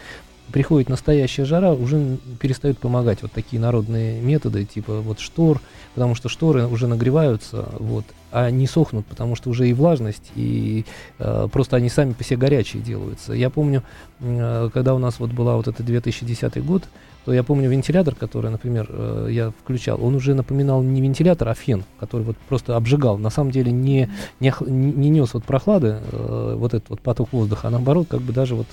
приходит 0.51 0.89
настоящая 0.89 1.45
жара, 1.45 1.73
уже 1.73 2.19
перестают 2.41 2.79
помогать 2.79 3.23
вот 3.23 3.33
такие 3.33 3.61
народные 3.61 4.21
методы, 4.21 4.65
типа 4.65 5.01
вот 5.01 5.21
штор, 5.21 5.61
потому 5.95 6.15
что 6.15 6.29
шторы 6.29 6.67
уже 6.67 6.87
нагреваются, 6.87 7.69
вот, 7.79 8.05
а 8.33 8.51
не 8.51 8.67
сохнут, 8.67 9.07
потому 9.07 9.37
что 9.37 9.51
уже 9.51 9.69
и 9.69 9.73
влажность, 9.73 10.31
и 10.35 10.85
э, 11.19 11.49
просто 11.51 11.77
они 11.77 11.89
сами 11.89 12.13
по 12.13 12.25
себе 12.25 12.37
горячие 12.37 12.83
делаются. 12.83 13.33
Я 13.33 13.51
помню, 13.51 13.83
э, 14.21 14.71
когда 14.73 14.95
у 14.95 14.99
нас 14.99 15.19
вот 15.19 15.31
была 15.31 15.57
вот 15.57 15.69
это 15.69 15.83
2010 15.83 16.65
год, 16.65 16.85
то 17.25 17.33
я 17.33 17.43
помню 17.43 17.69
вентилятор, 17.69 18.15
который, 18.15 18.51
например, 18.51 18.87
э, 18.89 19.29
я 19.31 19.51
включал, 19.51 20.03
он 20.03 20.15
уже 20.15 20.35
напоминал 20.35 20.83
не 20.83 21.03
вентилятор, 21.03 21.49
а 21.49 21.55
фен, 21.55 21.85
который 21.99 22.23
вот 22.23 22.37
просто 22.49 22.77
обжигал. 22.77 23.19
На 23.19 23.31
самом 23.31 23.51
деле 23.51 23.71
не, 23.71 24.09
не, 24.41 24.53
не 24.67 25.11
нес 25.11 25.35
вот 25.35 25.45
прохлады, 25.45 25.99
э, 26.01 26.55
вот 26.57 26.73
этот 26.73 26.89
вот 26.89 27.01
поток 27.01 27.33
воздуха, 27.33 27.69
а 27.69 27.71
наоборот, 27.71 28.07
как 28.09 28.23
бы 28.23 28.33
даже 28.33 28.55
вот... 28.55 28.67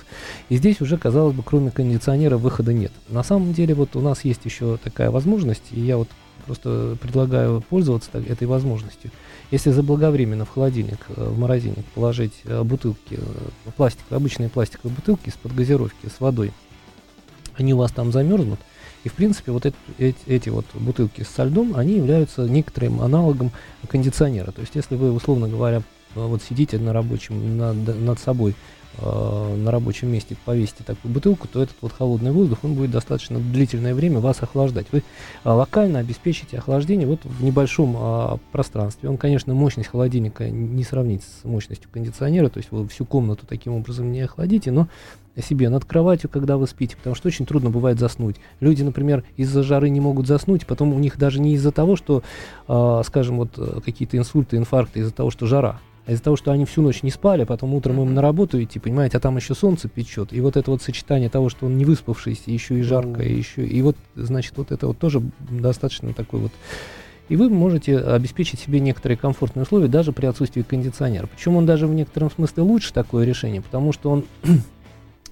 И 0.50 0.58
здесь 0.58 0.80
уже, 0.80 0.98
казалось 0.98 1.36
бы, 1.36 1.44
кроме 1.44 1.72
кондиционера 1.72 2.38
выхода 2.38 2.74
нет. 2.74 2.92
На 3.10 3.24
самом 3.24 3.54
деле 3.54 3.74
вот 3.74 3.96
у 3.96 4.00
нас 4.02 4.24
есть 4.24 4.46
еще 4.46 4.78
такая 4.82 5.12
возможность, 5.12 5.66
и 5.72 5.82
я 5.82 5.98
вот 5.98 6.08
просто 6.46 6.98
предлагаю 7.02 7.62
пользоваться 7.62 8.10
так, 8.12 8.30
этой 8.30 8.48
возможностью. 8.48 9.12
Если 9.52 9.72
заблаговременно 9.72 10.46
в 10.46 10.50
холодильник, 10.50 11.00
э, 11.10 11.30
в 11.30 11.38
морозильник 11.38 11.86
положить 11.88 12.44
бутылки, 12.64 13.20
пластик, 13.76 14.06
обычные 14.10 14.48
пластиковые 14.48 14.96
бутылки 14.96 15.28
из-под 15.28 15.54
газировки 15.54 16.08
с 16.08 16.22
водой, 16.22 16.54
они 17.58 17.74
у 17.74 17.78
вас 17.78 17.92
там 17.92 18.12
замерзнут. 18.12 18.60
И, 19.04 19.10
в 19.10 19.14
принципе, 19.14 19.52
вот 19.52 19.66
эти, 19.66 19.76
эти, 19.98 20.18
эти 20.26 20.50
вот 20.50 20.66
бутылки 20.74 21.24
со 21.24 21.44
льдом, 21.44 21.76
они 21.76 21.96
являются 21.98 22.42
некоторым 22.42 23.02
аналогом 23.02 23.52
кондиционера. 23.88 24.52
То 24.52 24.62
есть, 24.62 24.76
если 24.76 24.96
вы, 24.96 25.12
условно 25.12 25.48
говоря, 25.48 25.82
вот 26.16 26.42
сидите 26.42 26.78
на 26.78 26.94
рабочем, 26.94 27.58
над, 27.58 28.00
над 28.00 28.20
собой 28.20 28.56
э, 29.00 29.56
на 29.56 29.72
рабочем 29.72 30.12
месте 30.12 30.36
повесите 30.46 30.84
такую 30.84 31.14
бутылку, 31.14 31.48
то 31.48 31.62
этот 31.62 31.76
вот 31.82 31.94
холодный 31.94 32.32
воздух, 32.32 32.60
он 32.64 32.74
будет 32.74 32.92
достаточно 32.92 33.40
длительное 33.40 33.94
время 33.94 34.20
вас 34.20 34.42
охлаждать. 34.42 34.88
Вы 34.92 35.00
э, 35.00 35.50
локально 35.50 36.00
обеспечите 36.00 36.58
охлаждение 36.58 37.08
вот 37.08 37.22
в 37.24 37.44
небольшом 37.44 37.96
э, 37.98 38.38
пространстве. 38.52 39.10
Он, 39.10 39.18
конечно, 39.18 39.54
мощность 39.54 39.90
холодильника 39.90 40.50
не 40.50 40.84
сравнить 40.84 41.24
с 41.24 41.44
мощностью 41.44 41.90
кондиционера, 41.92 42.50
то 42.50 42.58
есть 42.58 42.72
вы 42.72 42.88
всю 42.88 43.06
комнату 43.06 43.46
таким 43.48 43.74
образом 43.74 44.12
не 44.12 44.22
охладите, 44.22 44.72
но 44.72 44.88
себе 45.42 45.70
над 45.70 45.86
кроватью, 45.86 46.30
когда 46.30 46.58
вы 46.58 46.68
спите, 46.68 46.96
потому 46.98 47.16
что 47.16 47.28
очень 47.28 47.46
трудно 47.46 47.70
бывает 47.70 48.00
заснуть. 48.00 48.38
Люди, 48.60 48.84
например, 48.84 49.24
из-за 49.36 49.64
жары 49.64 49.90
не 49.90 50.00
могут 50.00 50.28
заснуть, 50.28 50.66
потом 50.66 50.94
у 50.94 51.00
них 51.00 51.18
даже 51.18 51.40
не 51.40 51.54
из-за 51.54 51.72
того, 51.72 51.96
что, 51.96 52.24
э, 52.68 53.02
скажем, 53.06 53.38
вот 53.38 53.52
э, 53.58 53.80
какие-то 53.84 54.18
инсульты, 54.18 54.58
инфаркты, 54.58 55.00
из-за 55.00 55.12
того, 55.12 55.30
что 55.30 55.46
жара, 55.46 55.80
а 56.08 56.14
из-за 56.14 56.24
того, 56.24 56.38
что 56.38 56.52
они 56.52 56.66
всю 56.66 56.82
ночь 56.82 57.04
не 57.04 57.12
спали, 57.12 57.44
потом 57.44 57.74
утром 57.74 58.02
им 58.02 58.14
на 58.14 58.22
работу 58.22 58.62
идти, 58.64 58.80
понимаете, 58.80 59.18
а 59.18 59.20
там 59.20 59.36
еще 59.36 59.54
солнце 59.54 59.90
печет, 59.90 60.34
и 60.34 60.42
вот 60.42 60.58
это 60.58 60.72
вот 60.72 60.82
сочетание 60.82 61.30
того, 61.30 61.50
что 61.50 61.66
он 61.66 61.78
не 61.78 61.86
выспавшийся, 61.86 62.50
еще 62.50 62.80
и 62.80 62.82
жарко, 62.82 63.22
и 63.22 63.38
еще, 63.38 63.68
и 63.68 63.82
вот, 63.82 63.98
значит, 64.16 64.54
вот 64.56 64.72
это 64.72 64.88
вот 64.88 64.98
тоже 64.98 65.22
достаточно 65.50 66.14
такой 66.14 66.40
вот 66.40 66.52
и 67.30 67.36
вы 67.36 67.50
можете 67.50 67.98
обеспечить 67.98 68.60
себе 68.60 68.80
некоторые 68.80 69.18
комфортные 69.18 69.64
условия 69.64 69.88
даже 69.88 70.14
при 70.14 70.26
отсутствии 70.28 70.62
кондиционера. 70.62 71.28
Причем 71.28 71.58
он 71.58 71.66
даже 71.66 71.86
в 71.86 71.94
некотором 71.94 72.32
смысле 72.32 72.64
лучше 72.64 72.94
такое 72.94 73.26
решение, 73.26 73.62
потому 73.62 73.92
что 73.92 74.12
он 74.12 74.24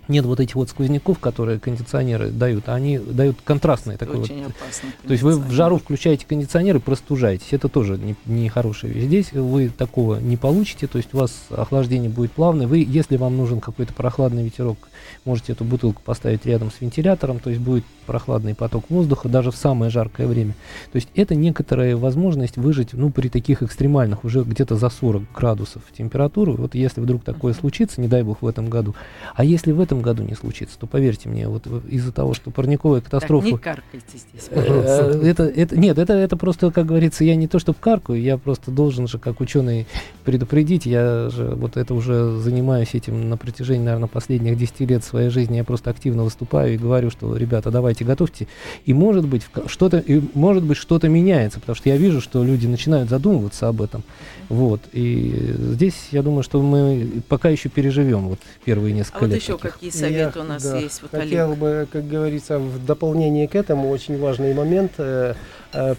нет 0.08 0.26
вот 0.26 0.40
этих 0.40 0.56
вот 0.56 0.70
сквозняков, 0.70 1.20
которые 1.20 1.60
кондиционеры 1.60 2.30
дают, 2.30 2.70
они 2.70 2.98
дают 2.98 3.38
контрастные 3.44 3.98
такой 3.98 4.22
Очень 4.22 4.44
вот. 4.44 4.54
Опасный 4.56 4.90
То 5.06 5.12
есть 5.12 5.24
вы 5.24 5.38
в 5.38 5.52
жару 5.52 5.78
включаете 5.78 6.26
кондиционер 6.26 6.78
и 6.78 6.80
простужаетесь. 6.80 7.48
Это 7.52 7.70
тоже 7.70 7.98
не, 7.98 8.16
не 8.26 8.50
хорошая 8.50 8.92
вещь. 8.92 9.06
Здесь 9.06 9.32
вы 9.32 9.70
такого 9.70 10.18
не 10.20 10.38
получите, 10.38 10.88
то 10.88 10.98
есть 10.98 11.14
у 11.14 11.18
вас 11.18 11.32
охлаждение 11.50 12.10
будет 12.10 12.32
плавное. 12.32 12.68
Вы, 12.68 12.86
если 12.88 13.18
вам 13.18 13.38
нужен 13.38 13.60
какой-то 13.60 13.94
прохладный 13.94 14.44
ветерок, 14.44 14.78
можете 15.24 15.54
эту 15.54 15.64
бутылку 15.64 16.02
поставить 16.04 16.46
рядом 16.46 16.72
с 16.72 16.82
вентилятором, 16.82 17.40
то 17.40 17.50
есть 17.50 17.62
будет 17.62 17.84
прохладный 18.06 18.56
поток 18.56 18.86
воздуха 18.90 19.30
даже 19.30 19.52
в 19.52 19.56
самое 19.56 19.92
жаркое 19.92 20.28
время. 20.28 20.54
То 20.92 20.98
есть 20.98 21.10
это 21.16 21.36
некоторая 21.36 21.98
возможность 21.98 22.58
выжить 22.58 22.94
ну, 22.94 23.10
при 23.10 23.30
таких 23.30 23.64
экстремальных, 23.64 24.24
уже 24.24 24.44
где-то 24.44 24.76
за 24.76 24.90
40 24.90 25.24
градусов 25.34 25.82
температуры. 25.98 26.54
Вот 26.54 26.76
если 26.76 27.02
вдруг 27.02 27.24
такое 27.24 27.54
случится, 27.54 28.02
не 28.02 28.08
дай 28.08 28.24
бог 28.24 28.42
в 28.42 28.48
этом 28.48 28.70
году. 28.70 28.96
А 29.34 29.44
если 29.44 29.72
в 29.72 29.80
этом 29.80 30.02
году 30.02 30.24
не 30.24 30.36
случится, 30.36 30.78
то 30.80 30.88
поверьте 30.88 31.30
мне, 31.30 31.48
вот 31.48 31.68
из-за 31.88 32.12
того, 32.12 32.34
что 32.34 32.52
парниковая 32.52 33.02
катастрофа... 33.02 33.46
Так, 33.46 33.54
не 33.54 33.58
каркайте 33.58 34.18
здесь, 34.18 34.48
э, 34.52 35.22
это, 35.24 35.44
это, 35.44 35.78
Нет, 35.78 35.98
это, 35.98 36.14
это 36.14 36.38
просто, 36.38 36.72
как 36.72 36.86
говорится, 36.86 37.24
я 37.24 37.36
не 37.36 37.48
то 37.48 37.60
чтобы 37.60 37.78
каркаю, 37.80 38.22
я 38.22 38.38
просто 38.38 38.72
должен 38.72 39.08
же, 39.08 39.18
как 39.18 39.42
ученый, 39.42 39.88
предупредить. 40.24 40.86
Я 40.86 41.30
же 41.30 41.56
вот 41.56 41.78
это 41.78 41.94
уже 41.94 42.38
занимаюсь 42.38 42.94
этим 42.94 43.30
на 43.30 43.38
протяжении, 43.38 43.86
наверное, 43.86 44.08
последних 44.08 44.58
10 44.58 44.80
лет 44.82 44.95
своей 45.04 45.30
жизни. 45.30 45.58
Я 45.58 45.64
просто 45.64 45.90
активно 45.90 46.24
выступаю 46.24 46.74
и 46.74 46.78
говорю, 46.78 47.10
что, 47.10 47.36
ребята, 47.36 47.72
давайте 47.72 48.06
готовьте. 48.06 48.48
И 48.86 48.94
может 48.94 49.26
быть, 49.26 49.44
что-то, 49.68 49.98
и 49.98 50.22
может 50.34 50.64
быть, 50.64 50.78
что-то 50.78 51.10
меняется, 51.10 51.60
потому 51.60 51.76
что 51.76 51.90
я 51.90 51.98
вижу, 51.98 52.22
что 52.22 52.44
люди 52.44 52.68
начинают 52.68 53.10
задумываться 53.10 53.68
об 53.68 53.82
этом. 53.82 54.04
Вот. 54.50 54.82
И 54.94 55.54
здесь, 55.58 56.10
я 56.12 56.22
думаю, 56.22 56.44
что 56.44 56.62
мы 56.62 57.22
пока 57.28 57.50
еще 57.50 57.70
переживем 57.70 58.30
вот 58.30 58.40
первые 58.64 58.94
несколько 58.94 59.26
а 59.26 59.28
лет. 59.28 59.32
А 59.32 59.36
вот 59.36 59.42
еще 59.42 59.58
таких. 59.58 59.74
какие 59.74 59.90
советы 59.90 60.40
я, 60.40 60.42
у 60.42 60.48
нас 60.48 60.64
да, 60.64 60.78
есть? 60.78 61.02
Вот, 61.02 61.12
хотел 61.12 61.48
Олег. 61.48 61.60
бы, 61.60 61.88
как 61.92 62.08
говорится, 62.08 62.60
в 62.60 62.86
дополнение 62.86 63.48
к 63.48 63.56
этому 63.56 63.90
очень 63.90 64.20
важный 64.20 64.54
момент 64.54 64.94
э, 64.98 65.34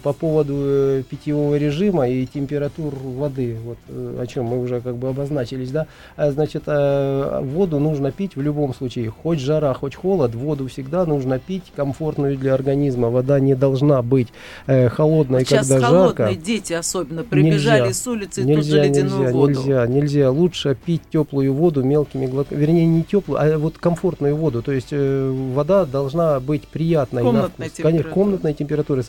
по 0.03 0.13
поводу 0.13 0.55
э, 0.57 1.03
питьевого 1.07 1.55
режима 1.55 2.09
и 2.09 2.25
температур 2.25 2.93
воды, 2.95 3.57
вот 3.63 3.77
э, 3.89 4.19
о 4.21 4.25
чем 4.25 4.45
мы 4.45 4.59
уже 4.59 4.81
как 4.81 4.95
бы 4.95 5.09
обозначились, 5.09 5.71
да. 5.71 5.87
А, 6.15 6.31
значит, 6.31 6.63
э, 6.65 7.41
воду 7.43 7.79
нужно 7.79 8.11
пить 8.11 8.35
в 8.35 8.41
любом 8.41 8.73
случае, 8.73 9.09
хоть 9.09 9.39
жара, 9.39 9.73
хоть 9.73 9.95
холод, 9.95 10.33
воду 10.35 10.67
всегда 10.67 11.05
нужно 11.05 11.39
пить 11.39 11.71
комфортную 11.75 12.37
для 12.37 12.53
организма. 12.53 13.09
Вода 13.09 13.39
не 13.39 13.55
должна 13.55 14.01
быть 14.01 14.29
э, 14.65 14.89
холодной, 14.89 15.39
вот 15.39 15.49
когда 15.49 15.63
сейчас 15.63 15.81
жарко. 15.81 15.87
холодные 15.87 16.35
дети 16.35 16.73
особенно 16.73 17.23
прибежали 17.23 17.81
нельзя, 17.81 17.93
с 17.93 18.07
улицы 18.07 18.41
и 18.41 18.45
нельзя, 18.45 18.61
тут 18.61 18.65
же 18.65 18.83
ледяную 18.83 19.19
нельзя, 19.19 19.33
воду. 19.33 19.51
Нельзя, 19.51 19.87
нельзя. 19.87 20.31
Лучше 20.31 20.77
пить 20.85 21.01
теплую 21.11 21.53
воду 21.53 21.83
мелкими 21.83 22.25
глотками, 22.25 22.59
вернее 22.59 22.85
не 22.85 23.03
теплую, 23.03 23.39
а 23.39 23.57
вот 23.57 23.77
комфортную 23.77 24.35
воду. 24.35 24.61
То 24.61 24.71
есть 24.71 24.89
э, 24.91 25.51
вода 25.53 25.85
должна 25.85 26.39
быть 26.39 26.67
приятной 26.67 27.23
комнатной 27.23 27.65
на 27.67 27.71
вкус. 27.71 27.83
Конечно, 27.83 28.11
комнатной 28.11 28.53
температуры, 28.53 29.03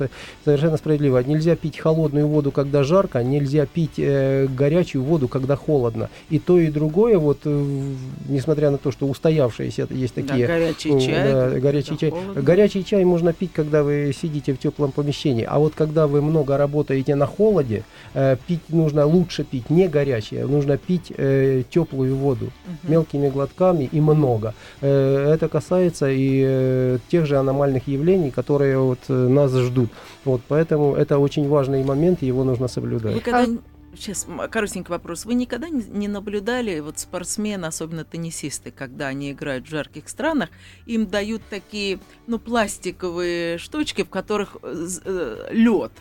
совершенно 0.59 0.77
справедливо. 0.77 1.19
Нельзя 1.19 1.57
пить 1.57 1.79
холодную 1.79 2.27
воду, 2.27 2.51
когда 2.51 2.83
жарко, 2.83 3.23
нельзя 3.23 3.67
пить 3.67 3.99
э, 3.99 4.47
горячую 4.47 5.05
воду, 5.05 5.29
когда 5.29 5.57
холодно. 5.57 6.11
И 6.31 6.39
то, 6.39 6.59
и 6.59 6.71
другое, 6.71 7.19
вот, 7.19 7.41
э, 7.45 7.95
несмотря 8.29 8.71
на 8.71 8.79
то, 8.79 8.91
что 8.91 9.07
устоявшиеся 9.07 9.87
есть 9.91 10.15
такие... 10.15 10.47
Да, 10.47 10.55
горячий 10.55 10.97
э, 10.97 11.01
чай. 11.01 11.33
Да, 11.33 11.61
горячий 11.61 11.99
чай. 11.99 12.11
Холодно. 12.11 12.43
Горячий 12.43 12.85
чай 12.85 13.05
можно 13.05 13.33
пить, 13.33 13.51
когда 13.55 13.83
вы 13.83 14.13
сидите 14.21 14.53
в 14.53 14.59
теплом 14.59 14.91
помещении. 14.93 15.47
А 15.49 15.59
вот 15.59 15.75
когда 15.75 16.07
вы 16.07 16.21
много 16.21 16.57
работаете 16.57 17.15
на 17.15 17.27
холоде, 17.27 17.85
э, 18.15 18.37
пить 18.47 18.69
нужно 18.69 19.07
лучше 19.07 19.45
пить 19.45 19.71
не 19.71 19.89
горячее, 19.89 20.47
нужно 20.47 20.77
пить 20.77 21.13
э, 21.17 21.63
теплую 21.71 22.17
воду 22.17 22.47
угу. 22.47 22.93
мелкими 22.93 23.29
глотками 23.29 23.89
и 23.91 24.01
много. 24.01 24.55
Э, 24.81 25.33
это 25.35 25.49
касается 25.49 26.11
и 26.11 26.43
э, 26.45 26.99
тех 27.09 27.27
же 27.27 27.37
аномальных 27.37 27.87
явлений, 27.87 28.31
которые 28.31 28.79
вот 28.79 28.99
э, 29.09 29.13
нас 29.13 29.53
ждут. 29.53 29.91
Вот, 30.25 30.43
поэтому 30.49 30.95
это 30.95 31.19
очень 31.19 31.49
важный 31.49 31.85
момент, 31.85 32.23
его 32.23 32.45
нужно 32.45 32.69
соблюдать. 32.69 33.15
Вы 33.15 33.21
когда... 33.21 33.47
Сейчас 33.95 34.27
коротенький 34.51 34.91
вопрос. 34.91 35.25
Вы 35.25 35.35
никогда 35.35 35.69
не 35.69 36.09
наблюдали, 36.09 36.79
вот 36.81 36.99
спортсмены, 36.99 37.65
особенно 37.65 38.05
теннисисты, 38.05 38.71
когда 38.71 39.07
они 39.07 39.33
играют 39.33 39.67
в 39.67 39.71
жарких 39.71 40.09
странах, 40.09 40.51
им 40.87 41.07
дают 41.07 41.43
такие, 41.49 41.99
ну, 42.27 42.39
пластиковые 42.39 43.57
штучки, 43.59 44.05
в 44.05 44.11
которых 44.11 44.59
э, 44.63 45.49
лед. 45.51 45.93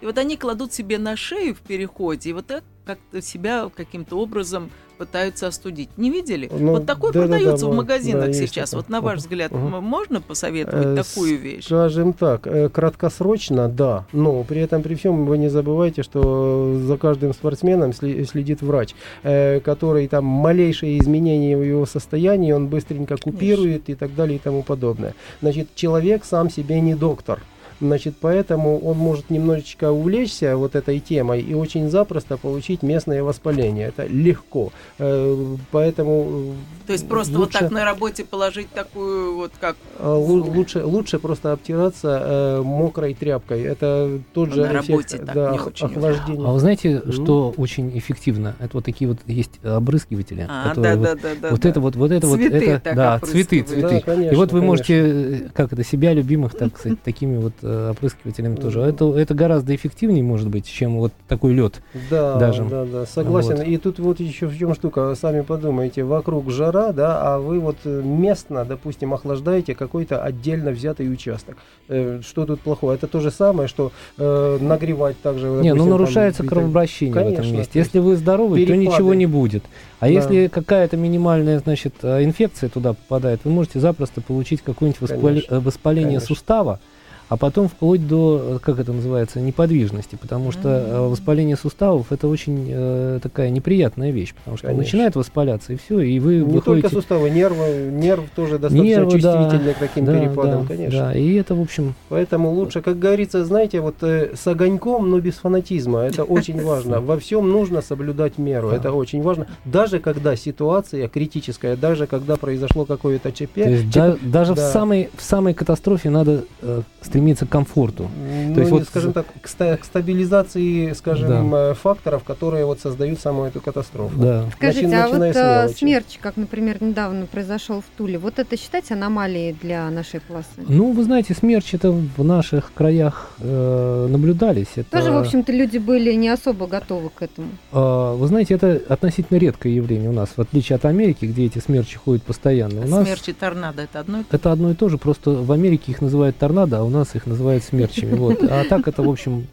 И 0.00 0.06
вот 0.06 0.18
они 0.18 0.36
кладут 0.36 0.72
себе 0.72 0.98
на 0.98 1.16
шею 1.16 1.54
в 1.54 1.60
переходе, 1.60 2.30
и 2.30 2.32
вот 2.32 2.46
так 2.46 2.64
как-то 2.86 3.20
себя 3.20 3.68
каким-то 3.74 4.18
образом 4.18 4.70
пытаются 4.96 5.46
остудить. 5.46 5.90
Не 5.96 6.10
видели? 6.10 6.48
Ну, 6.50 6.72
вот 6.72 6.86
такое 6.86 7.12
да, 7.12 7.20
продается 7.20 7.66
да, 7.66 7.70
да, 7.70 7.72
в 7.72 7.76
магазинах 7.76 8.26
да, 8.26 8.32
сейчас. 8.32 8.72
Вот 8.72 8.88
на 8.88 9.00
ваш 9.00 9.18
взгляд, 9.18 9.52
угу. 9.52 9.80
можно 9.80 10.20
посоветовать 10.20 10.86
э, 10.86 11.02
такую 11.02 11.38
вещь? 11.38 11.64
Скажем 11.64 12.12
так, 12.12 12.46
э, 12.46 12.68
краткосрочно, 12.68 13.68
да. 13.68 14.06
Но 14.12 14.42
при 14.44 14.60
этом, 14.60 14.82
при 14.82 14.94
всем, 14.94 15.26
вы 15.26 15.36
не 15.38 15.48
забывайте, 15.48 16.02
что 16.02 16.78
за 16.82 16.96
каждым 16.96 17.34
спортсменом 17.34 17.92
следит 17.92 18.62
врач, 18.62 18.94
э, 19.22 19.60
который 19.60 20.08
там 20.08 20.24
малейшие 20.24 20.98
изменения 20.98 21.56
в 21.56 21.62
его 21.62 21.86
состоянии, 21.86 22.52
он 22.52 22.68
быстренько 22.68 23.16
купирует 23.16 23.84
Конечно. 23.84 23.92
и 23.92 23.94
так 23.94 24.14
далее 24.14 24.36
и 24.36 24.38
тому 24.38 24.62
подобное. 24.62 25.14
Значит, 25.42 25.74
человек 25.74 26.24
сам 26.24 26.48
себе 26.50 26.80
не 26.80 26.94
доктор. 26.94 27.42
Значит, 27.80 28.14
поэтому 28.20 28.78
он 28.78 28.96
может 28.96 29.30
немножечко 29.30 29.90
увлечься 29.90 30.56
вот 30.56 30.74
этой 30.74 30.98
темой 31.00 31.42
и 31.42 31.54
очень 31.54 31.90
запросто 31.90 32.36
получить 32.36 32.82
местное 32.82 33.22
воспаление. 33.22 33.88
Это 33.88 34.06
легко. 34.06 34.72
Э, 34.98 35.56
поэтому 35.70 36.54
То 36.86 36.92
есть 36.92 37.08
просто 37.08 37.38
лучше, 37.38 37.52
вот 37.52 37.60
так 37.60 37.70
на 37.70 37.84
работе 37.84 38.24
положить 38.24 38.70
такую 38.70 39.36
вот 39.36 39.52
как... 39.60 39.76
Э, 39.98 40.08
лучше, 40.08 40.84
лучше 40.84 41.18
просто 41.18 41.52
обтираться 41.52 42.20
э, 42.22 42.62
мокрой 42.62 43.14
тряпкой. 43.14 43.62
Это 43.62 44.20
тот 44.32 44.52
же 44.52 44.66
на 44.66 44.80
эффект 44.80 45.10
так 45.10 45.34
да, 45.34 45.50
не 45.52 45.58
очень 45.58 45.86
охлаждения. 45.86 46.46
А 46.46 46.52
вы 46.52 46.60
знаете, 46.60 46.92
mm. 46.92 47.12
что 47.12 47.54
очень 47.56 47.96
эффективно? 47.98 48.56
Это 48.58 48.70
вот 48.74 48.84
такие 48.84 49.08
вот 49.08 49.18
есть 49.26 49.62
обрызгиватели. 49.62 50.46
А, 50.48 50.70
которые 50.70 50.96
да, 50.96 51.10
вот, 51.10 51.20
да, 51.20 51.28
да, 51.42 51.50
вот 51.50 51.60
да. 51.60 51.68
это 51.68 51.80
вот, 51.80 51.96
вот 51.96 52.10
это 52.10 52.26
цветы 52.26 52.58
вот, 52.58 52.60
это, 52.66 52.94
да, 52.94 53.18
цветы, 53.20 53.62
цветы. 53.62 53.82
Да, 53.82 54.00
конечно, 54.00 54.32
и 54.32 54.36
вот 54.36 54.52
вы 54.52 54.60
конечно. 54.60 54.66
можете, 54.66 55.50
как 55.54 55.72
это, 55.72 55.84
себя 55.84 56.14
любимых, 56.14 56.54
так 56.54 56.78
сказать, 56.78 57.02
такими 57.04 57.36
вот 57.36 57.54
Э, 57.68 57.90
опрыскивателями 57.90 58.54
тоже. 58.54 58.80
Это, 58.80 59.12
это 59.18 59.34
гораздо 59.34 59.74
эффективнее, 59.74 60.22
может 60.22 60.48
быть, 60.48 60.66
чем 60.66 60.98
вот 60.98 61.12
такой 61.26 61.52
лед. 61.52 61.82
Да, 62.08 62.36
даже. 62.36 62.62
да, 62.62 62.84
да, 62.84 63.06
согласен. 63.06 63.56
Вот. 63.56 63.66
И 63.66 63.76
тут 63.76 63.98
вот 63.98 64.20
еще 64.20 64.46
в 64.46 64.56
чем 64.56 64.72
штука, 64.72 65.12
сами 65.20 65.40
подумайте, 65.40 66.04
вокруг 66.04 66.48
жара, 66.52 66.92
да, 66.92 67.20
а 67.20 67.40
вы 67.40 67.58
вот 67.58 67.78
э, 67.84 68.02
местно, 68.04 68.64
допустим, 68.64 69.12
охлаждаете 69.14 69.74
какой-то 69.74 70.22
отдельно 70.22 70.70
взятый 70.70 71.12
участок. 71.12 71.56
Э, 71.88 72.20
что 72.24 72.46
тут 72.46 72.60
плохого? 72.60 72.92
Это 72.92 73.08
то 73.08 73.18
же 73.18 73.32
самое, 73.32 73.68
что 73.68 73.90
э, 74.16 74.58
нагревать 74.60 75.20
также. 75.20 75.48
Не, 75.48 75.74
ну 75.74 75.86
нарушается 75.86 76.42
там, 76.42 76.48
кровообращение 76.48 77.14
Конечно, 77.14 77.42
в 77.42 77.46
этом 77.46 77.58
месте. 77.58 77.78
Если 77.80 77.98
вы 77.98 78.14
здоровы, 78.14 78.58
перепады. 78.58 78.84
то 78.86 78.92
ничего 78.92 79.14
не 79.14 79.26
будет. 79.26 79.64
А 79.98 80.04
да. 80.04 80.12
если 80.12 80.46
какая-то 80.46 80.96
минимальная, 80.96 81.58
значит, 81.58 81.94
инфекция 82.04 82.68
туда 82.68 82.92
попадает, 82.92 83.40
вы 83.42 83.50
можете 83.50 83.80
запросто 83.80 84.20
получить 84.20 84.62
какое-нибудь 84.62 85.00
воспали... 85.00 85.44
воспаление 85.48 86.18
Конечно. 86.20 86.26
сустава, 86.28 86.80
а 87.28 87.36
потом 87.36 87.68
вплоть 87.68 88.06
до, 88.06 88.60
как 88.62 88.78
это 88.78 88.92
называется, 88.92 89.40
неподвижности, 89.40 90.16
потому 90.20 90.52
что 90.52 90.68
mm-hmm. 90.68 91.08
воспаление 91.08 91.56
суставов 91.56 92.12
это 92.12 92.28
очень 92.28 92.66
э, 92.68 93.18
такая 93.22 93.50
неприятная 93.50 94.10
вещь, 94.10 94.34
потому 94.34 94.56
что 94.56 94.72
начинает 94.72 95.16
воспаляться 95.16 95.72
и 95.72 95.76
все, 95.76 96.00
и 96.00 96.18
вы 96.20 96.36
не 96.36 96.40
выходите... 96.42 96.64
только 96.64 96.88
суставы, 96.88 97.30
нервы, 97.30 97.90
нерв 97.90 98.24
тоже 98.34 98.58
достаточно 98.58 98.84
нервы, 98.84 99.10
чувствительный 99.12 99.64
да, 99.66 99.74
к 99.74 99.78
таким 99.78 100.04
да, 100.04 100.18
перепадам, 100.18 100.62
да, 100.62 100.68
конечно. 100.68 100.98
Да, 101.00 101.14
и 101.14 101.34
это 101.34 101.54
в 101.54 101.60
общем. 101.60 101.94
Поэтому 102.08 102.50
лучше, 102.50 102.80
как 102.80 102.98
говорится, 102.98 103.44
знаете, 103.44 103.80
вот 103.80 103.96
э, 104.02 104.34
с 104.34 104.46
огоньком, 104.46 105.10
но 105.10 105.18
без 105.18 105.34
фанатизма, 105.34 106.00
это 106.00 106.22
очень 106.36 106.62
важно. 106.62 107.00
Во 107.00 107.18
всем 107.18 107.50
нужно 107.50 107.82
соблюдать 107.82 108.38
меру, 108.38 108.68
это 108.68 108.92
очень 108.92 109.22
важно, 109.22 109.48
даже 109.64 109.98
когда 109.98 110.36
ситуация 110.36 111.08
критическая, 111.08 111.76
даже 111.76 112.06
когда 112.06 112.36
произошло 112.36 112.84
какое-то 112.84 113.32
ЧП. 113.32 113.56
Есть 113.58 113.90
даже 114.22 114.54
в 114.54 114.58
самой 114.58 115.10
в 115.16 115.22
самой 115.22 115.54
катастрофе 115.54 116.10
надо 116.10 116.44
э, 116.62 116.82
стремиться 117.16 117.46
к 117.46 117.48
комфорту. 117.48 118.10
Ну, 118.48 118.54
То 118.54 118.60
есть, 118.60 118.70
вот, 118.70 118.84
скажем 118.84 119.14
так, 119.14 119.26
к, 119.40 119.48
ста- 119.48 119.78
к 119.78 119.84
стабилизации, 119.86 120.92
скажем, 120.92 121.50
да. 121.50 121.70
Э, 121.70 121.74
факторов, 121.74 122.24
которые 122.24 122.66
вот 122.66 122.80
создают 122.80 123.20
саму 123.20 123.44
эту 123.44 123.62
катастрофу. 123.62 124.18
Да. 124.18 124.44
Скажите, 124.54 124.86
Начи- 124.86 124.94
а 124.94 125.08
вот 125.08 125.22
э, 125.22 125.68
смерч, 125.74 126.18
как, 126.20 126.36
например, 126.36 126.76
недавно 126.82 127.24
произошел 127.24 127.80
в 127.80 127.84
Туле, 127.96 128.18
вот 128.18 128.38
это 128.38 128.58
считать 128.58 128.90
аномалией 128.90 129.56
для 129.62 129.88
нашей 129.88 130.20
полосы? 130.20 130.46
Ну, 130.68 130.92
вы 130.92 131.04
знаете, 131.04 131.32
смерч 131.32 131.72
это 131.72 131.90
в 131.90 132.22
наших 132.22 132.70
краях 132.74 133.30
э, 133.38 134.08
наблюдались. 134.10 134.72
Это... 134.76 134.90
Тоже, 134.90 135.10
в 135.10 135.16
общем-то, 135.16 135.52
люди 135.52 135.78
были 135.78 136.12
не 136.12 136.28
особо 136.28 136.66
готовы 136.66 137.08
к 137.08 137.22
этому. 137.22 137.48
Э, 137.72 138.14
вы 138.14 138.26
знаете, 138.26 138.54
это 138.54 138.82
относительно 138.90 139.38
редкое 139.38 139.74
явление 139.74 140.10
у 140.10 140.12
нас, 140.12 140.28
в 140.36 140.40
отличие 140.40 140.76
от 140.76 140.84
Америки, 140.84 141.24
где 141.24 141.46
эти 141.46 141.60
смерчи 141.60 141.96
ходят 141.96 142.22
постоянно. 142.24 142.80
У 142.80 142.84
а 142.84 142.86
нас... 142.86 143.06
Смерчи 143.06 143.32
торнадо 143.32 143.82
это 143.82 144.00
одно 144.00 144.20
и 144.20 144.22
то 144.22 144.30
же? 144.30 144.36
Это 144.36 144.52
одно 144.52 144.70
и 144.70 144.74
то 144.74 144.88
же, 144.90 144.98
просто 144.98 145.30
в 145.30 145.50
Америке 145.50 145.92
их 145.92 146.02
называют 146.02 146.36
торнадо, 146.36 146.80
а 146.80 146.82
у 146.82 146.90
нас 146.90 147.05
нас 147.06 147.14
их 147.14 147.26
называют 147.26 147.64
смерчами. 147.64 148.14
Вот. 148.14 148.42
А 148.42 148.64
так 148.64 148.88
это, 148.88 149.02
в 149.02 149.08
общем, 149.08 149.46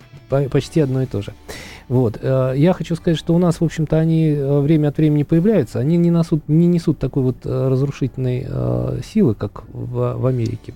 почти 0.52 0.80
одно 0.82 1.04
и 1.04 1.06
то 1.06 1.22
же. 1.22 1.34
Вот. 1.88 2.18
Э, 2.22 2.54
я 2.56 2.74
хочу 2.74 2.96
сказать, 2.96 3.20
что 3.20 3.36
у 3.36 3.38
нас, 3.38 3.60
в 3.60 3.64
общем-то, 3.64 3.98
они 3.98 4.30
э, 4.30 4.60
время 4.60 4.88
от 4.88 4.98
времени 4.98 5.24
появляются, 5.24 5.80
они 5.80 5.98
не 5.98 6.10
несут, 6.10 6.48
не 6.48 6.66
несут 6.66 6.98
такой 6.98 7.24
вот 7.24 7.38
э, 7.44 7.68
разрушительной 7.70 8.48
силы, 9.04 9.36
как 9.36 9.64
в, 9.72 10.18
в 10.18 10.26
Америке. 10.26 10.74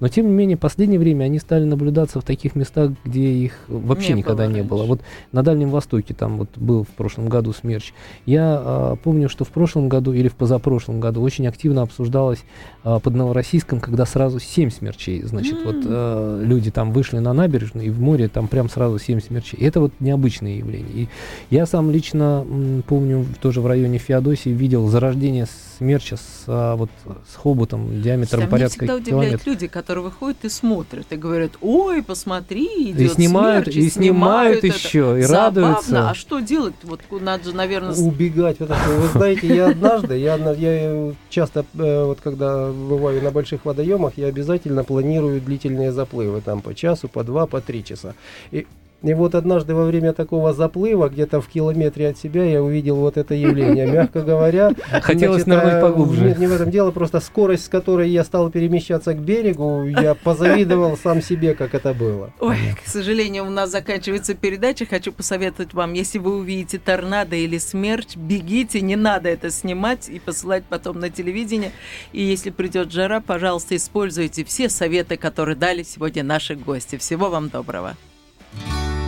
Но, 0.00 0.08
тем 0.08 0.26
не 0.26 0.32
менее, 0.32 0.56
в 0.56 0.60
последнее 0.60 1.00
время 1.00 1.24
они 1.24 1.38
стали 1.38 1.64
наблюдаться 1.64 2.20
в 2.20 2.24
таких 2.24 2.54
местах, 2.54 2.92
где 3.04 3.28
их 3.28 3.52
вообще 3.68 4.12
Не 4.12 4.18
никогда 4.18 4.46
было 4.46 4.54
не 4.54 4.62
было. 4.62 4.82
Вот 4.84 5.00
на 5.32 5.42
Дальнем 5.42 5.70
Востоке 5.70 6.14
там 6.14 6.38
вот 6.38 6.50
был 6.56 6.84
в 6.84 6.88
прошлом 6.88 7.28
году 7.28 7.52
смерч. 7.52 7.92
Я 8.26 8.60
а, 8.62 8.96
помню, 8.96 9.28
что 9.28 9.44
в 9.44 9.48
прошлом 9.48 9.88
году 9.88 10.12
или 10.12 10.28
в 10.28 10.34
позапрошлом 10.34 11.00
году 11.00 11.22
очень 11.22 11.46
активно 11.46 11.82
обсуждалось 11.82 12.44
а, 12.84 13.00
под 13.00 13.14
Новороссийском, 13.14 13.80
когда 13.80 14.06
сразу 14.06 14.38
семь 14.38 14.70
смерчей. 14.70 15.22
Значит, 15.22 15.58
вот 15.64 15.76
а, 15.84 16.40
люди 16.42 16.70
там 16.70 16.92
вышли 16.92 17.18
на 17.18 17.32
набережную, 17.32 17.86
и 17.86 17.90
в 17.90 18.00
море 18.00 18.28
там 18.28 18.48
прям 18.48 18.68
сразу 18.68 18.98
семь 18.98 19.20
смерчей. 19.20 19.58
И 19.58 19.64
это 19.64 19.80
вот 19.80 19.92
необычное 20.00 20.56
явление. 20.56 20.92
И 20.94 21.08
я 21.50 21.66
сам 21.66 21.90
лично 21.90 22.44
м, 22.48 22.82
помню, 22.86 23.26
тоже 23.40 23.60
в 23.60 23.66
районе 23.66 23.98
Феодосии 23.98 24.50
видел 24.50 24.88
зарождение 24.88 25.46
смерча 25.78 26.16
с, 26.16 26.44
а, 26.46 26.76
вот, 26.76 26.90
с 27.32 27.36
хоботом 27.36 28.02
диаметром 28.02 28.40
Меня 28.40 28.50
порядка 28.50 28.78
всегда 28.78 28.94
удивляют 28.96 29.42
километра. 29.42 29.50
люди, 29.50 29.66
которые 29.68 30.04
выходят 30.04 30.44
и 30.44 30.48
смотрят, 30.48 31.06
и 31.10 31.16
говорят, 31.16 31.52
ой, 31.60 32.02
посмотри, 32.02 32.66
И 32.66 32.90
идет 32.92 33.12
снимают, 33.14 33.64
смерч, 33.66 33.76
и 33.76 33.88
снимают 33.90 34.58
это. 34.58 34.66
еще, 34.66 35.18
и 35.18 35.22
Забавно. 35.22 35.60
радуются. 35.68 36.10
А 36.10 36.14
что 36.14 36.40
делать? 36.40 36.74
Вот 36.82 37.00
надо 37.20 37.44
же, 37.44 37.54
наверное, 37.54 37.94
убегать. 37.94 38.58
Вот 38.60 38.70
это. 38.70 38.78
Вы 38.88 39.08
знаете, 39.08 39.46
я 39.54 39.68
однажды, 39.70 40.18
я, 40.18 40.36
я 40.52 41.12
часто, 41.30 41.64
э, 41.74 42.04
вот 42.04 42.20
когда 42.20 42.70
бываю 42.70 43.22
на 43.22 43.30
больших 43.30 43.64
водоемах, 43.64 44.14
я 44.16 44.26
обязательно 44.26 44.84
планирую 44.84 45.40
длительные 45.40 45.92
заплывы, 45.92 46.40
там 46.40 46.60
по 46.60 46.74
часу, 46.74 47.08
по 47.08 47.22
два, 47.24 47.46
по 47.46 47.60
три 47.60 47.84
часа. 47.84 48.14
И, 48.50 48.66
и 49.02 49.14
вот 49.14 49.36
однажды 49.36 49.76
во 49.76 49.84
время 49.84 50.12
такого 50.12 50.52
заплыва, 50.52 51.08
где-то 51.08 51.40
в 51.40 51.46
километре 51.46 52.08
от 52.08 52.18
себя, 52.18 52.44
я 52.44 52.60
увидел 52.60 52.96
вот 52.96 53.16
это 53.16 53.32
явление. 53.32 53.86
Мягко 53.86 54.22
говоря, 54.22 54.72
Хотелось 55.02 55.44
значит, 55.44 55.62
нырнуть 55.62 55.82
а, 55.82 55.88
поглубже. 55.88 56.24
Нет, 56.24 56.38
не 56.38 56.48
в 56.48 56.52
этом 56.52 56.70
дело, 56.72 56.90
просто 56.90 57.20
скорость, 57.20 57.66
с 57.66 57.68
которой 57.68 58.10
я 58.10 58.24
стал 58.24 58.50
перемещаться 58.50 59.14
к 59.14 59.18
берегу, 59.18 59.84
я 59.84 60.14
позавидовал 60.24 60.96
сам 60.96 61.22
себе, 61.22 61.54
как 61.54 61.74
это 61.74 61.94
было. 61.94 62.32
Ой, 62.40 62.58
к 62.84 62.88
сожалению, 62.88 63.46
у 63.46 63.50
нас 63.50 63.70
заканчивается 63.70 64.34
передача. 64.34 64.84
Хочу 64.84 65.12
посоветовать 65.12 65.74
вам, 65.74 65.92
если 65.92 66.18
вы 66.18 66.36
увидите 66.36 66.78
торнадо 66.78 67.36
или 67.36 67.58
смерч, 67.58 68.16
бегите, 68.16 68.80
не 68.80 68.96
надо 68.96 69.28
это 69.28 69.50
снимать 69.50 70.08
и 70.08 70.18
посылать 70.18 70.64
потом 70.68 70.98
на 70.98 71.08
телевидение. 71.08 71.70
И 72.12 72.22
если 72.22 72.50
придет 72.50 72.90
жара, 72.90 73.20
пожалуйста, 73.20 73.76
используйте 73.76 74.44
все 74.44 74.68
советы, 74.68 75.16
которые 75.16 75.54
дали 75.54 75.84
сегодня 75.84 76.24
наши 76.24 76.56
гости. 76.56 76.96
Всего 76.96 77.30
вам 77.30 77.48
доброго. 77.48 77.96